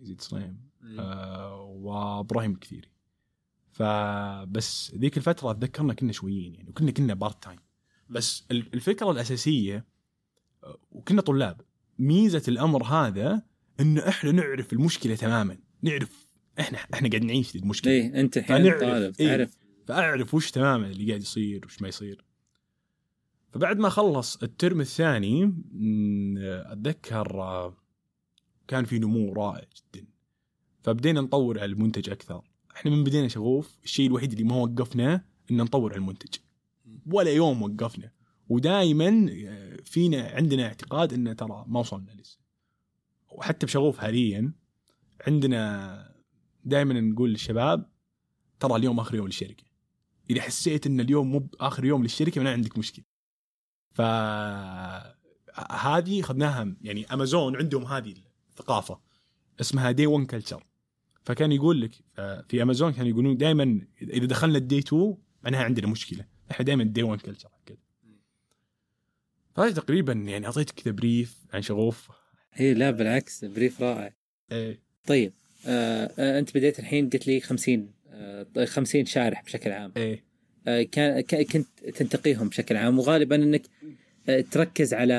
يزيد 0.00 0.20
صليم. 0.20 0.60
آه 0.98 1.60
وإبراهيم 1.62 2.52
الكثيري. 2.52 2.88
فبس 3.70 4.94
ذيك 4.94 5.16
الفترة 5.16 5.50
أتذكرنا 5.50 5.94
كنا 5.94 6.12
شويين 6.12 6.54
يعني 6.54 6.68
وكنا 6.68 6.90
كنا 6.90 7.14
part 7.14 7.42
time 7.44 7.58
بس 8.10 8.44
ال- 8.50 8.74
الفكرة 8.74 9.10
الأساسية 9.10 9.84
آه، 10.64 10.78
وكنا 10.90 11.20
طلاب. 11.22 11.60
ميزة 11.98 12.42
الأمر 12.48 12.84
هذا 12.84 13.42
إنه 13.80 14.08
إحنا 14.08 14.32
نعرف 14.32 14.72
المشكلة 14.72 15.14
تماما. 15.14 15.58
نعرف 15.82 16.26
إحنا 16.60 16.78
إحنا 16.94 17.08
قاعد 17.08 17.24
نعيش 17.24 17.56
المشكلة. 17.56 17.92
إيه 17.92 18.20
أنت 18.20 18.36
الحين 18.36 18.56
فنعرف. 18.56 18.80
طالب 18.80 19.14
إيه. 19.20 19.36
تعرف. 19.36 19.56
فأعرف 19.86 20.34
وش 20.34 20.50
تماما 20.50 20.86
اللي 20.86 21.08
قاعد 21.08 21.22
يصير 21.22 21.66
وش 21.66 21.82
ما 21.82 21.88
يصير. 21.88 22.24
فبعد 23.52 23.78
ما 23.78 23.88
خلص 23.88 24.42
الترم 24.42 24.80
الثاني 24.80 25.54
أتذكر 26.46 27.42
آه، 27.42 27.76
كان 28.68 28.84
في 28.84 28.98
نمو 28.98 29.32
رائع 29.32 29.64
جدا. 29.76 30.06
فبدينا 30.82 31.20
نطور 31.20 31.60
على 31.60 31.72
المنتج 31.72 32.10
أكثر. 32.10 32.42
إحنا 32.76 32.90
من 32.90 33.04
بدينا 33.04 33.28
شغوف 33.28 33.78
الشيء 33.84 34.06
الوحيد 34.06 34.32
اللي 34.32 34.44
ما 34.44 34.56
وقفنا 34.56 35.24
ان 35.50 35.56
نطور 35.56 35.92
على 35.92 35.98
المنتج. 36.00 36.34
ولا 37.06 37.30
يوم 37.30 37.62
وقفنا. 37.62 38.10
ودائما 38.48 39.30
فينا 39.84 40.28
عندنا 40.28 40.66
اعتقاد 40.66 41.12
ان 41.12 41.36
ترى 41.36 41.64
ما 41.66 41.80
وصلنا 41.80 42.10
لسه. 42.10 42.38
وحتى 43.28 43.66
بشغوف 43.66 43.98
حاليا 43.98 44.52
عندنا 45.26 46.14
دائما 46.64 47.00
نقول 47.00 47.30
للشباب 47.30 47.90
ترى 48.60 48.76
اليوم 48.76 49.00
آخر 49.00 49.14
يوم 49.14 49.26
للشركة. 49.26 49.64
إذا 50.30 50.42
حسيت 50.42 50.86
إن 50.86 51.00
اليوم 51.00 51.30
مو 51.30 51.48
آخر 51.60 51.84
يوم 51.84 52.02
للشركة 52.02 52.38
معناه 52.38 52.52
عندك 52.52 52.78
مشكلة. 52.78 53.04
ف 53.92 54.00
هذه 55.70 56.20
أخذناها 56.20 56.76
يعني 56.80 57.04
أمازون 57.04 57.56
عندهم 57.56 57.84
هذه 57.84 58.14
الثقافة 58.50 59.00
اسمها 59.60 59.90
day 59.90 60.06
1 60.06 60.26
culture 60.26 60.66
فكان 61.22 61.52
يقول 61.52 61.80
لك 61.80 61.90
آه، 62.18 62.44
في 62.48 62.62
أمازون 62.62 62.92
كانوا 62.92 63.08
يقولون 63.10 63.36
دائما 63.36 63.80
إذا 64.02 64.26
دخلنا 64.26 64.58
ال 64.58 64.63
day 64.63 64.78
2 64.78 65.16
معناها 65.42 65.64
عندنا 65.64 65.86
مشكلة. 65.86 66.24
إحنا 66.50 66.64
دائما 66.64 66.84
day 66.84 67.02
1 67.02 67.20
culture 67.20 67.48
فهذه 69.56 69.72
تقريبا 69.72 70.12
يعني 70.12 70.46
اعطيتك 70.46 70.74
كذا 70.74 70.92
brief 70.94 71.36
عن 71.52 71.62
شغوف. 71.62 72.08
إيه 72.60 72.74
لا 72.74 72.90
بالعكس 72.90 73.44
brief 73.44 73.82
رائع. 73.82 74.12
إيه، 74.52 74.80
طيب 75.06 75.32
آه 75.66 76.10
آه 76.18 76.38
أنت 76.38 76.56
بديت 76.56 76.78
الحين 76.78 77.10
قلت 77.10 77.26
لي 77.26 77.40
50 77.40 77.92
آه 78.10 78.46
50 78.64 79.04
شارح 79.06 79.42
بشكل 79.44 79.72
عام. 79.72 79.92
إيه. 79.96 80.24
آه 80.66 80.82
كان 80.82 81.20
كنت 81.44 81.66
تنتقيهم 81.94 82.48
بشكل 82.48 82.76
عام 82.76 82.98
وغالبا 82.98 83.36
إنك 83.36 83.62
آه 84.28 84.40
تركز 84.40 84.94
على 84.94 85.14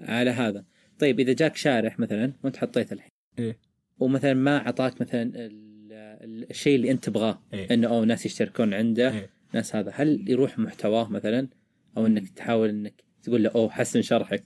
على 0.00 0.30
هذا. 0.30 0.64
طيب 0.98 1.20
إذا 1.20 1.32
جاك 1.32 1.56
شارح 1.56 1.98
مثلا 1.98 2.32
وأنت 2.44 2.56
حطيته 2.56 2.94
الحين 2.94 3.10
إيه. 3.38 3.58
ومثلا 3.98 4.34
ما 4.34 4.56
أعطاك 4.66 5.00
مثلا 5.00 5.22
ال- 5.22 5.92
ال- 5.92 6.50
الشيء 6.50 6.76
اللي 6.76 6.90
أنت 6.90 7.04
تبغاه 7.04 7.42
إيه. 7.54 7.74
إنه 7.74 7.88
أو 7.88 8.04
ناس 8.04 8.26
يشتركون 8.26 8.74
عنده 8.74 9.12
إيه. 9.12 9.30
ناس 9.54 9.76
هذا 9.76 9.90
هل 9.94 10.24
يروح 10.30 10.58
محتواه 10.58 11.08
مثلا؟ 11.10 11.48
أو 11.96 12.06
إنك 12.06 12.28
تحاول 12.28 12.68
إنك 12.68 13.07
تقول 13.28 13.42
له 13.42 13.50
أوه 13.50 13.70
حسن 13.70 14.02
شرحك. 14.02 14.44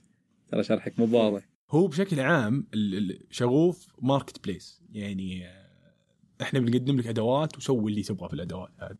ترى 0.51 0.63
شرحك 0.63 0.99
مو 0.99 1.17
واضح. 1.17 1.49
هو 1.69 1.87
بشكل 1.87 2.19
عام 2.19 2.67
شغوف 3.31 3.87
ماركت 4.01 4.43
بليس 4.43 4.81
يعني 4.91 5.47
آه، 5.47 5.67
إحنا 6.41 6.59
بنقدم 6.59 6.99
لك 6.99 7.07
أدوات 7.07 7.57
وسوي 7.57 7.91
اللي 7.91 8.03
تبغى 8.03 8.27
في 8.29 8.33
الأدوات 8.33 8.71
هذه. 8.79 8.97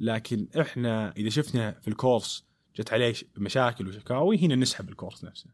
لكن 0.00 0.48
إحنا 0.60 1.12
إذا 1.16 1.28
شفنا 1.28 1.80
في 1.80 1.88
الكورس 1.88 2.44
جت 2.76 2.92
عليه 2.92 3.14
مشاكل 3.36 3.88
وشكاوي 3.88 4.38
هنا 4.38 4.54
نسحب 4.54 4.88
الكورس 4.88 5.24
نفسه. 5.24 5.50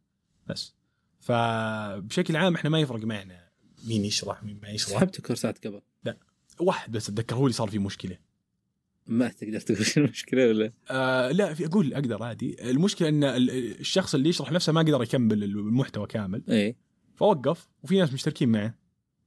بس. 0.46 0.74
فبشكل 1.20 2.36
عام 2.36 2.54
إحنا 2.54 2.70
ما 2.70 2.80
يفرق 2.80 3.04
معنا 3.04 3.48
مين 3.84 4.04
يشرح 4.04 4.42
مين 4.42 4.60
ما 4.62 4.68
يشرح. 4.68 4.98
سحبت 4.98 5.20
كورسات 5.20 5.66
قبل؟ 5.66 5.82
واحد 6.60 6.92
بس 6.92 7.08
أتذكر 7.08 7.36
هو 7.36 7.42
اللي 7.42 7.52
صار 7.52 7.68
فيه 7.68 7.78
مشكلة. 7.78 8.18
ما 9.08 9.28
تقدر 9.28 9.60
تقول 9.60 9.86
المشكلة 10.06 10.48
ولا؟ 10.48 10.72
آه 10.90 11.30
لا 11.32 11.54
في 11.54 11.66
أقول 11.66 11.94
أقدر 11.94 12.22
عادي. 12.22 12.70
المشكلة 12.70 13.08
إن 13.08 13.24
ال- 13.24 13.80
الشخص 13.80 14.14
اللي 14.14 14.28
يشرح 14.28 14.52
نفسه 14.52 14.72
ما 14.72 14.80
قدر 14.80 15.02
يكمل 15.02 15.44
المحتوى 15.44 16.06
كامل. 16.06 16.42
إيه. 16.48 16.76
فوقف 17.16 17.68
وفي 17.82 17.98
ناس 17.98 18.12
مشتركين 18.12 18.48
معه. 18.48 18.74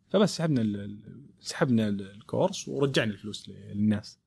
فبس 0.10 0.38
سحبنا 0.38 0.90
سحبنا 1.40 1.88
ال- 1.88 2.12
الكورس 2.12 2.68
ورجعنا 2.68 3.12
الفلوس 3.12 3.50
للناس. 3.50 4.20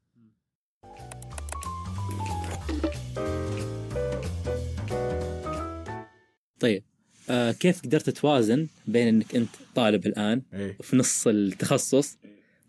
طيب. 6.60 6.82
آه 7.30 7.52
كيف 7.52 7.82
قدرت 7.82 8.10
توازن 8.10 8.66
بين 8.86 9.08
إنك 9.08 9.34
أنت 9.36 9.48
طالب 9.74 10.06
الآن 10.06 10.42
في 10.82 10.96
نص 10.96 11.26
التخصص 11.26 12.18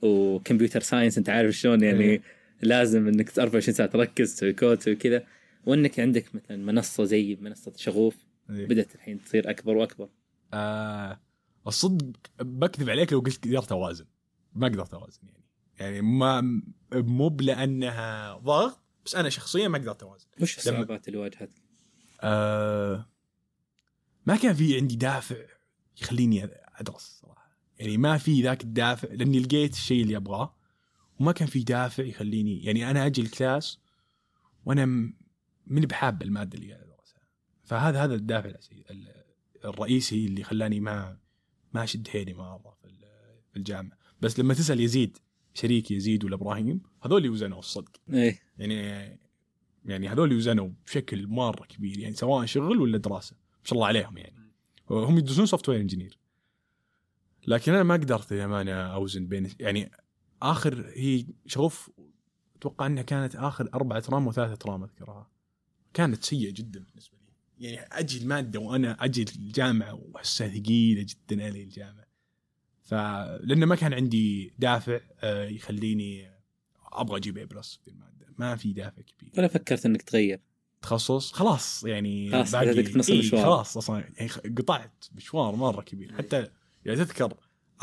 و 0.01 0.10
computer 0.10 0.79
science 0.81 1.17
أنت 1.17 1.29
عارف 1.29 1.55
شلون 1.55 1.83
يعني 1.83 2.03
إيه. 2.03 2.21
لازم 2.61 3.07
إنك 3.07 3.39
24 3.39 3.75
ساعة 3.75 3.89
تركز 3.89 4.35
تسوي 4.35 4.53
كود 4.53 4.77
تسوي 4.77 4.95
كذا. 4.95 5.27
وإنك 5.65 5.99
عندك 5.99 6.35
مثلا 6.35 6.57
منصة 6.57 7.03
زي 7.03 7.37
منصة 7.41 7.73
شغوف 7.75 8.15
إيه. 8.49 8.67
بدأت 8.67 8.95
الحين 8.95 9.21
تصير 9.21 9.49
أكبر 9.49 9.77
وأكبر. 9.77 10.09
آه 10.53 11.19
الصدق 11.67 12.05
بكذب 12.39 12.89
عليك 12.89 13.13
لو 13.13 13.19
قلت 13.19 13.45
قدرت 13.45 13.71
أوازن. 13.71 14.05
ما 14.53 14.67
قدرت 14.67 14.93
أوازن 14.93 15.19
يعني. 15.23 15.45
يعني 15.79 16.01
ما 16.01 16.61
مو 16.93 17.29
بلأنها 17.29 18.37
ضغط 18.37 18.79
بس 19.05 19.15
أنا 19.15 19.29
شخصيا 19.29 19.67
ما 19.67 19.77
قدرت 19.77 20.03
أوازن. 20.03 20.27
وش 20.41 20.57
الصعوبات 20.57 21.07
اللي 21.07 21.19
واجهتك؟ 21.19 21.61
آه 22.21 23.09
ما 24.25 24.35
كان 24.35 24.53
في 24.53 24.77
عندي 24.77 24.95
دافع 24.95 25.45
يخليني 26.01 26.49
أدرس 26.75 27.19
صراحة. 27.21 27.57
يعني 27.79 27.97
ما 27.97 28.17
في 28.17 28.41
ذاك 28.41 28.63
الدافع 28.63 29.07
لأني 29.07 29.39
لقيت 29.39 29.73
الشيء 29.73 30.03
اللي 30.03 30.17
أبغاه. 30.17 30.54
وما 31.19 31.31
كان 31.31 31.47
في 31.47 31.63
دافع 31.63 32.03
يخليني 32.03 32.63
يعني 32.63 32.91
أنا 32.91 33.05
أجي 33.05 33.21
الكلاس 33.21 33.79
وأنا 34.65 34.85
م- 34.85 35.13
ماني 35.67 35.85
بحاب 35.85 36.21
المادة 36.21 36.57
اللي 36.57 36.73
قاعد 36.73 36.83
أدرسها. 36.87 37.19
فهذا 37.63 38.03
هذا 38.03 38.15
الدافع 38.15 38.51
الرئيسي 39.65 40.25
اللي 40.25 40.43
خلاني 40.43 40.79
ما 40.79 41.17
ما 41.73 41.83
اشد 41.83 42.07
حيلي 42.07 42.33
مره 42.33 42.77
في 42.81 42.87
ال- 42.87 43.41
في 43.51 43.57
الجامعة. 43.57 43.97
بس 44.21 44.39
لما 44.39 44.53
تسأل 44.53 44.79
يزيد 44.79 45.17
شريك 45.53 45.91
يزيد 45.91 46.23
ولا 46.23 46.35
إبراهيم 46.35 46.81
هذول 47.03 47.25
يوزنوا 47.25 47.59
الصدق. 47.59 48.01
إيه. 48.13 48.39
يعني 48.57 48.75
يعني 49.85 50.07
هذول 50.09 50.31
يوزنوا 50.31 50.69
بشكل 50.85 51.27
مرة 51.27 51.65
كبير. 51.65 51.99
يعني 51.99 52.15
سواء 52.15 52.45
شغل 52.45 52.77
ولا 52.81 52.97
دراسة. 52.97 53.35
ما 53.35 53.63
شاء 53.63 53.73
الله 53.73 53.87
عليهم 53.87 54.17
يعني. 54.17 54.51
هم 54.91 55.17
يدرسون 55.17 55.45
software 55.45 55.81
engineer 55.81 56.17
لكن 57.47 57.73
أنا 57.73 57.83
ما 57.83 57.93
قدرت 57.93 58.33
للامانه 58.33 58.71
أوزن 58.71 59.27
بين 59.27 59.49
يعني 59.59 59.91
آخر 60.41 60.91
هي 60.95 61.25
شوف 61.45 61.91
أتوقع 62.55 62.85
إنها 62.85 63.03
كانت 63.03 63.35
آخر 63.35 63.69
أربعة 63.73 63.99
ترام 63.99 64.27
وثلاثة 64.27 64.55
ترام 64.55 64.83
أذكرها. 64.83 65.29
كانت 65.93 66.23
سيئة 66.23 66.51
جدا 66.51 66.79
بالنسبة 66.79 67.17
لي. 67.17 67.65
يعني 67.67 67.87
أجي 67.91 68.17
الماده 68.17 68.59
وأنا 68.59 69.03
أجي 69.05 69.21
الجامعة 69.21 69.93
واحسها 69.93 70.47
ثقيلة 70.47 71.05
جدا 71.09 71.43
علي 71.45 71.63
الجامعة. 71.63 72.05
فلانه 72.81 73.65
ما 73.65 73.75
كان 73.75 73.93
عندي 73.93 74.53
دافع 74.59 74.99
آه، 75.19 75.45
يخليني 75.45 76.31
أبغى 76.93 77.17
أجيب 77.17 77.37
اي 77.37 77.45
بلس 77.45 77.79
في 77.83 77.87
المادة. 77.91 78.27
ما 78.37 78.55
في 78.55 78.73
دافع 78.73 79.01
كبير. 79.01 79.31
ولا 79.37 79.47
فكرت 79.47 79.85
إنك 79.85 80.01
تغير؟ 80.01 80.39
تخصص؟ 80.81 81.31
خلاص 81.31 81.83
يعني 81.83 82.31
خلاص، 82.31 82.51
باقي- 82.51 83.09
إيه،. 83.09 83.29
خلاص 83.43 83.77
أصلا 83.77 83.99
يعني 84.17 84.29
قطعت 84.57 85.05
مشوار 85.15 85.55
مرة 85.55 85.81
كبير. 85.81 86.13
حتى 86.17 86.47
يعني 86.85 86.97
تذكر 87.05 87.33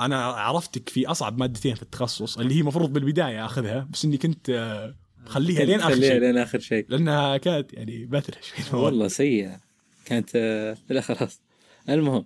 أنا 0.01 0.25
عرفتك 0.25 0.89
في 0.89 1.07
أصعب 1.07 1.39
مادتين 1.39 1.75
في 1.75 1.83
التخصص 1.83 2.39
اللي 2.39 2.55
هي 2.55 2.61
المفروض 2.61 2.93
بالبداية 2.93 3.45
أخذها 3.47 3.89
بس 3.93 4.05
إني 4.05 4.17
كنت 4.19 4.51
آه، 4.51 4.95
مخليها 5.27 5.65
لين 5.65 5.81
آخر 5.81 5.95
خليها 5.95 6.11
شيء. 6.11 6.21
لين 6.21 6.39
آخر 6.39 6.59
شيء. 6.59 6.87
لأنها 6.89 7.37
كانت 7.37 7.73
يعني 7.75 8.05
بثره 8.07 8.37
شوي 8.71 8.81
والله 8.81 9.09
سيئة. 9.09 9.61
كانت 10.05 10.31
آه، 10.37 10.77
لا 10.89 11.01
خلاص. 11.01 11.41
المهم 11.89 12.25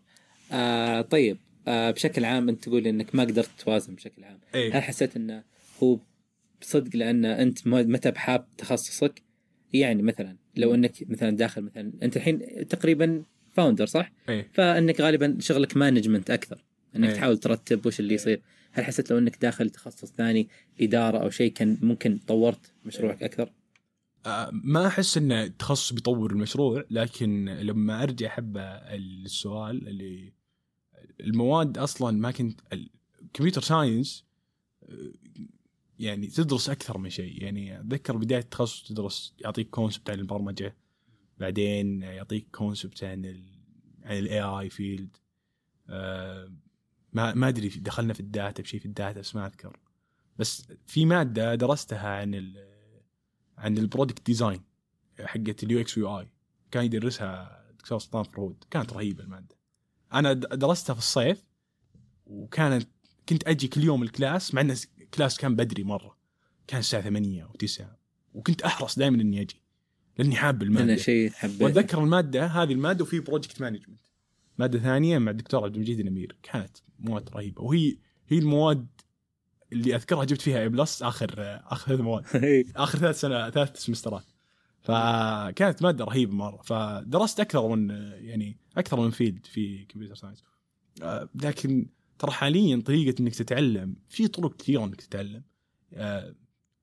آه 0.52 1.00
طيب 1.00 1.38
آه 1.68 1.90
بشكل 1.90 2.24
عام 2.24 2.48
أنت 2.48 2.64
تقول 2.64 2.86
إنك 2.86 3.14
ما 3.14 3.22
قدرت 3.24 3.50
توازن 3.58 3.94
بشكل 3.94 4.24
عام. 4.24 4.38
هل 4.54 4.60
إيه 4.60 4.80
حسيت 4.80 5.16
إنه 5.16 5.42
هو 5.82 5.98
بصدق 6.60 6.96
لأن 6.96 7.24
أنت 7.24 7.66
ما- 7.66 7.82
متى 7.82 8.10
بحاب 8.10 8.46
تخصصك؟ 8.58 9.22
يعني 9.72 10.02
مثلا 10.02 10.36
لو 10.56 10.74
إنك 10.74 10.92
مثلا 11.08 11.30
داخل 11.30 11.62
مثلا 11.62 11.92
أنت 12.02 12.16
الحين 12.16 12.68
تقريبا 12.68 13.22
founder 13.52 13.86
صح؟ 13.86 14.12
إيه. 14.28 14.50
فإنك 14.54 15.00
غالبا 15.00 15.36
شغلك 15.40 15.76
management 15.76 16.30
أكثر. 16.30 16.64
إنك 16.96 17.08
إيه. 17.08 17.14
تحاول 17.14 17.38
ترتب 17.38 17.86
وش 17.86 18.00
اللي 18.00 18.14
يصير 18.14 18.42
هل 18.72 18.84
حسيت 18.84 19.10
لو 19.10 19.18
إنك 19.18 19.36
داخل 19.42 19.70
تخصص 19.70 20.12
ثاني 20.12 20.48
إدارة 20.80 21.18
أو 21.18 21.30
شيء 21.30 21.52
كان 21.52 21.78
ممكن 21.82 22.18
طورت 22.26 22.72
مشروعك 22.84 23.22
أكثر؟ 23.22 23.52
آه، 24.26 24.50
ما 24.52 24.86
أحس 24.86 25.16
إن 25.16 25.32
التخصص 25.32 25.92
بيطور 25.92 26.32
المشروع 26.32 26.84
لكن 26.90 27.44
لما 27.44 28.02
أرجع 28.02 28.28
حبه 28.28 28.62
السؤال 28.62 29.88
اللي 29.88 30.32
المواد 31.20 31.78
أصلا 31.78 32.18
ما 32.18 32.30
كنت 32.30 32.60
ال 33.22 33.27
computer 33.27 33.62
science 33.62 34.24
يعني 35.98 36.26
تدرس 36.26 36.70
أكثر 36.70 36.98
من 36.98 37.10
شيء 37.10 37.42
يعني 37.42 37.80
أتذكر 37.80 38.16
بداية 38.16 38.40
التخصص 38.40 38.88
تدرس 38.88 39.34
يعطيك 39.40 39.70
concept 39.70 40.10
عن 40.10 40.18
البرمجة 40.18 40.76
بعدين 41.38 42.02
يعطيك 42.02 42.46
concept 42.52 43.04
عن 43.04 43.24
ال 43.24 43.42
عن 44.04 44.18
ال 44.18 44.40
AI 44.42 44.70
field 44.70 45.16
ما 47.16 47.34
ما 47.34 47.48
أدري 47.48 47.68
دخلنا 47.68 48.12
في 48.12 48.20
ال 48.20 48.29
data 48.29 48.62
بشيء 48.62 48.80
في 48.80 48.86
ال 48.86 48.93
data 48.93 49.20
بس 49.20 49.34
ما 49.34 49.46
أذكر. 49.46 49.76
بس 50.38 50.68
في 50.86 51.04
مادة 51.04 51.54
درستها 51.54 52.08
عن 52.08 52.34
ال 52.34 52.76
عن 53.58 53.78
ال 53.78 53.84
product 53.84 54.26
design 54.26 54.62
حقت 55.20 55.62
ال 55.62 55.80
UX 55.80 55.98
و 55.98 56.18
UI 56.18 56.28
كان 56.70 56.84
يدرسها 56.84 57.62
دكتور 57.78 57.98
سلطان 57.98 58.22
فرهود 58.22 58.64
كانت 58.70 58.92
رهيبة 58.92 59.24
المادة. 59.24 59.56
أنا 60.12 60.32
درستها 60.32 60.94
في 60.94 61.00
الصيف 61.00 61.44
وكانت 62.26 62.88
كنت 63.28 63.48
أجي 63.48 63.68
كل 63.68 63.84
يوم 63.84 64.02
ال 64.02 64.11
class 64.11 64.54
مع 64.54 64.60
إن 64.60 64.76
ال 65.00 65.06
class 65.06 65.38
كان 65.38 65.56
بدري 65.56 65.84
مرة. 65.84 66.16
كان 66.66 66.80
الساعة 66.80 67.02
8 67.02 67.44
أو 67.44 67.52
9 67.52 67.98
وكنت 68.34 68.62
أحرص 68.62 68.98
دائما 68.98 69.22
إني 69.22 69.40
أجي 69.40 69.62
لأني 70.18 70.36
حاب 70.36 70.62
أنا 70.62 70.70
الماده 70.70 70.96
شيء 70.96 71.30
حبيت 71.30 71.62
وأتذكر 71.62 72.02
المادة 72.02 72.46
هذه 72.46 72.72
المادة 72.72 73.04
وفي 73.04 73.20
project 73.20 73.60
management 73.60 74.05
مادة 74.58 74.78
ثانية 74.78 75.18
مع 75.18 75.30
الدكتور 75.30 75.64
عبد 75.64 75.74
المجيد 75.74 76.00
الأمير. 76.00 76.36
كانت 76.42 76.76
مواد 76.98 77.30
رهيبة. 77.30 77.62
وهي 77.62 77.96
هي 78.28 78.38
المواد 78.38 78.86
اللي 79.72 79.94
أذكرها 79.94 80.24
جبت 80.24 80.40
فيها 80.40 80.60
A 80.60 80.68
plus 80.68 81.02
اخر 81.02 81.34
آخر 81.64 81.86
ثلاث 81.86 82.00
مواد. 82.00 82.24
آخر 82.76 82.98
ثلاث 82.98 83.20
سنة 83.20 83.50
ثلاث 83.50 83.76
سمسترات. 83.76 84.24
فكانت 84.80 85.82
مادة 85.82 86.04
رهيبة 86.04 86.32
مرة. 86.32 86.62
فدرست 86.62 87.40
أكثر 87.40 87.68
من 87.68 87.90
يعني 88.14 88.56
أكثر 88.76 89.00
من 89.00 89.10
field 89.10 89.46
في 89.46 89.84
computer 89.84 90.14
science 90.14 90.44
آه، 91.02 91.28
لكن 91.34 91.86
ترى 92.18 92.30
حاليا 92.30 92.82
طريقة 92.86 93.20
إنك 93.20 93.34
تتعلم 93.34 93.96
في 94.08 94.28
طرق 94.28 94.56
كثيرة 94.56 94.84
إنك 94.84 95.00
تتعلم. 95.00 95.42
آه، 95.94 96.34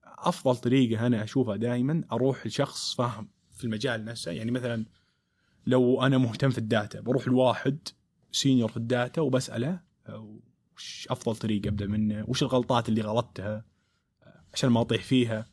أفضل 0.04 0.56
طريقة 0.56 1.08
أنا 1.08 1.24
أشوفها 1.24 1.56
دائما 1.56 2.04
أروح 2.12 2.48
لشخص 2.48 2.96
فاهم 2.96 3.30
في 3.52 3.64
المجال 3.64 4.06
نفسه. 4.06 4.32
يعني 4.32 4.52
مثلا 4.52 4.86
لو 5.67 6.02
أنا 6.02 6.17
مهتم 6.17 6.49
في 6.49 6.58
ال 6.58 6.66
data 6.66 7.02
بروح 7.02 7.28
لواحد 7.28 7.88
senior 8.32 8.69
في 8.69 8.78
ال 8.78 8.86
data 8.86 9.22
وبسأله 9.21 9.80
آه، 10.08 10.39
وش 10.76 11.08
أفضل 11.12 11.36
طريقة 11.36 11.67
أبدأ 11.67 11.88
منه؟ 11.88 12.26
وش 12.28 12.43
الغلطات 12.43 12.89
اللي 12.89 13.02
غلطتها؟ 13.02 13.65
آه، 14.23 14.43
عشان 14.54 14.69
ما 14.69 14.82
أطيح 14.82 15.04
فيها. 15.04 15.45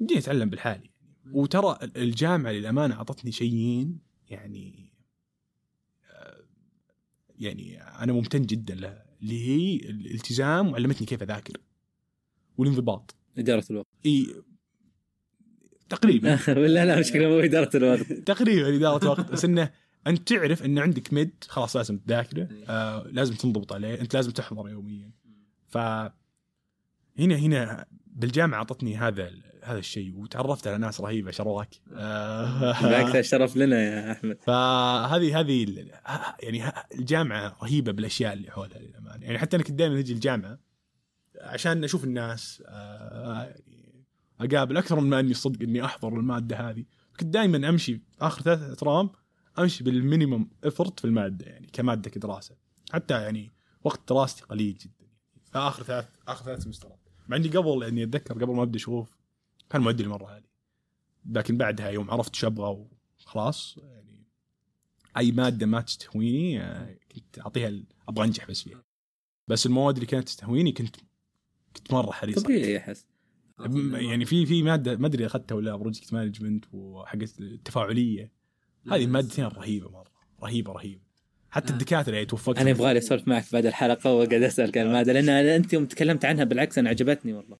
بدي 0.00 0.18
اتعلم 0.18 0.50
لحالي. 0.50 0.90
وترى 1.32 1.78
الجامعة 1.96 2.50
للأمانة 2.52 2.94
أعطتني 2.94 3.32
شيئين 3.32 3.98
يعني 4.30 4.92
آه، 6.10 6.44
يعني 7.38 7.82
أنا 7.82 8.12
ممتن 8.12 8.42
جدا 8.42 8.74
لها 8.74 9.06
اللي 9.22 9.46
هي 9.48 9.76
الالتزام 9.76 10.68
وعلمتني 10.68 11.06
كيف 11.06 11.22
أذاكر. 11.22 11.56
والانضباط. 12.58 13.14
إدارة 13.38 13.64
الوقت. 13.70 13.86
إي 14.06 14.26
تقريبا. 15.90 16.38
ولا 16.48 16.84
لا 16.84 17.02
شكله 17.02 17.28
مو 17.28 17.38
إدارة 17.38 17.76
الوقت. 17.76 18.12
تقريبا 18.32 18.76
إدارة 18.76 19.08
وقت 19.08 19.32
بس 19.32 19.44
إنه 19.44 19.70
أنت 20.06 20.28
تعرف 20.28 20.64
ان 20.64 20.78
عندك 20.78 21.12
مد 21.12 21.30
خلاص 21.48 21.76
لازم 21.76 21.98
تذاكره 21.98 22.48
آه 22.68 23.06
لازم 23.12 23.34
تنضبط 23.34 23.72
عليه 23.72 24.00
أنت 24.00 24.14
لازم 24.14 24.30
تحضر 24.30 24.68
يوميا. 24.68 25.10
ف 25.68 25.78
هنا 27.18 27.36
هنا 27.36 27.86
بالجامعة 28.06 28.58
أعطتني 28.58 28.96
هذا 28.96 29.30
هذا 29.62 29.78
الشيء 29.78 30.16
وتعرفت 30.16 30.66
على 30.66 30.78
ناس 30.78 31.00
رهيبة 31.00 31.30
شرواك 31.30 31.68
آه. 31.94 32.82
بالعكس 32.82 33.28
شرف 33.30 33.56
لنا 33.56 33.82
يا 33.82 34.12
أحمد. 34.12 34.38
فهذه 34.40 35.40
هذه 35.40 35.86
يعني 36.40 36.72
الجامعة 36.94 37.56
رهيبة 37.62 37.92
بالأشياء 37.92 38.32
اللي 38.32 38.50
حولها 38.50 38.78
للأمانة. 38.78 39.24
يعني 39.24 39.38
حتى 39.38 39.56
أنا 39.56 39.64
كنت 39.64 39.78
دائما 39.78 39.98
أجي 39.98 40.12
الجامعة 40.12 40.58
عشان 41.40 41.84
أشوف 41.84 42.04
الناس 42.04 42.62
آه، 42.66 43.54
أقابل 44.40 44.76
أكثر 44.76 45.00
من 45.00 45.10
ما 45.10 45.20
أني 45.20 45.34
صدق 45.34 45.62
إني 45.62 45.84
أحضر 45.84 46.08
المادة 46.08 46.70
هذه. 46.70 46.84
كنت 47.20 47.28
دائما 47.28 47.68
أمشي 47.68 48.00
آخر 48.20 48.42
ثلاث 48.42 48.62
أترام 48.62 49.10
أمشي 49.58 49.84
بال 49.84 49.98
minimum 49.98 50.48
effort 50.64 51.00
في 51.00 51.04
المادة 51.04 51.46
يعني 51.46 51.66
كمادة 51.72 52.10
كدراسة. 52.10 52.56
حتى 52.92 53.22
يعني 53.22 53.52
وقت 53.84 54.08
دراستي 54.08 54.42
قليل 54.44 54.76
جدا. 54.76 55.10
آخر 55.54 55.82
ثلاث 55.82 56.08
آخر 56.28 56.44
ثلاث 56.44 56.62
سمسترات. 56.62 56.98
مع 57.28 57.36
إني 57.36 57.48
قبل 57.48 57.84
إني 57.84 58.02
أتذكر 58.02 58.34
قبل 58.34 58.54
ما 58.54 58.62
أبدأ 58.62 58.76
شغوف 58.76 59.16
كان 59.70 59.82
معدلي 59.82 60.08
مره 60.08 60.26
عالي 60.26 60.46
لكن 61.24 61.56
بعدها 61.56 61.88
يوم 61.88 62.10
عرفت 62.10 62.34
شو 62.34 62.46
أبغى 62.46 62.86
وخلاص 63.20 63.78
يعني 63.82 64.26
أي 65.16 65.32
مادة 65.32 65.66
ما 65.66 65.80
تستهويني 65.80 66.62
آه، 66.62 66.96
كنت 67.14 67.38
أعطيها 67.38 67.82
أبغى 68.08 68.24
أنجح 68.24 68.50
بس 68.50 68.62
فيها. 68.62 68.82
بس 69.48 69.66
المواد 69.66 69.94
اللي 69.94 70.06
كانت 70.06 70.26
تستهويني 70.26 70.72
كنت 70.72 70.96
كنت 71.76 71.92
مرة 71.92 72.10
حريص. 72.12 72.38
طبيعي 72.38 72.78
احس 72.78 73.06
يعني 73.92 74.24
في 74.24 74.46
في 74.46 74.62
ماده 74.62 74.96
ما 74.96 75.06
أدري 75.06 75.26
أخذتها 75.26 75.54
ولا 75.54 75.76
project 75.76 76.12
management 76.12 76.64
وحقت 76.72 77.40
التفاعلية. 77.40 78.32
هذه 78.92 79.06
مادتين 79.06 79.44
رهيبة 79.44 79.90
مرة. 79.90 80.10
رهيبه 80.42 80.72
رهيبة. 80.72 81.00
حتى 81.50 81.72
آه. 81.72 81.76
الدكاترة 81.76 82.14
يعني 82.14 82.26
توفقت 82.26 82.58
أنا 82.58 82.70
يبغى 82.70 82.92
لي 82.92 82.98
اسولف 82.98 83.28
معك 83.28 83.44
بعد 83.52 83.66
الحلقة 83.66 84.12
واقعد 84.12 84.42
أسألك 84.42 84.78
عن 84.78 84.86
المادة 84.86 85.12
لأن 85.12 85.28
أنت 85.28 85.72
يوم 85.72 85.86
تكلمت 85.86 86.24
عنها 86.24 86.44
بالعكس 86.44 86.78
أنا 86.78 86.88
عجبتني 86.88 87.32
والله. 87.32 87.56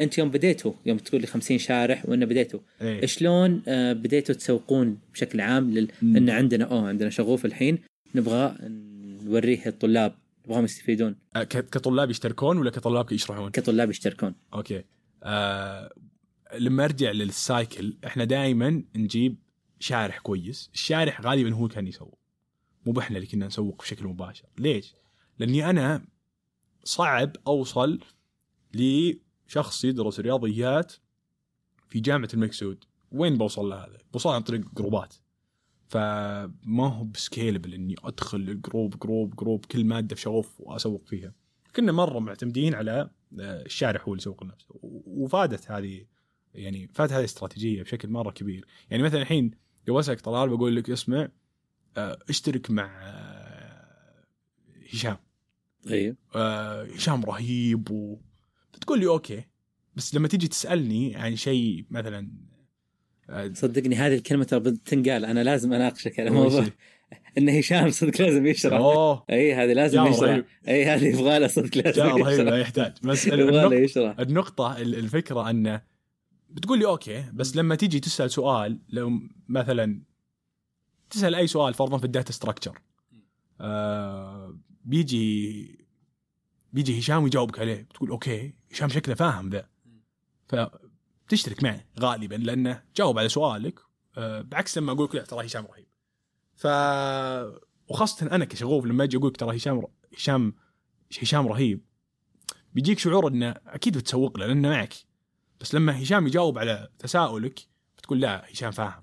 أنت 0.00 0.18
يوم 0.18 0.30
بديتوا 0.30 0.72
يوم 0.86 0.98
تقول 0.98 1.20
لي 1.20 1.26
50 1.26 1.58
شارح 1.58 2.08
وإنه 2.08 2.26
بديتوا 2.26 2.60
إيه. 2.80 3.06
شلون 3.06 3.62
آه، 3.68 3.92
بديتوا 3.92 4.34
تسوقون 4.34 4.98
بشكل 5.12 5.40
عام 5.40 5.70
لل... 5.70 5.88
إن 6.02 6.30
عندنا 6.30 6.64
أوه 6.64 6.88
عندنا 6.88 7.10
شغوف 7.10 7.44
الحين 7.44 7.78
نبغى 8.14 8.56
نوريه 9.24 9.66
الطلاب 9.66 10.18
نبغاهم 10.46 10.64
يستفيدون. 10.64 11.16
ك- 11.36 11.46
كطلاب 11.46 12.10
يشتركون 12.10 12.58
ولا 12.58 12.70
كطلاب 12.70 13.12
يشرحون؟ 13.12 13.50
كطلاب 13.50 13.90
يشتركون. 13.90 14.34
أوكي. 14.54 14.84
آه 15.22 15.94
لما 16.58 16.84
أرجع 16.84 17.10
لل 17.10 17.35
cycle 17.35 17.96
إحنا 18.06 18.24
دائما 18.24 18.84
نجيب 18.96 19.36
شارح 19.80 20.18
كويس. 20.18 20.70
الشارح 20.74 21.20
غالبا 21.20 21.54
هو 21.54 21.68
كان 21.68 21.86
يسوق. 21.86 22.18
مو 22.86 22.92
بإحنا 22.92 23.16
اللي 23.16 23.26
كنا 23.28 23.46
نسوق 23.46 23.82
بشكل 23.82 24.06
مباشر. 24.06 24.46
ليش؟ 24.58 24.94
لأني 25.38 25.70
أنا 25.70 26.04
صعب 26.84 27.36
أوصل 27.46 28.00
لشخص 28.74 29.84
يدرس 29.84 30.20
رياضيات 30.20 30.92
في 31.88 32.00
جامعة 32.00 32.28
الملك 32.34 32.52
سعود 32.52 32.84
وين 33.12 33.38
بوصل 33.38 33.68
له 33.68 33.76
هذا 33.76 33.98
بوصل 34.12 34.30
عن 34.30 34.42
طريق 34.42 34.74
جروبات. 34.74 35.14
فما 35.88 36.88
هو 36.88 37.04
ب 37.04 37.12
scalable 37.12 37.74
إني 37.74 37.94
أدخل 38.04 38.60
group 38.60 38.98
group 38.98 39.36
group 39.36 39.64
كل 39.64 39.84
مادة 39.84 40.16
في 40.16 40.22
شغوف 40.22 40.60
وأسوق 40.60 41.06
فيها. 41.06 41.32
كنا 41.76 41.92
مرة 41.92 42.18
معتمدين 42.18 42.74
على 42.74 43.10
آه، 43.40 43.62
الشارح 43.62 44.02
هو 44.08 44.12
اللي 44.12 44.20
يسوق 44.20 44.44
لنفسه 44.44 44.74
وفادت 45.06 45.70
هذه 45.70 46.06
يعني 46.54 46.88
فادت 46.88 47.12
هذه 47.12 47.20
الاستراتيجية 47.20 47.82
بشكل 47.82 48.08
مرة 48.08 48.30
كبير. 48.30 48.66
يعني 48.90 49.02
مثلا 49.02 49.22
الحين 49.22 49.50
لو 49.88 50.00
أسألك 50.00 50.20
طلال 50.20 50.56
بقول 50.56 50.76
لك 50.76 50.90
اسمع 50.90 51.28
آه، 51.96 52.18
اشترك 52.28 52.70
مع 52.70 53.00
آه، 53.02 54.24
هشام. 54.92 55.16
أيوه 55.90 56.16
هشام 56.94 57.24
رهيب 57.24 57.90
و... 57.90 58.18
بتقول 58.74 59.00
لي 59.00 59.06
أوكي 59.06 59.44
بس 59.96 60.14
لما 60.14 60.28
تيجي 60.28 60.48
تسألني 60.48 61.16
عن 61.16 61.36
شيء 61.36 61.84
مثلا 61.90 62.30
صدقني 63.52 63.94
هذه 63.96 64.14
الكلمة 64.14 64.44
ترى 64.44 64.60
بتنقال 64.60 65.24
أنا 65.24 65.44
لازم 65.44 65.72
أناقشك 65.72 66.20
على 66.20 66.28
الموضوع؟ 66.28 66.66
إن 67.38 67.48
هشام 67.48 67.90
صدق 67.90 68.20
لازم 68.22 68.46
يشرح. 68.46 68.72
أوه. 68.78 69.24
أي 69.30 69.54
هذه 69.54 69.72
لازم 69.72 70.06
يشرح. 70.06 70.30
رهيب. 70.30 70.44
أي 70.68 70.84
هذه 70.84 71.04
يبغى 71.04 71.38
له 71.38 71.46
صدق 71.46 71.76
لازم 71.78 72.02
جاء 72.02 72.06
رهيب 72.16 72.26
لا 72.26 72.32
يشرح 72.32 72.54
يحتاج. 72.58 72.92
بس 73.02 73.28
النقطة, 73.28 73.74
يشرح. 73.74 74.20
النقطة 74.20 74.76
ال- 74.78 74.94
الفكرة 74.94 75.50
أنه 75.50 75.82
بتقول 76.50 76.78
لي 76.78 76.86
okay 76.86 77.24
بس 77.32 77.56
لما 77.56 77.74
تيجي 77.74 78.00
تسأل 78.00 78.30
سؤال 78.30 78.78
لو 78.88 79.10
مثلا 79.48 80.02
تسأل 81.10 81.34
أي 81.34 81.46
سؤال 81.46 81.74
فرضا 81.74 81.98
في 81.98 82.04
ال 82.04 82.10
data 82.10 82.32
structure 82.32 82.78
آه 83.60 84.58
بيجي 84.84 85.78
بيجي 86.72 86.98
هشام 86.98 87.22
ويجاوبك 87.24 87.58
عليه. 87.58 87.82
بتقول 87.82 88.10
okay 88.10 88.54
هشام 88.72 88.88
شكله 88.88 89.14
فاهم 89.14 89.50
ذا. 89.50 89.68
فتشترك 91.26 91.62
معه 91.62 91.84
غالبا 92.00 92.34
لأنه 92.34 92.82
جاوب 92.96 93.18
على 93.18 93.28
سؤالك 93.28 93.78
آه 94.18 94.40
بعكس 94.40 94.78
لما 94.78 94.92
أقول 94.92 95.04
لك 95.04 95.14
لا 95.14 95.22
ترى 95.22 95.46
هشام 95.46 95.66
رهيب. 95.66 95.86
ف 96.54 96.66
وخاصة 97.88 98.26
أنا 98.26 98.44
كشغوف 98.44 98.84
لما 98.86 99.04
أجي 99.04 99.16
أقول 99.16 99.28
لك 99.28 99.36
ترى 99.36 99.56
هشام 99.56 99.82
هشام 100.16 100.54
هشام 101.22 101.48
رهيب 101.48 101.80
بيجيك 102.74 102.98
شعور 102.98 103.28
إنه 103.28 103.54
أكيد 103.66 103.98
بتسوق 103.98 104.38
له 104.38 104.46
لأنه 104.46 104.68
معك. 104.68 104.94
بس 105.60 105.74
لما 105.74 106.02
هشام 106.02 106.26
يجاوب 106.26 106.58
على 106.58 106.88
تساؤلك 106.98 107.60
بتقول 107.98 108.20
لا 108.20 108.50
هشام 108.52 108.70
فاهم. 108.70 109.02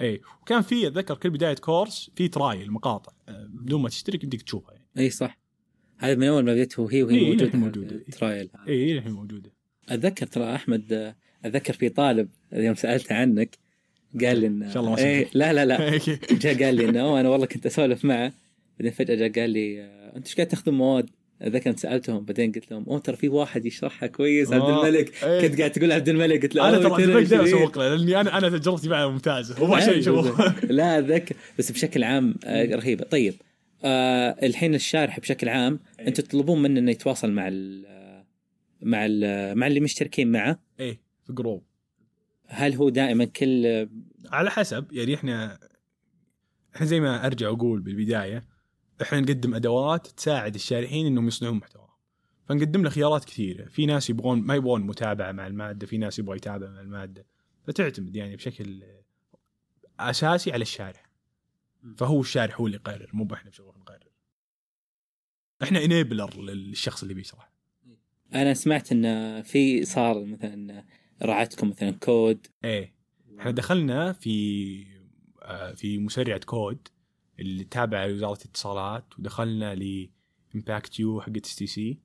اي 0.00 0.20
وكان 0.42 0.62
في 0.62 0.86
أتذكر 0.86 1.14
كل 1.14 1.30
بداية 1.30 1.54
course 1.54 2.10
في 2.16 2.28
trial 2.28 2.72
مقاطع 2.72 3.12
آه، 3.28 3.46
بدون 3.50 3.82
ما 3.82 3.88
تشترك 3.88 4.24
يمديك 4.24 4.42
تشوفها 4.42 4.72
يعني. 4.74 4.86
اي 4.98 5.10
صح. 5.10 5.38
هذا 5.98 6.14
من 6.14 6.26
أول 6.26 6.44
ما 6.44 6.52
بديت 6.52 6.78
وهي 6.78 7.02
وهي 7.02 7.14
إيه، 7.16 7.24
موجودة 7.26 7.44
للحين 7.44 7.60
موجودة. 7.60 8.04
trial. 8.12 8.50
اي 8.68 8.98
الحين 8.98 9.12
موجودة. 9.12 9.52
أتذكر 9.88 10.26
ترى 10.26 10.54
أحمد 10.54 10.92
آه، 10.92 11.16
اتذكر 11.44 11.72
في 11.72 11.88
طالب 11.88 12.28
يوم 12.52 12.74
سألته 12.74 13.14
عنك 13.14 13.58
قال 14.24 14.38
لي 14.38 14.46
إن 14.46 14.62
إن 14.62 14.70
شاء 14.72 14.82
الله 14.82 14.92
ما 14.92 14.98
إيه. 14.98 15.28
لا 15.34 15.52
لا 15.52 15.64
لا 15.64 15.98
جاء 16.42 16.64
قال 16.64 16.74
لي 16.74 16.84
إنه 16.88 17.20
أنا 17.20 17.28
والله 17.28 17.46
كنت 17.46 17.66
أسولف 17.66 18.04
معه 18.04 18.32
بعدين 18.78 18.92
فجأة 18.92 19.14
جاء 19.14 19.40
قال 19.40 19.50
لي 19.50 19.82
آه، 19.82 20.16
أنت 20.16 20.26
إيش 20.26 20.34
قاعد 20.34 20.48
تاخذون 20.48 20.74
مواد؟ 20.74 21.10
اتذكر 21.42 21.70
أنت 21.70 21.78
سألتهم 21.78 22.24
بعدين 22.24 22.52
قلت 22.52 22.70
لهم 22.70 22.84
أوه 22.84 22.98
ترى 22.98 23.16
في 23.16 23.28
واحد 23.28 23.66
يشرحها 23.66 24.06
كويس 24.06 24.52
عبد 24.52 24.62
آه، 24.62 24.80
الملك 24.86 25.24
إيه. 25.24 25.48
كنت 25.48 25.58
قاعد 25.58 25.72
تقول 25.72 25.92
عبد 25.92 26.08
الملك 26.08 26.42
قلت 26.42 26.54
له 26.54 26.68
أنا 26.68 26.78
ترى 26.78 26.88
ترى 26.90 27.04
أتذكر 27.04 27.22
دائما. 27.22 27.44
أسوق 27.44 27.78
له 27.78 27.94
لأني 27.94 28.20
أنا 28.20 28.38
أنا 28.38 28.58
تجربتي 28.58 28.88
معه 28.88 29.08
ممتازة 29.10 29.58
هو 29.58 29.74
عشان 29.74 29.90
لا، 29.92 29.96
يشوف 29.96 30.40
لا 30.64 30.98
اتذكر 30.98 31.36
بس 31.58 31.72
بشكل 31.72 32.04
عام 32.04 32.34
آه، 32.44 32.64
رهيبة 32.64 33.04
طيب 33.04 33.34
آه 33.84 34.36
الحين 34.42 34.74
الشارح 34.74 35.20
بشكل 35.20 35.48
عام 35.48 35.80
أنتم 36.00 36.22
تطلبون 36.22 36.62
منه 36.62 36.80
إنه 36.80 36.90
يتواصل 36.90 37.30
مع 37.32 37.48
ال 37.48 37.84
مع 38.82 39.06
ال 39.06 39.58
مع 39.58 39.66
اللي 39.66 39.80
مشتركين 39.80 40.32
معه 40.32 40.58
في 41.24 41.32
جروب 41.32 41.64
هل 42.46 42.74
هو 42.74 42.88
دائما 42.88 43.24
كل 43.24 43.88
على 44.26 44.50
حسب 44.50 44.92
يعني 44.92 45.14
إحنا 45.14 45.58
إحنا 46.76 46.86
زي 46.86 47.00
ما 47.00 47.26
أرجع 47.26 47.48
أقول 47.48 47.80
بالبداية 47.80 48.44
إحنا 49.02 49.20
نقدم 49.20 49.54
أدوات 49.54 50.06
تساعد 50.06 50.54
الشارحين 50.54 51.06
إنهم 51.06 51.28
يصنعون 51.28 51.56
محتوى. 51.56 51.88
فنقدم 52.48 52.82
له 52.82 52.90
خيارات 52.90 53.24
كثيرة. 53.24 53.64
في 53.64 53.86
ناس 53.86 54.10
يبغون 54.10 54.40
ما 54.42 54.54
يبغون 54.54 54.82
متابعة 54.82 55.32
مع 55.32 55.46
المادة 55.46 55.86
في 55.86 55.98
ناس 55.98 56.18
يبغى 56.18 56.36
يتابع 56.36 56.70
مع 56.70 56.80
المادة. 56.80 57.26
فتعتمد 57.66 58.16
يعني 58.16 58.36
بشكل 58.36 58.82
أساسي 60.00 60.52
على 60.52 60.62
الشارح. 60.62 61.10
فهو 61.96 62.20
الشارح 62.20 62.60
هو 62.60 62.66
اللي 62.66 62.76
يقرر 62.76 63.10
مو 63.12 63.28
إحنا 63.34 63.50
بشغل 63.50 63.74
نقرر. 63.78 64.12
إحنا 65.62 65.84
انيبلر 65.84 66.40
للشخص 66.40 67.02
اللي 67.02 67.14
بيشرح. 67.14 67.52
أنا 68.34 68.54
سمعت 68.54 68.92
إن 68.92 69.42
في 69.42 69.84
صار 69.84 70.24
مثلا 70.24 70.84
رعتكم 71.22 71.68
مثلا 71.70 71.90
كود. 71.90 72.46
إيه. 72.64 72.94
إحنا 73.38 73.50
دخلنا 73.50 74.12
في 74.12 74.86
آه، 75.42 75.72
في 75.72 75.98
مسرعه 75.98 76.40
كود 76.46 76.88
اللي 77.40 77.64
تابعة 77.64 78.06
لوزارة 78.06 78.38
الاتصالات 78.42 79.18
ودخلنا 79.18 79.74
ل 79.74 81.00
impactU 81.00 81.20
حق 81.20 81.32
STC 81.44 81.98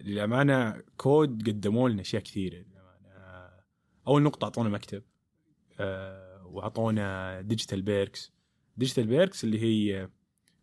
للأمانة 0.00 0.82
كود 0.96 1.48
قدموا 1.48 1.88
لنا 1.88 2.00
أشياء 2.00 2.22
كثيرة 2.22 2.56
للأمانة. 2.56 3.50
أول 4.06 4.22
نقطة 4.22 4.44
أعطونا 4.44 4.68
مكتب 4.68 5.02
آه، 5.80 6.46
وأعطونا 6.46 7.40
digital 7.40 7.82
perks 7.82 8.32
digital 8.76 9.06
perks 9.06 9.44
اللي 9.44 9.60
هي 9.62 10.08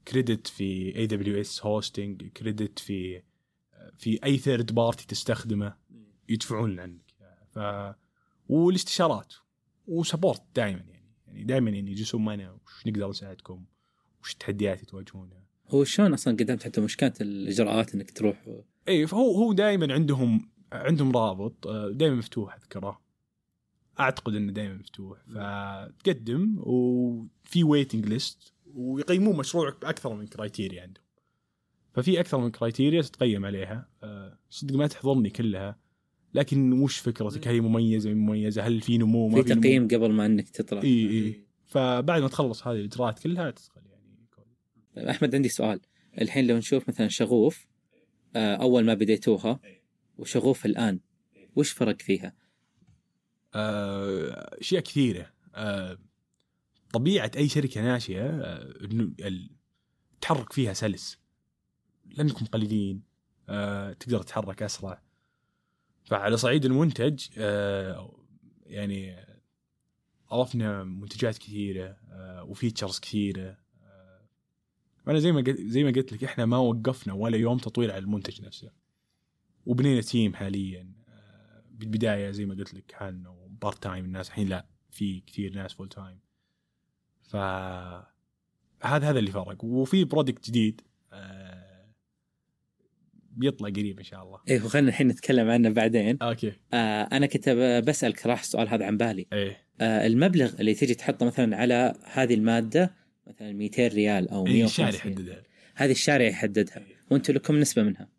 credit 0.08 0.47
في 0.47 0.95
AWS 0.95 1.41
hosting 1.41 2.28
credit 2.28 2.80
في 2.80 3.21
في 3.97 4.19
أي 4.23 4.38
third 4.38 4.76
party 4.76 5.08
تستخدمه 5.07 5.75
يدفعون 6.30 6.80
عنك 6.80 7.07
ف 7.58 7.95
والاستشارات 8.49 9.34
و 9.88 9.94
support 9.94 10.41
دائما 10.55 10.80
يعني. 10.80 11.12
يعني 11.28 11.43
دائما 11.43 11.70
يعني 11.70 11.91
يجلسون 11.91 12.26
معنا 12.26 12.51
وش 12.51 12.88
نقدر 12.88 13.10
نساعدكم؟ 13.10 13.66
وش 14.22 14.34
التحديات 14.34 14.80
اللي 14.80 14.91
تواجهونها 14.91 15.43
هو 15.70 15.84
شلون 15.84 16.14
أصلا 16.14 16.34
قدمت 16.34 16.64
حتى 16.64 16.82
وش 16.82 16.95
كانت 16.95 17.22
الإجراءات 17.22 17.95
إنك 17.95 18.12
تروح 18.12 18.47
و... 18.47 18.62
اي 18.88 19.08
فهو 19.08 19.36
هو 19.36 19.53
دائما 19.53 19.93
عندهم 19.93 20.49
عندهم 20.72 21.12
رابط 21.12 21.68
دائما 21.91 22.16
مفتوح 22.16 22.55
أذكره. 22.55 23.01
أعتقد 23.99 24.36
إنه 24.36 24.51
دائما 24.51 24.74
مفتوح. 24.74 25.20
فتقدم 25.20 26.55
وفي 26.60 27.64
waiting 27.64 28.05
list 28.05 28.53
ويقيمون 28.74 29.38
مشروعك 29.38 29.82
بأكثر 29.82 30.14
من 30.14 30.28
criteria 30.28 30.82
عندهم. 30.82 31.03
ففي 31.93 32.20
أكثر 32.20 32.38
من 32.38 32.51
criteria 32.51 33.01
تتقيم 33.01 33.45
عليها. 33.45 33.89
أه، 34.03 34.38
صدق 34.49 34.76
ما 34.76 34.88
تحضرني 34.88 35.30
كلها. 35.30 35.78
لكن 36.34 36.73
وش 36.73 36.97
فكرتك؟ 36.97 37.47
هل 37.47 37.61
مميزة 37.61 38.13
مميزة؟ 38.13 38.61
هل 38.61 38.82
في 38.82 38.97
نمو؟ 38.97 39.28
ما 39.28 39.43
في 39.43 39.55
تقييم 39.55 39.88
قبل 39.88 40.11
ما 40.11 40.25
انك 40.25 40.49
تطلع. 40.49 40.82
إي 40.82 41.09
إي. 41.09 41.41
فبعد 41.65 42.21
ما 42.21 42.28
تخلص 42.28 42.67
هذه 42.67 42.75
الإجراءات 42.75 43.19
كلها 43.19 43.51
تدخل 43.51 43.82
يعني. 44.95 45.11
أحمد 45.11 45.36
عندي 45.36 45.49
سؤال. 45.49 45.80
الحين 46.21 46.47
لو 46.47 46.57
نشوف 46.57 46.89
مثلا 46.89 47.07
شغوف 47.07 47.67
أه، 48.36 48.55
أول 48.55 48.86
ما 48.86 48.93
بديتوها 48.93 49.59
وشغوف 50.17 50.65
الآن 50.65 50.99
وش 51.55 51.71
فرق 51.71 52.01
فيها؟ 52.01 52.34
آه، 53.55 54.59
أشياء 54.61 54.82
كثيرة. 54.82 55.34
آه، 55.55 55.97
طبيعة 56.93 57.32
أي 57.38 57.49
شركة 57.49 57.82
ناشئة 57.82 58.30
آه، 58.30 58.86
إنه 58.86 59.11
التحرك 60.13 60.53
فيها 60.53 60.73
سلس. 60.73 61.19
لانكم 62.05 62.45
قليلين. 62.45 63.07
تقدر 63.99 64.21
تتحرك 64.21 64.63
أسرع. 64.63 65.01
فعلى 66.08 66.38
صعيد 66.38 66.66
المنتج 66.66 67.26
يعني 68.66 69.26
اضفنا 70.30 70.84
منتجات 70.84 71.38
كثيرة 71.38 71.97
و 72.43 72.50
features 72.50 72.99
كثيرة 72.99 73.58
وأنا 75.08 75.20
زي 75.20 75.32
ما 75.32 75.43
زي 75.47 75.84
ما 75.84 75.91
قلت 75.91 76.14
لك 76.14 76.24
إحنا 76.24 76.45
ما 76.45 76.58
وقفنا 76.58 77.14
ولا 77.14 77.38
يوم 77.38 77.58
تطوير 77.58 77.91
على 77.91 77.99
المنتج 78.03 78.41
نفسه. 78.41 78.72
وبنينا 79.66 80.01
team 80.01 80.34
حاليا 80.34 80.91
بالبداية 81.72 82.32
زي 82.32 82.45
ما 82.45 82.55
قلت 82.55 82.74
لك 82.74 82.86
كان 82.86 83.24
part 83.62 83.84
time 83.84 84.05
الناس 84.05 84.28
الحين 84.28 84.47
لا 84.47 84.66
في 84.91 85.20
كثير 85.20 85.53
ناس 85.55 85.74
full 85.74 85.89
time 85.89 86.20
ف 87.22 87.36
هذا 87.36 89.10
هذا 89.10 89.20
اللي 89.20 89.32
فرق. 89.32 89.64
وفي 89.64 90.03
product 90.03 90.47
جديد 90.47 90.82
آه 91.14 91.57
بيطلع 93.38 93.70
قريب 93.70 93.98
إن 93.98 94.04
شاء 94.04 94.24
الله. 94.24 94.40
إيه 94.48 94.62
وخلينا 94.62 94.90
الحين 94.90 95.08
نتكلم 95.08 95.50
عنه 95.50 95.70
بعدين. 95.70 96.18
أوكي. 96.22 96.54
آه 96.74 97.02
أنا 97.02 97.26
كنت 97.26 97.50
بسالك 97.88 98.26
راح 98.26 98.40
السؤال 98.40 98.70
هذا 98.70 98.86
عن 98.86 98.98
بالي. 98.98 99.26
إيه. 99.34 99.58
آه 99.82 100.08
المبلغ 100.08 100.54
اللي 100.60 100.74
تجي 100.74 100.96
تحطه 100.96 101.26
مثلا 101.26 101.58
على 101.58 101.94
هذه 102.04 102.34
المادة 102.34 102.94
مثلا 103.28 103.54
200 103.54 103.88
ريال 103.88 104.30
أو 104.30 104.44
150 104.44 104.56
إيه 104.56 104.66
الشارح 104.66 104.89
يحددها. 104.90 105.44
هذه 105.76 105.92
الشارح 105.91 106.26
يحددها. 106.26 106.84
وأنتم 107.12 107.34
لكم 107.34 107.60
نسبة 107.60 107.84
منها. 107.84 108.10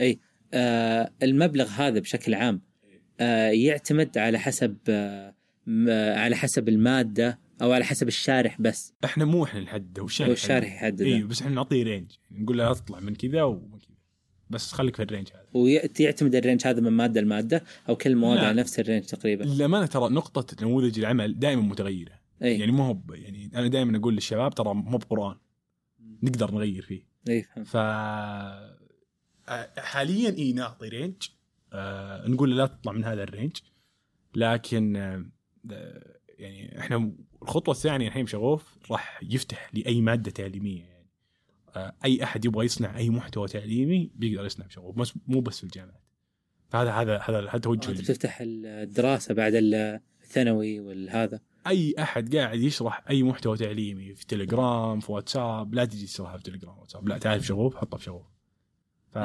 اي 0.00 0.18
آه 0.54 1.10
المبلغ 1.22 1.68
هذا 1.68 1.98
بشكل 2.00 2.34
عام 2.34 2.60
آه، 3.20 3.48
يعتمد 3.50 4.18
على 4.18 4.38
حسب 4.38 4.76
آه، 4.88 5.34
على 6.18 6.36
حسب 6.36 6.68
المادة 6.68 7.38
أو 7.62 7.72
على 7.72 7.84
حسب 7.84 8.08
الشارح 8.08 8.60
بس. 8.60 8.94
إحنا 9.04 9.24
مو 9.24 9.44
إحنا 9.44 9.60
نحدد 9.60 9.98
هو 9.98 10.06
الشارح 10.06 10.28
هو 10.28 10.32
الشارح 10.32 10.74
يحدد 10.74 11.02
اي 11.02 11.22
بس 11.22 11.42
إحنا 11.42 11.54
نعطيه 11.54 11.84
range 11.84 12.10
نقول 12.30 12.58
له 12.58 12.68
لا 12.68 12.74
تطلع 12.74 13.00
من 13.00 13.14
كذا 13.14 13.42
ومن 13.42 13.78
كذا. 13.78 13.91
بس 14.52 14.72
خليك 14.72 14.96
في 14.96 15.02
ال 15.02 15.06
range 15.06 15.28
هذا. 15.32 15.46
ويعتمد 15.54 16.34
ال 16.34 16.39
range 16.39 16.66
هذا 16.66 16.80
من 16.80 16.92
مادة 16.92 17.20
لمادة 17.20 17.64
أو 17.88 17.96
كل 17.96 18.10
المواد 18.10 18.38
على 18.38 18.60
نفس 18.60 18.80
ال 18.80 18.84
range 18.84 19.04
تقريبا. 19.04 19.44
للأمانة 19.44 19.86
ترى 19.86 20.08
نقطة 20.08 20.64
نموذج 20.64 20.98
العمل 20.98 21.38
دائما 21.38 21.62
متغيرة. 21.62 22.12
أي. 22.42 22.58
يعني 22.58 22.72
مو 22.72 22.82
هو 22.82 23.14
يعني 23.14 23.50
أنا 23.54 23.68
دائما 23.68 23.98
أقول 23.98 24.14
للشباب 24.14 24.54
ترى 24.54 24.74
مو 24.74 24.98
بقرآن. 24.98 25.36
نقدر 26.22 26.50
نغير 26.50 26.82
فيه. 26.82 27.06
إي 27.28 27.42
ف 27.64 27.76
حاليا 29.78 30.36
إي 30.38 30.52
نعطي 30.52 30.88
range. 30.88 31.22
آه 31.72 32.28
نقول 32.28 32.50
له 32.50 32.56
لا 32.56 32.66
تطلع 32.66 32.92
من 32.92 33.04
هذا 33.04 33.22
الرينج. 33.22 33.56
لكن 34.34 34.96
آه 34.96 35.24
يعني 36.38 36.78
إحنا 36.78 37.12
الخطوة 37.42 37.74
الثانية 37.74 38.08
الحين 38.08 38.26
شغوف 38.26 38.78
راح 38.90 39.20
يفتح 39.22 39.70
لأي 39.74 40.00
مادة 40.00 40.30
تعليمية. 40.30 40.91
أي 41.76 42.24
أحد 42.24 42.44
يبغى 42.44 42.64
يصنع 42.64 42.96
أي 42.96 43.10
محتوى 43.10 43.48
تعليمي 43.48 44.10
بيقدر 44.14 44.46
يصنع 44.46 44.66
بشغوف 44.66 44.96
بس 44.96 45.12
مو 45.26 45.40
بس 45.40 45.58
في 45.58 45.64
الجامعات. 45.64 46.02
فهذا 46.70 46.90
هذا 46.92 47.18
هذا 47.18 47.38
هذا 47.38 47.58
توجه 47.58 47.90
أنت 47.90 48.00
بتفتح 48.00 48.38
الدراسة 48.42 49.34
بعد 49.34 49.52
الثانوي 49.54 50.80
والهذا. 50.80 51.40
أي 51.66 51.94
أحد 51.98 52.36
قاعد 52.36 52.60
يشرح 52.60 53.04
أي 53.10 53.22
محتوى 53.22 53.56
تعليمي 53.56 54.14
في 54.14 54.26
تليجرام 54.26 55.00
في 55.00 55.12
واتساب 55.12 55.74
لا 55.74 55.84
تجي 55.84 56.06
تشرحه 56.06 56.36
في 56.36 56.42
تليجرام 56.42 56.78
واتساب 56.78 57.08
لا 57.08 57.18
تعال 57.18 57.40
في 57.40 57.46
شغوف 57.46 57.76
حطه 57.76 57.98
في 57.98 58.04
شغوف 58.04 58.26
ف 59.12 59.18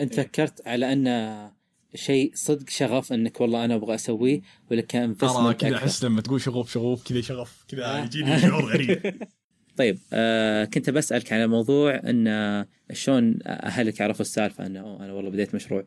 أنت 0.00 0.14
فكرت 0.14 0.68
على 0.68 0.92
انه 0.92 1.52
شيء 1.94 2.32
صدق 2.34 2.68
شغف 2.68 3.12
أنك 3.12 3.40
والله 3.40 3.64
أنا 3.64 3.74
أبغى 3.74 3.94
أسويه 3.94 4.40
ولا 4.70 4.80
كان 4.80 5.16
ترى 5.16 5.54
كذا 5.54 5.76
أحس 5.76 6.04
لما 6.04 6.20
تقول 6.20 6.40
شغوف 6.40 6.72
شغوف 6.72 7.08
كذا 7.08 7.20
شغف 7.20 7.64
كذا 7.68 7.86
آه. 7.86 8.04
يجيني 8.04 8.38
شعور 8.38 8.72
غريب. 8.72 9.00
طيب 9.80 9.98
آه 10.12 10.64
كنت 10.64 10.90
بسألك 10.90 11.32
على 11.32 11.46
موضوع 11.46 11.94
إن 11.94 12.66
شلون 12.92 13.38
أهلك 13.46 14.00
عرفوا 14.00 14.20
السالفة 14.20 14.66
إنه 14.66 14.96
أنا 15.04 15.12
والله 15.12 15.30
بديت 15.30 15.54
مشروع. 15.54 15.84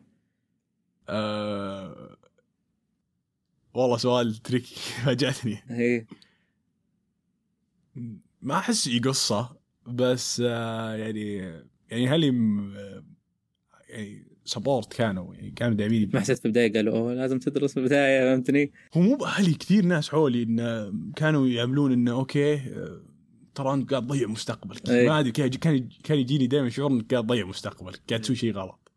آه 1.08 2.16
والله 3.74 3.96
سؤال 3.96 4.36
تريكي 4.36 4.74
فاجأتني. 5.04 5.58
إيه. 5.70 6.06
ما 8.42 8.58
أحس 8.58 8.88
قصة 9.04 9.56
بس 9.86 10.42
آه 10.46 10.94
يعني 10.94 11.36
يعني 11.90 12.08
هل 12.08 12.24
يعني 13.88 14.26
support 14.44 14.92
كانوا 14.94 15.34
يعني 15.34 15.50
كانوا 15.50 15.74
داعمين 15.74 16.10
ما 16.14 16.20
حسيت 16.20 16.38
في 16.38 16.44
البداية 16.44 16.72
قالوا 16.72 16.98
أوه 16.98 17.14
لازم 17.14 17.38
تدرس 17.38 17.72
في 17.72 17.80
البداية 17.80 18.20
فهمتني؟ 18.34 18.72
هو 18.94 19.00
مو 19.00 19.16
بأهلي 19.16 19.54
كثير 19.54 19.84
ناس 19.84 20.08
حولي 20.08 20.42
انه 20.42 20.92
كانوا 21.16 21.48
يعملون 21.48 21.92
إنه 21.92 22.12
أوكي 22.12 22.60
ترى 23.54 23.74
أنت 23.74 23.90
قاعد 23.90 24.06
تضيع 24.06 24.28
مستقبلك. 24.28 24.90
أي. 24.90 25.08
ما 25.08 25.20
أدري 25.20 25.32
كان 25.32 25.88
كان 26.04 26.18
يجيني 26.18 26.46
دائما 26.46 26.68
شعور 26.68 26.90
إنك 26.90 27.10
قاعد 27.14 27.26
تضيع 27.26 27.46
مستقبلك 27.46 28.02
قاعد 28.08 28.20
تسوي 28.20 28.36
شيء 28.36 28.52
غلط. 28.52 28.92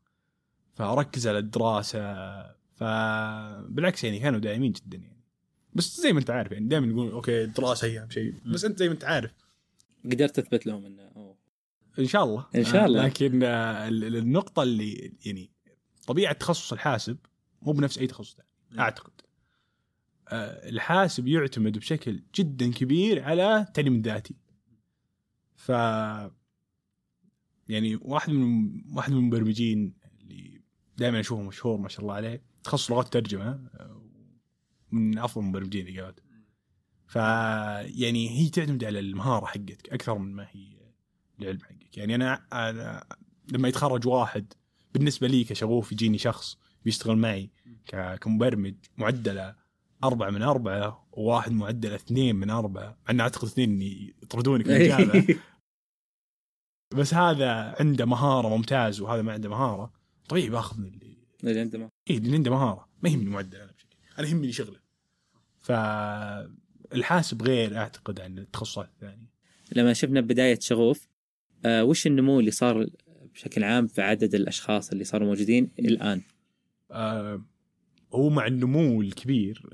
فركز 0.76 1.28
على 1.28 1.38
الدراسة 1.38 2.00
فبالعكس 2.76 4.04
يعني 4.04 4.20
كانوا 4.20 4.40
داعمين 4.40 4.72
جدا 4.72 4.98
يعني. 4.98 5.24
بس 5.74 6.02
زي 6.02 6.14
ما 6.14 6.20
أنت 6.20 6.30
عارف 6.30 6.52
يعني 6.52 6.68
دائما 6.68 6.88
يقولون 6.88 7.12
أوكي 7.12 7.44
الدراسه 7.44 7.88
هي 7.88 8.00
اهم 8.00 8.10
شيء 8.10 8.34
بس 8.46 8.66
أنت 8.66 8.80
زي 8.80 8.88
ما 8.88 8.94
أنت 8.94 9.04
عارف. 9.04 9.32
قدرت 10.06 10.40
تثبت 10.40 10.68
لهم 10.68 10.86
إنه 10.86 11.04
أوه. 11.16 11.38
إن 12.00 12.08
شاء 12.08 12.24
الله. 12.24 12.46
إن 12.56 12.64
شاء 12.64 12.86
الله. 12.86 13.06
لكن 13.06 13.44
النقطة 13.44 14.64
اللي 14.64 15.14
يعني 15.26 15.52
طبيعة 16.08 16.34
تخصص 16.34 16.74
الحاسب 16.74 17.18
مو 17.62 17.72
بنفس 17.72 17.98
أي 17.98 18.08
تخصص 18.08 18.36
ثاني 18.36 18.82
أعتقد. 18.82 19.12
الحاسب 20.32 21.28
يعتمد 21.28 21.78
بشكل 21.78 22.24
جدا 22.36 22.72
كبير 22.72 23.24
على 23.24 23.60
التعليم 23.60 23.96
الذاتي. 23.96 24.36
ف 25.58 25.70
يعني 27.70 27.96
واحد 28.02 28.30
من 28.30 28.72
واحد 28.96 29.12
من 29.12 29.18
المبرمجين 29.18 29.94
اللي 30.22 30.62
دائما 30.98 31.20
أشوفه 31.20 31.42
مشهور 31.44 31.78
ما 31.78 31.90
شاء 31.90 32.02
الله 32.02 32.14
عليه 32.14 32.44
تخصص 32.64 32.92
لغات 32.92 33.14
ترجمة 33.14 33.70
من 34.92 35.18
أفضل 35.18 35.42
المبرمجين 35.42 35.88
اللي 35.88 36.02
قابلت 36.02 36.24
ف 37.08 37.16
يعني 37.16 38.30
هي 38.30 38.50
تعتمد 38.50 38.84
على 38.84 39.00
المهارة 39.00 39.46
حقتك 39.46 39.90
أكثر 39.90 40.18
من 40.18 40.36
ما 40.36 40.48
هي 40.52 40.78
العلم 41.42 41.60
حقك. 41.60 41.98
يعني 41.98 42.16
أنا 42.16 42.46
أنا 42.54 43.04
لما 43.52 43.68
يتخرج 43.68 44.08
واحد 44.08 44.54
بالنسبة 44.94 45.28
لي 45.28 45.44
كشغوف 45.44 45.92
يجيني 45.92 46.18
شخص 46.18 46.58
بيشتغل 46.86 47.18
معي 47.18 47.52
كمبرمج 48.22 48.76
معدلة 48.98 49.56
أربعة 50.04 50.30
من 50.30 50.42
أربعة 50.42 51.08
وواحد 51.12 51.52
معدله 51.52 51.96
اثنين 51.96 52.36
من 52.36 52.50
أربعة. 52.50 52.98
مع 53.06 53.10
أن 53.10 53.20
أعتقد 53.20 53.48
اثنين 53.48 53.70
إني 53.70 54.16
يطردوني 54.24 54.64
في 54.64 54.70
الإجابة. 54.70 55.40
بس 56.98 57.14
هذا 57.14 57.76
عنده 57.80 58.06
مهارة 58.06 58.48
ممتاز 58.58 59.02
وهذا 59.02 59.22
ما 59.22 59.34
عنده 59.34 59.50
مهارة. 59.50 59.94
طبيعي 60.30 60.50
باخذ 60.50 60.80
من 60.80 60.88
اللي 60.88 61.18
اللي 61.44 61.60
عندما 61.60 61.90
إيه 62.10 62.18
اللي 62.18 62.36
عنده 62.36 62.52
مهارة. 62.52 62.88
ما 63.04 63.10
يهمني 63.10 63.30
معدل 63.30 63.58
أنا 63.58 63.72
بشكل. 63.72 63.98
أنا 64.20 64.28
يهمني 64.28 64.52
شغله. 64.52 64.80
فالحاسب 65.60 67.44
غير 67.44 67.78
أعتقد 67.78 68.20
عن 68.20 68.38
التخصصات 68.38 68.90
الثانية. 68.90 69.28
لما 69.72 69.94
شفنا 69.94 70.22
بداية 70.22 70.60
شغوف 70.62 71.08
آه 71.66 71.84
وش 71.84 72.08
النمو 72.08 72.40
اللي 72.40 72.52
صار 72.52 72.88
بشكل 73.34 73.64
عام 73.64 73.88
في 73.88 74.02
عدد 74.02 74.36
الأشخاص 74.36 74.92
اللي 74.92 75.04
صاروا 75.04 75.28
موجودين 75.28 75.72
الآن؟ 75.80 76.22
آه، 76.92 77.42
هو 78.14 78.30
مع 78.30 78.48
النمو 78.48 79.02
الكبير 79.02 79.70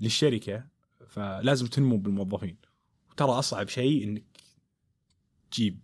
للشركة 0.00 0.66
فلازم 1.06 1.66
تنمو 1.66 1.96
بالموظفين. 1.96 2.56
وترى 3.10 3.30
أصعب 3.30 3.68
شيء 3.68 4.04
إنك 4.04 4.24
تجيب 5.50 5.78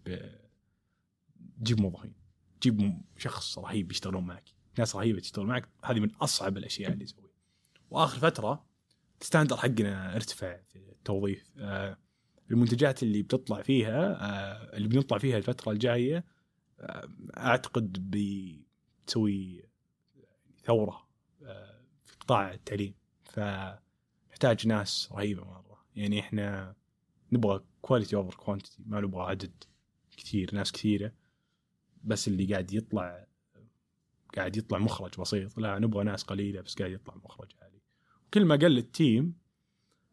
تجيب 1.60 1.80
موظفين. 1.80 2.12
تجيب 2.60 3.00
شخص 3.18 3.58
رهيب 3.58 3.90
يشتغلون 3.90 4.26
معك. 4.26 4.44
ناس 4.78 4.96
رهيبة 4.96 5.20
تشتغل 5.20 5.46
معك. 5.46 5.68
هذه 5.84 6.00
من 6.00 6.14
أصعب 6.14 6.56
الأشياء 6.56 6.92
اللي 6.92 7.04
تسويها. 7.04 7.30
وآخر 7.90 8.18
فترة 8.18 8.66
الستاندر 9.20 9.56
حقنا 9.56 10.16
ارتفع 10.16 10.56
في 10.56 10.76
التوظيف. 10.76 11.52
آه، 11.58 11.96
المنتجات 12.50 13.02
اللي 13.02 13.22
بتطلع 13.22 13.62
فيها 13.62 14.12
آه، 14.12 14.76
اللي 14.76 14.88
بنطلع 14.88 15.18
فيها 15.18 15.36
الفترة 15.36 15.72
الجاية 15.72 16.24
آه، 16.80 17.08
أعتقد 17.36 18.10
بتسوي 18.10 19.64
ثورة 20.64 21.09
قطاع 22.30 22.52
التعليم 22.52 22.94
فنحتاج 23.24 24.66
ناس 24.68 25.08
رهيبة 25.12 25.44
مره 25.44 25.84
يعني 25.96 26.20
إحنا 26.20 26.74
نبغى 27.32 27.64
quality 27.82 28.16
over 28.16 28.34
quantity 28.34 28.82
ما 28.86 29.00
نبغى 29.00 29.22
عدد 29.22 29.64
كثير 30.16 30.54
ناس 30.54 30.72
كثيره 30.72 31.12
بس 32.04 32.28
اللي 32.28 32.44
قاعد 32.52 32.72
يطلع 32.72 33.26
قاعد 34.36 34.56
يطلع 34.56 34.78
مخرج 34.78 35.20
بسيط. 35.20 35.58
لا 35.58 35.78
نبغى 35.78 36.04
ناس 36.04 36.22
قليلة 36.22 36.60
بس 36.60 36.74
قاعد 36.78 36.90
يطلع 36.90 37.14
مخرج 37.24 37.52
عالي. 37.62 37.80
كل 38.34 38.44
ما 38.44 38.54
قل 38.56 38.78
ال 38.78 38.89
team 38.89 39.34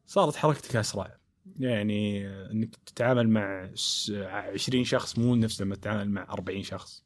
صارت 0.05 0.35
حركتك 0.35 0.75
أسرع. 0.75 1.17
يعني 1.59 2.27
إنك 2.51 2.75
تتعامل 2.75 3.29
مع 3.29 3.71
س- 3.75 4.11
20 4.11 4.83
شخص 4.83 5.19
مو 5.19 5.35
نفس 5.35 5.61
لما 5.61 5.75
تتعامل 5.75 6.09
مع 6.09 6.23
40 6.33 6.63
شخص. 6.63 7.03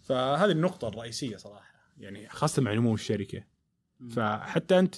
فهذه 0.00 0.50
النقطة 0.50 0.88
الرئيسية 0.88 1.36
صراحة. 1.36 1.74
يعني 1.98 2.28
خاصة 2.28 2.62
مع 2.62 2.72
نمو 2.74 2.94
الشركة. 2.94 3.44
فحتى 4.10 4.78
أنت 4.78 4.94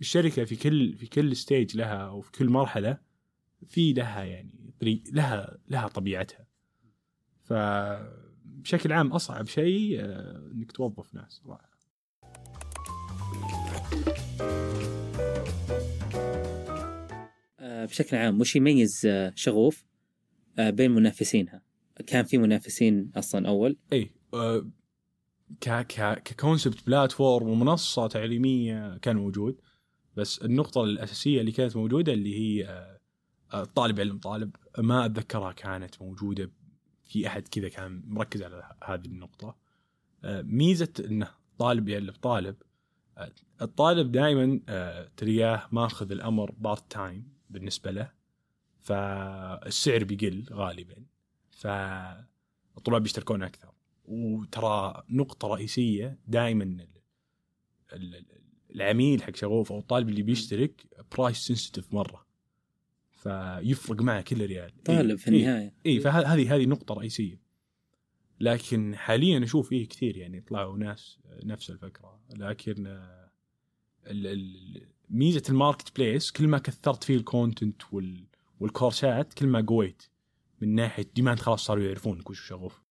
الشركة 0.00 0.44
في 0.44 0.56
كل 0.56 0.96
في 0.96 1.06
كل 1.06 1.36
ستيج 1.36 1.76
لها 1.76 2.08
أو 2.08 2.20
في 2.20 2.32
كل 2.32 2.48
مرحلة 2.48 2.98
في 3.68 3.92
لها 3.92 4.24
يعني 4.24 4.74
طريق 4.80 5.02
لها 5.12 5.58
لها 5.68 5.88
طبيعتها. 5.88 6.46
فبشكل 7.44 8.92
عام 8.92 9.12
أصعب 9.12 9.46
شيء 9.46 10.00
آه، 10.00 10.50
إنك 10.54 10.72
توظف 10.72 11.14
ناس. 11.14 11.32
صراحة 11.44 11.70
آه 17.60 17.84
بشكل 17.84 18.16
عام 18.16 18.40
وش 18.40 18.56
يميز 18.56 19.06
آه 19.06 19.32
شغوف 19.36 19.84
بين 20.58 20.90
منافسينها؟ 20.90 21.62
كان 22.06 22.24
في 22.24 22.38
منافسين 22.38 23.10
أصلا 23.16 23.48
أول؟ 23.48 23.76
اي 23.92 24.10
ك 25.60 25.68
ك 25.68 26.22
ك 26.22 26.30
concept 26.30 26.86
platform 26.86 27.48
ومنصة 27.48 28.06
تعليمية 28.06 28.98
كان 28.98 29.16
موجود 29.16 29.60
بس 30.16 30.42
النقطة 30.42 30.84
الأساسية 30.84 31.40
اللي 31.40 31.52
كانت 31.52 31.76
موجودة 31.76 32.12
اللي 32.12 32.34
هي 32.38 32.68
آه، 32.68 33.00
آه، 33.52 33.64
طالب 33.64 34.00
علم 34.00 34.18
طالب 34.18 34.56
ما 34.78 35.06
أتذكرها 35.06 35.52
كانت 35.52 36.02
موجودة 36.02 36.50
في 37.04 37.26
أحد 37.26 37.48
كذا 37.48 37.68
كان 37.68 38.02
مركز 38.06 38.42
على 38.42 38.76
هذه 38.84 39.06
النقطة. 39.06 39.56
آه، 40.24 40.42
ميزة 40.42 40.92
إنه 41.00 41.28
طالب 41.58 41.88
يعلم 41.88 42.14
طالب 42.22 42.56
آه، 43.18 43.32
الطالب 43.62 44.12
دائما 44.12 44.60
تلقاه 45.16 45.68
ماخذ 45.72 46.12
الأمر 46.12 46.50
part 46.58 46.92
time 46.92 47.32
بالنسبة 47.50 47.90
له 47.90 48.10
فالسعر 48.80 50.04
بيقل 50.04 50.46
غالبا 50.52 51.04
فالطلاب 51.50 53.02
بيشتركون 53.02 53.42
أكثر. 53.42 53.77
وترى 54.08 55.02
نقطة 55.10 55.48
رئيسية 55.48 56.18
دائما 56.26 56.64
ال- 56.64 56.88
ال- 57.92 58.14
ال- 58.14 58.24
العميل 58.74 59.22
حق 59.22 59.36
شغوف 59.36 59.72
أو 59.72 59.78
الطالب 59.78 60.08
اللي 60.08 60.22
بيشترك 60.22 60.86
برايس 61.16 61.36
سنسيتيف 61.36 61.94
مرة. 61.94 62.26
فيفرق 63.12 64.02
معه 64.02 64.20
كل 64.20 64.46
ريال 64.46 64.82
طالب 64.84 65.18
في 65.18 65.30
إيه. 65.30 65.38
النهاية. 65.38 65.74
اي 65.86 66.00
فهذه 66.00 66.54
هذه 66.54 66.66
نقطة 66.66 66.94
رئيسية. 66.94 67.40
لكن 68.40 68.96
حاليا 68.96 69.44
أشوف 69.44 69.68
فيه 69.68 69.88
كثير 69.88 70.16
يعني 70.16 70.40
طلعوا 70.40 70.78
ناس 70.78 71.18
نفس 71.44 71.70
الفكرة. 71.70 72.20
لكن 72.36 72.86
آه، 72.86 73.30
ميزة 75.10 75.42
ال 75.48 75.96
marketplace 75.96 76.30
كل 76.30 76.48
ما 76.48 76.58
كثرت 76.58 77.04
فيه 77.04 77.16
ال 77.16 77.24
content 77.24 77.82
وال 77.92 78.24
والكورسات 78.60 79.34
كل 79.34 79.46
ما 79.46 79.60
قويت 79.68 80.02
من 80.60 80.74
ناحية 80.74 81.10
demand 81.14 81.38
خلاص 81.38 81.64
صاروا 81.64 81.84
يعرفون 81.84 82.22
وش 82.26 82.46
شغوف. 82.48 82.82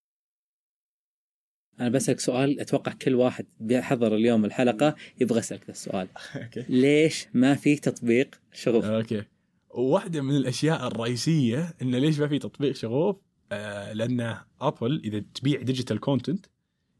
أنا 1.79 1.89
بسألك 1.89 2.19
سؤال 2.19 2.59
أتوقع 2.59 2.91
كل 2.91 3.15
واحد 3.15 3.45
بيحضر 3.59 4.15
اليوم 4.15 4.45
الحلقة 4.45 4.95
يبغى 5.21 5.39
يسألك 5.39 5.63
ذا 5.65 5.71
السؤال. 5.71 6.07
أوكي. 6.35 6.65
ليش 6.69 7.27
ما 7.33 7.55
في 7.55 7.75
تطبيق 7.75 8.35
شغوف؟ 8.53 8.85
أوكي. 8.85 9.23
وواحدة 9.69 10.21
من 10.21 10.35
الأشياء 10.35 10.87
الرئيسية 10.87 11.73
انه 11.81 11.97
ليش 11.97 12.19
ما 12.19 12.27
في 12.27 12.39
تطبيق 12.39 12.75
شغوف؟ 12.75 13.15
آه 13.51 13.93
لأن 13.93 14.37
Apple 14.61 15.01
إذا 15.03 15.23
تبيع 15.33 15.61
digital 15.61 15.99
content 15.99 16.45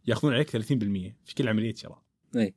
يأخذون 0.08 0.34
عليك 0.34 0.50
30% 0.50 0.56
في 1.26 1.36
كل 1.38 1.48
عملية 1.48 1.76
شراء. 1.76 2.02
أي. 2.36 2.54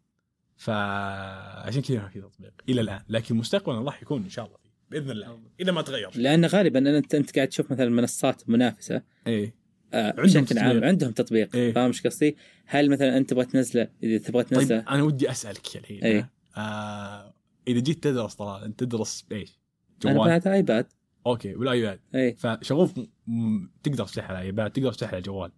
فعشان 0.57 1.83
كذا 1.83 1.99
ما 1.99 2.09
في 2.09 2.21
تطبيق 2.21 2.53
إلى 2.69 2.81
الآن. 2.81 3.03
لكن 3.09 3.35
مستقبلا 3.35 3.81
راح 3.81 4.03
يكون 4.03 4.23
إن 4.23 4.29
شاء 4.29 4.47
الله 4.47 4.57
بإذن 4.91 5.11
الله 5.11 5.39
إذا 5.61 5.73
ما 5.73 5.83
تغير. 5.83 6.11
لأن 6.15 6.45
غالبا 6.45 6.99
أنت 6.99 7.15
أنت 7.15 7.37
قاعد 7.37 7.49
تشوف 7.49 7.73
مثلا 7.73 7.89
منصات 7.89 8.49
منافسة. 8.49 9.03
إيه. 9.27 9.60
آه 9.93 10.11
بشكل 10.11 10.59
عام. 10.59 10.85
عندهم 10.85 11.13
تطبيق 11.13 11.57
إيه. 11.57 11.73
فاهم 11.73 11.87
إيش 11.87 12.07
قصدي؟ 12.07 12.37
هل 12.67 12.91
مثلا 12.91 13.17
أنت 13.17 13.31
تبغى 13.31 13.45
تنزله 13.45 13.89
إذا 14.03 14.19
تبغى 14.19 14.43
طيب 14.43 14.59
تنزله 14.59 14.79
أنا 14.79 15.03
ودي 15.03 15.31
أسألك 15.31 15.77
الحين 15.77 16.05
إيه. 16.05 16.31
آه 16.57 17.35
إذا 17.69 17.81
جيت 17.81 18.05
تدرس 18.05 18.35
طلال 18.35 18.65
أنت 18.65 18.81
تدرس 18.85 19.23
بايش؟ 19.23 19.61
أنا 20.05 20.15
جوال 20.15 20.29
بعد 20.29 20.47
iPad 20.49 20.87
أوكي 21.27 21.55
بال 21.55 21.70
iPad 21.70 22.01
اي 22.15 22.35
فشغوف 22.35 22.99
م- 23.27 23.69
تقدر 23.83 24.05
تفتحها 24.05 24.29
على 24.29 24.39
ال 24.39 24.45
iPad 24.45 24.71
تقدر 24.71 24.93
تفتحها 24.93 25.09
على 25.09 25.19
الجوال 25.19 25.53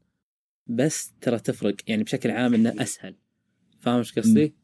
بس 0.66 1.12
ترى 1.20 1.38
تفرق 1.38 1.76
يعني 1.86 2.02
بشكل 2.02 2.30
عام 2.30 2.54
إنه 2.54 2.74
أسهل 2.82 3.16
فاهم 3.80 3.98
إيش 3.98 4.18
قصدي؟ 4.18 4.54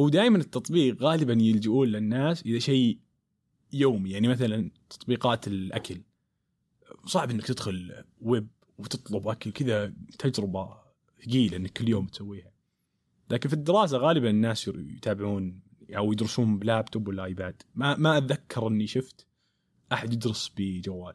هو 0.00 0.08
دائما 0.08 0.38
التطبيق 0.38 1.02
غالبا 1.02 1.32
يلجؤون 1.32 1.88
للناس 1.88 2.42
إذا 2.46 2.58
شيء 2.58 2.98
يومي 3.72 4.10
يعني 4.10 4.28
مثلا 4.28 4.70
تطبيقات 4.90 5.48
الأكل 5.48 6.00
صعب 7.06 7.30
إنك 7.30 7.46
تدخل 7.46 8.04
ويب 8.20 8.48
وتطلب 8.78 9.28
أكل 9.28 9.50
كذا 9.50 9.92
تجربة 10.18 10.68
ثقيلة 11.24 11.56
إنك 11.56 11.72
كل 11.72 11.88
يوم 11.88 12.06
تسويها. 12.06 12.52
لكن 13.30 13.48
في 13.48 13.54
الدراسة 13.54 13.98
غالبا 13.98 14.30
الناس 14.30 14.68
يتابعون 14.68 15.60
أو 15.96 16.12
يدرسون 16.12 16.58
بلابتوب 16.58 17.08
ولا 17.08 17.24
آيباد. 17.24 17.62
ما 17.74 17.96
ما 17.96 18.18
أتذكر 18.18 18.68
إني 18.68 18.86
شفت 18.86 19.26
أحد 19.92 20.12
يدرس 20.12 20.52
بجوال. 20.56 21.14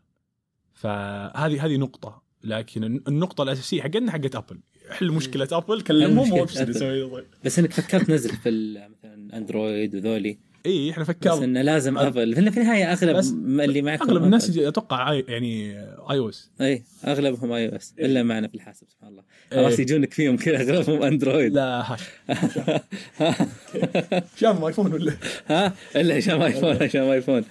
فهذه 0.74 1.66
هذه 1.66 1.78
نقطة. 1.78 2.22
لكن 2.44 2.84
النقطة 2.84 3.44
الأساسية 3.44 3.82
حقنا 3.82 4.12
حقت 4.12 4.36
Apple. 4.36 4.62
حل 4.90 5.12
مشكلة 5.12 5.48
Apple؟ 5.52 5.82
كلمهم 5.82 6.24
مشكلة 6.24 6.40
وابشر 6.40 7.26
بس 7.46 7.60
إنك 7.60 7.72
فكرت 7.72 8.08
تنزل 8.08 8.30
في 8.30 8.50
مثلا 8.90 9.38
Android 9.38 9.96
وذولي. 9.96 10.51
اي 10.66 10.92
إحنا 10.92 11.04
بس 11.04 11.08
فكرنا 11.08 11.46
إنه 11.46 11.62
لازم 11.62 11.98
Apple 11.98 12.52
في 12.52 12.60
النهاية 12.60 12.92
أغلب 12.92 13.16
بس 13.16 13.32
اللي 13.32 13.82
معكم 13.82 14.10
اغلب 14.10 14.24
الناس 14.24 14.58
أتوقع 14.58 15.14
يعني 15.14 15.80
iOS. 16.12 16.52
اي 16.62 16.84
أغلبهم 17.06 17.52
iOS. 17.52 17.94
إلا 18.00 18.24
معنا 18.24 18.48
في 18.48 18.56
الحاسب 18.56 18.88
سبحان 18.90 19.10
الله. 19.10 19.24
إيه. 19.54 19.58
خلاص 19.58 19.80
يجونك 19.80 20.14
فيهم 20.14 20.38
كذا 20.38 20.62
أغلبهم 20.62 21.04
Android. 21.04 21.54
لا 21.54 21.94
هشام 21.94 24.64
iPhone 24.64 24.94
ولا؟ 24.94 25.14
ها؟ 25.48 25.74
إلا 25.96 26.20
هشام 26.20 26.42
iPhone 26.42 26.76
هشام 26.84 27.10
iPhone 27.10 27.44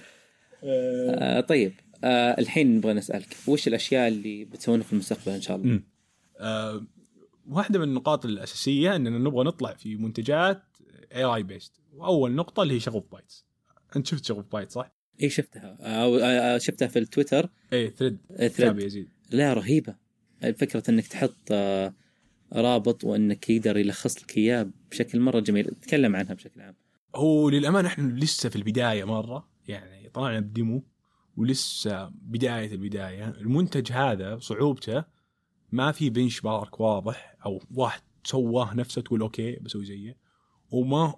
آه 0.63 1.41
طيب. 1.41 1.73
آه 2.03 2.35
الحين 2.39 2.77
نبغى 2.77 2.93
نسألك 2.93 3.27
وش 3.47 3.67
الأشياء 3.67 4.07
اللي 4.07 4.45
بتسوونها 4.45 4.83
في 4.83 4.93
المستقبل 4.93 5.31
إن 5.31 5.41
شاء 5.41 5.57
الله؟ 5.57 5.79
آه 6.39 6.85
واحدة 7.49 7.79
من 7.79 7.85
النقاط 7.85 8.25
الأساسية 8.25 8.95
إننا 8.95 9.17
نبغى 9.17 9.43
نطلع 9.43 9.73
في 9.73 9.95
منتجات 9.95 10.63
AI 11.15 11.23
based 11.23 11.81
وأول 11.93 12.31
نقطة 12.31 12.63
اللي 12.63 12.73
هي 12.73 12.79
شغوف 12.79 13.03
bites. 13.11 13.45
أنت 13.95 14.07
شفت 14.07 14.25
شغوف 14.25 14.45
bite 14.51 14.71
صح؟ 14.71 14.91
اي 15.23 15.29
شفتها. 15.29 15.77
أو 15.81 16.57
شفتها 16.57 16.87
في 16.87 16.99
التويتر. 16.99 17.49
اي 17.73 17.89
thread. 17.89 18.17
كاتب 18.33 18.49
thread. 18.49 18.79
يزيد. 18.79 19.09
لا 19.31 19.53
رهيبة. 19.53 19.95
فكره 20.41 20.83
إنك 20.89 21.07
تحط 21.07 21.37
آه، 21.51 21.93
رابط 22.53 23.03
وإنك 23.03 23.49
يقدر 23.49 23.77
يلخص 23.77 24.23
لك 24.23 24.37
إياه 24.37 24.69
بشكل 24.91 25.19
مرة 25.19 25.39
جميل. 25.39 25.65
تكلم 25.65 26.15
عنها 26.15 26.33
بشكل 26.33 26.61
عام. 26.61 26.75
هو 27.15 27.49
للأمانة 27.49 27.87
إحنا 27.87 28.19
لسه 28.19 28.49
في 28.49 28.55
البداية 28.55 29.03
مرة. 29.03 29.49
يعني 29.67 30.09
طلعنا 30.09 30.39
ب 30.39 30.48
demo 30.48 30.83
ولسه 31.37 32.11
بداية 32.21 32.71
البداية. 32.71 33.29
المنتج 33.29 33.91
هذا 33.91 34.39
صعوبته 34.39 35.03
ما 35.71 35.91
في 35.91 36.09
benchmark 36.09 36.79
واضح 36.79 37.35
أو 37.45 37.61
واحد 37.75 38.01
سواه 38.23 38.73
نفسه 38.73 39.01
تقول 39.01 39.21
أوكي 39.21 39.55
بسوي 39.55 39.85
زيه. 39.85 40.17
وما 40.71 41.13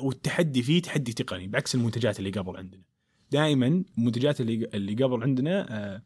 والتحدي 0.00 0.62
فيه 0.62 0.82
تحدي 0.82 1.12
تقني 1.12 1.46
بعكس 1.46 1.74
المنتجات 1.74 2.18
اللي 2.18 2.30
قبل 2.30 2.56
عندنا. 2.56 2.82
دائما 3.30 3.84
المنتجات 3.98 4.40
اللي 4.40 4.68
اللي 4.74 5.04
قبل 5.04 5.22
عندنا 5.22 5.66
آه 5.70 6.02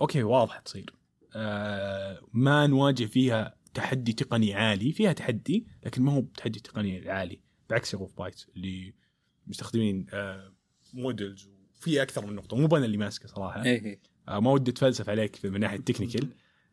أوكي 0.00 0.22
واضحه 0.22 0.60
تصير. 0.60 0.94
آه 1.36 2.20
ما 2.32 2.66
نواجه 2.66 3.04
فيها 3.04 3.54
تحدي 3.74 4.12
تقني 4.12 4.54
عالي 4.54 4.92
فيها 4.92 5.12
تحدي 5.12 5.66
لكن 5.86 6.02
ما 6.02 6.12
هو 6.12 6.20
تحدي 6.20 6.60
تقني 6.60 7.10
عالي 7.10 7.40
بعكس 7.70 7.92
شغوف 7.92 8.18
بايت 8.18 8.44
اللي 8.56 8.94
مستخدمين 9.46 10.06
آه 10.12 10.52
models 10.94 11.48
وفي 11.76 12.02
أكثر 12.02 12.26
من 12.26 12.34
نقطة 12.34 12.56
مو 12.56 12.76
أنا 12.76 12.84
اللي 12.84 12.96
ماسكه 12.96 13.28
صراحة. 13.28 13.64
AI 13.64 14.00
آه 14.28 14.40
ما 14.40 14.50
ودي 14.50 14.70
أتفلسف 14.70 15.08
عليك 15.08 15.44
من 15.44 15.60
ناحية 15.60 15.78
ال 15.78 15.83
technical 15.83 16.28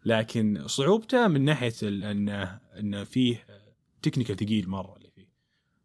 لكن 0.06 0.68
صعوبته 0.68 1.28
من 1.28 1.42
ناحية 1.46 1.74
انه 1.84 2.60
أنه 2.80 3.04
فيه 3.04 3.46
technical 4.10 4.36
ثقيل 4.36 4.70
مرة 4.70 4.95
اللي 4.97 5.10
فيه. 5.10 5.28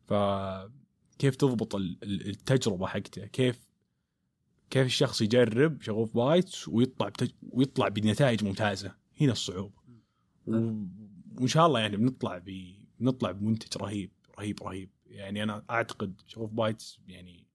فكيف 0.06 1.36
تضبط 1.36 1.74
ال- 1.74 1.98
ال- 2.02 2.28
التجربة 2.28 2.86
حقته 2.86 3.26
كيف 3.26 3.60
كيف 4.70 4.86
الشخص 4.86 5.22
يجرب 5.22 5.82
شغوف 5.82 6.14
بايتس 6.14 6.68
ويطلع 6.68 7.08
بتج... 7.08 7.30
ويطلع 7.50 7.88
بنتائج 7.88 8.44
ممتازة. 8.44 8.94
هنا 9.20 9.32
الصعوبة. 9.32 9.82
و... 10.46 10.52
وإن 11.38 11.46
شاء 11.46 11.66
الله 11.66 11.80
يعني 11.80 11.96
بنطلع 11.96 12.38
ب... 12.38 12.74
بنطلع 13.00 13.30
بمنتج 13.30 13.82
رهيب 13.82 14.10
رهيب 14.38 14.62
رهيب. 14.62 14.90
يعني 15.06 15.42
أنا 15.42 15.64
أعتقد 15.70 16.20
شغوف 16.26 16.50
بايتس 16.50 16.98
يعني 17.08 17.46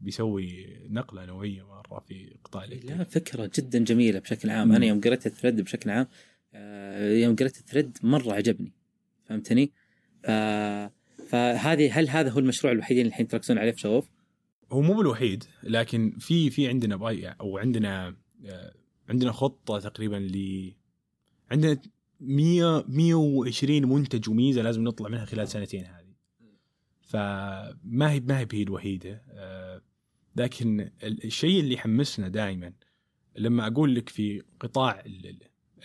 بيسوي 0.00 0.78
نقلة 0.88 1.24
نوعية 1.24 1.66
مرة 1.66 2.00
في 2.08 2.36
قطاع 2.44 2.64
لا. 2.64 3.04
فكرة 3.04 3.50
جدا 3.54 3.78
جميلة 3.84 4.18
بشكل 4.18 4.50
عام. 4.50 4.68
مم. 4.68 4.74
أنا 4.74 4.86
يوم 4.86 5.00
قريت 5.00 5.26
ال 5.26 5.31
thread 5.31 5.60
بشكل 5.60 5.90
عام 5.90 6.06
آه، 6.54 7.12
يوم 7.12 7.36
قريت 7.36 7.58
ال 7.58 7.64
thread 7.64 7.98
مرة 8.02 8.32
عجبني. 8.32 8.72
فهمتني؟ 9.24 9.72
ف... 10.24 10.30
فهذه 11.28 11.98
هل 12.00 12.08
هذا 12.08 12.30
هو 12.30 12.38
المشروع 12.38 12.72
الوحيد 12.72 12.98
اللي 12.98 13.08
الحين 13.08 13.28
تركزون 13.28 13.58
عليه 13.58 13.70
في 13.72 13.80
شغوف؟ 13.80 14.08
هو 14.72 14.80
مو 14.80 14.94
بالوحيد 14.94 15.44
لكن 15.62 16.16
في 16.18 16.50
في 16.50 16.68
عندنا 16.68 16.96
بايع 16.96 17.36
أو 17.40 17.58
عندنا 17.58 18.16
آه، 18.46 18.74
عندنا 19.08 19.32
خطة 19.32 19.78
تقريبا 19.78 20.16
ل 20.16 20.72
عندنا 21.50 21.80
100 22.20 22.84
120 22.88 23.86
منتج 23.88 24.28
وميزة 24.30 24.62
لازم 24.62 24.84
نطلع 24.84 25.08
منها 25.08 25.24
خلال 25.24 25.48
سنتين 25.48 25.84
هذه 25.84 26.14
فما 27.02 28.10
هي 28.12 28.20
ما 28.20 28.38
هي 28.40 28.46
هي 28.52 28.62
الوحيدة 28.62 29.22
آه، 29.30 29.80
لكن 30.36 30.80
ال- 30.80 31.24
الشيء 31.24 31.60
اللي 31.60 31.74
يحمسنا 31.74 32.28
دائما 32.28 32.72
لما 33.36 33.66
أقول 33.66 33.94
لك 33.94 34.08
في 34.08 34.42
قطاع 34.60 35.02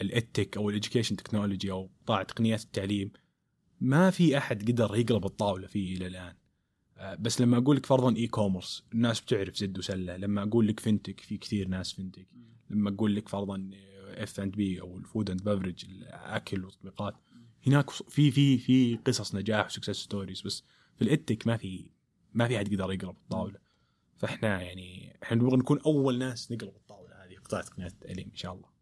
ال 0.01 0.09
EdTech 0.09 0.57
أو 0.57 0.69
ال 0.69 0.74
education 0.74 1.15
technology 1.15 1.71
أو 1.71 1.89
قطاع 2.03 2.23
تقنيات 2.23 2.63
التعليم 2.63 3.11
ما 3.81 4.09
في 4.09 4.37
أحد 4.37 4.71
قدر 4.71 4.95
يقلب 4.95 5.25
الطاولة 5.25 5.67
فيه 5.67 5.97
إلى 5.97 6.07
الآن. 6.07 6.35
آه، 6.97 7.15
بس 7.15 7.41
لما 7.41 7.57
أقول 7.57 7.75
لك 7.75 7.85
فرضا 7.85 8.15
e-commerce 8.15 8.83
الناس 8.93 9.21
بتعرف 9.21 9.55
زد 9.55 9.77
وسلة. 9.77 10.17
لما 10.17 10.43
أقول 10.43 10.67
لك 10.67 10.79
fintech 10.79 11.19
في 11.19 11.37
كثير 11.37 11.67
ناس 11.67 11.93
fintech 11.93 12.27
لما 12.69 12.89
أقول 12.89 13.15
لك 13.15 13.29
فرضا 13.29 13.69
اف 14.17 14.39
اند 14.39 14.55
بي 14.55 14.81
أو 14.81 14.97
ال 14.97 15.04
food 15.04 15.29
and 15.29 15.43
beverage 15.43 15.85
الأكل 15.85 16.65
والتطبيقات. 16.65 17.15
هناك 17.67 17.89
في 17.89 18.31
في 18.31 18.57
في 18.57 18.95
قصص 18.95 19.35
نجاح 19.35 19.65
و 19.65 19.70
success 19.70 20.03
stories 20.03 20.41
بس 20.41 20.63
في 20.95 21.01
ال 21.01 21.08
EdTech 21.08 21.47
ما 21.47 21.57
في 21.57 21.89
ما 22.33 22.47
في 22.47 22.57
أحد 22.57 22.71
يقدر 22.73 22.93
يقلب 22.93 23.15
الطاولة. 23.23 23.59
فإحنا 24.17 24.61
يعني 24.61 25.17
إحنا 25.23 25.37
نبغى 25.37 25.57
نكون 25.57 25.79
أول 25.85 26.17
ناس 26.17 26.51
نقلب 26.51 26.75
الطاولة 26.75 27.25
هذه. 27.25 27.35
قطاع 27.35 27.61
تقنيات 27.61 27.91
التعليم 27.91 28.29
إن 28.31 28.35
شاء 28.35 28.53
الله. 28.53 28.75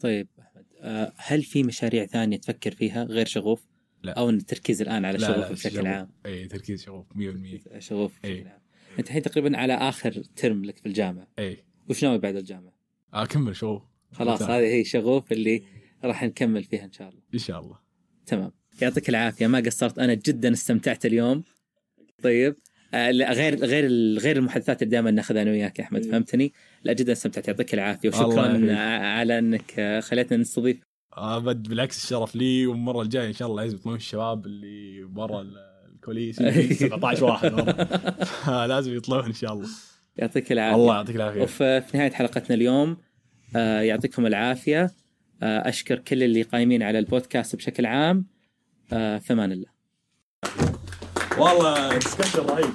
طيب 0.00 0.28
أحمد 0.40 0.66
آه، 0.80 1.12
هل 1.16 1.42
في 1.42 1.62
مشاريع 1.62 2.06
ثانية 2.06 2.36
تفكر 2.36 2.70
فيها 2.70 3.04
غير 3.04 3.26
شغوف؟ 3.26 3.66
لا. 4.02 4.12
أو 4.12 4.30
التركيز 4.30 4.82
الآن 4.82 5.04
على 5.04 5.18
شغوف 5.18 5.52
بشكل 5.52 5.74
شغوف. 5.74 5.86
عام؟ 5.86 6.10
إي 6.26 6.46
تركيز 6.48 6.82
شغوف 6.84 7.06
100% 7.14 7.78
شغوف. 7.78 8.12
بشكل 8.24 8.48
عام. 8.48 8.60
أنت 8.98 9.06
الحين 9.06 9.22
تقريبا 9.22 9.56
على 9.58 9.72
آخر 9.74 10.12
ترم 10.36 10.64
لك 10.64 10.76
في 10.78 10.86
الجامعة، 10.86 11.26
إي 11.38 11.64
وش 11.90 12.04
ناوي 12.04 12.18
بعد 12.18 12.36
الجامعة؟ 12.36 12.72
اكمل 13.14 13.56
شغوف 13.56 13.82
خلاص. 14.12 14.42
هذه 14.42 14.64
هي 14.66 14.84
شغوف 14.84 15.32
اللي 15.32 15.62
راح 16.04 16.24
نكمل 16.24 16.64
فيها 16.64 16.84
إن 16.84 16.92
شاء 16.92 17.08
الله. 17.08 17.20
إن 17.34 17.38
شاء 17.38 17.60
الله 17.60 17.78
تمام 18.26 18.52
يعطيك 18.82 19.08
العافية 19.08 19.46
ما 19.46 19.58
قصرت 19.60 19.98
أنا 19.98 20.14
جدا 20.14 20.52
استمتعت 20.52 21.06
اليوم 21.06 21.44
طيب 22.22 22.56
آه، 22.94 23.10
غير 23.10 23.64
غير 23.64 23.86
ال- 23.86 24.18
غير 24.18 24.36
المحادثات 24.36 24.82
اللي 24.82 24.90
دائما 24.90 25.10
ناخذها 25.10 25.42
أنا 25.42 25.50
وياك 25.50 25.78
يا 25.78 25.84
أحمد 25.84 26.04
فهمتني؟ 26.04 26.52
لا 26.84 26.92
جدا 26.92 27.12
استمتعت 27.12 27.48
يعطيك 27.48 27.74
العافية 27.74 28.08
الله 28.08 28.26
وشكرا 28.26 28.76
على 29.06 29.38
إنك 29.38 29.74
آه، 29.78 30.00
خليتنا 30.00 30.36
نستضيف 30.38 30.80
ابد 31.18 31.68
بالعكس 31.68 32.04
الشرف 32.04 32.36
لي 32.36 32.66
والمرة 32.66 33.02
الجاية 33.02 33.28
إن 33.28 33.32
شاء 33.32 33.48
الله 33.48 33.62
لازم 33.62 33.76
يطلعون 33.76 33.96
الشباب 33.96 34.46
اللي 34.46 35.02
برا 35.04 35.40
ال- 35.40 35.68
الكواليس 35.94 36.38
اللي 36.40 36.74
17 36.74 37.24
واحد. 37.24 37.52
لازم 38.72 38.96
يطلعون 38.96 39.24
إن 39.24 39.32
شاء 39.32 39.52
الله. 39.52 39.68
يعطيك 40.16 40.52
العافية. 40.52 40.76
الله 40.82 40.94
يعطيك 40.94 41.16
العافية. 41.16 41.42
وفي 41.42 41.80
في 41.80 41.96
نهاية 41.98 42.10
حلقتنا 42.10 42.56
اليوم 42.56 42.96
آه، 43.56 43.80
يعطيكم 43.80 44.26
العافية. 44.26 44.90
آه، 45.42 45.68
أشكر 45.68 45.98
كل 45.98 46.22
اللي 46.22 46.42
قايمين 46.42 46.82
على 46.82 46.98
البودكاست 46.98 47.56
بشكل 47.56 47.86
عام. 47.86 48.26
آه، 48.92 49.18
في 49.18 49.32
أمان 49.32 49.52
الله. 49.52 49.68
والله 51.38 51.98
دسكشن 51.98 52.38
رهيب. 52.42 52.70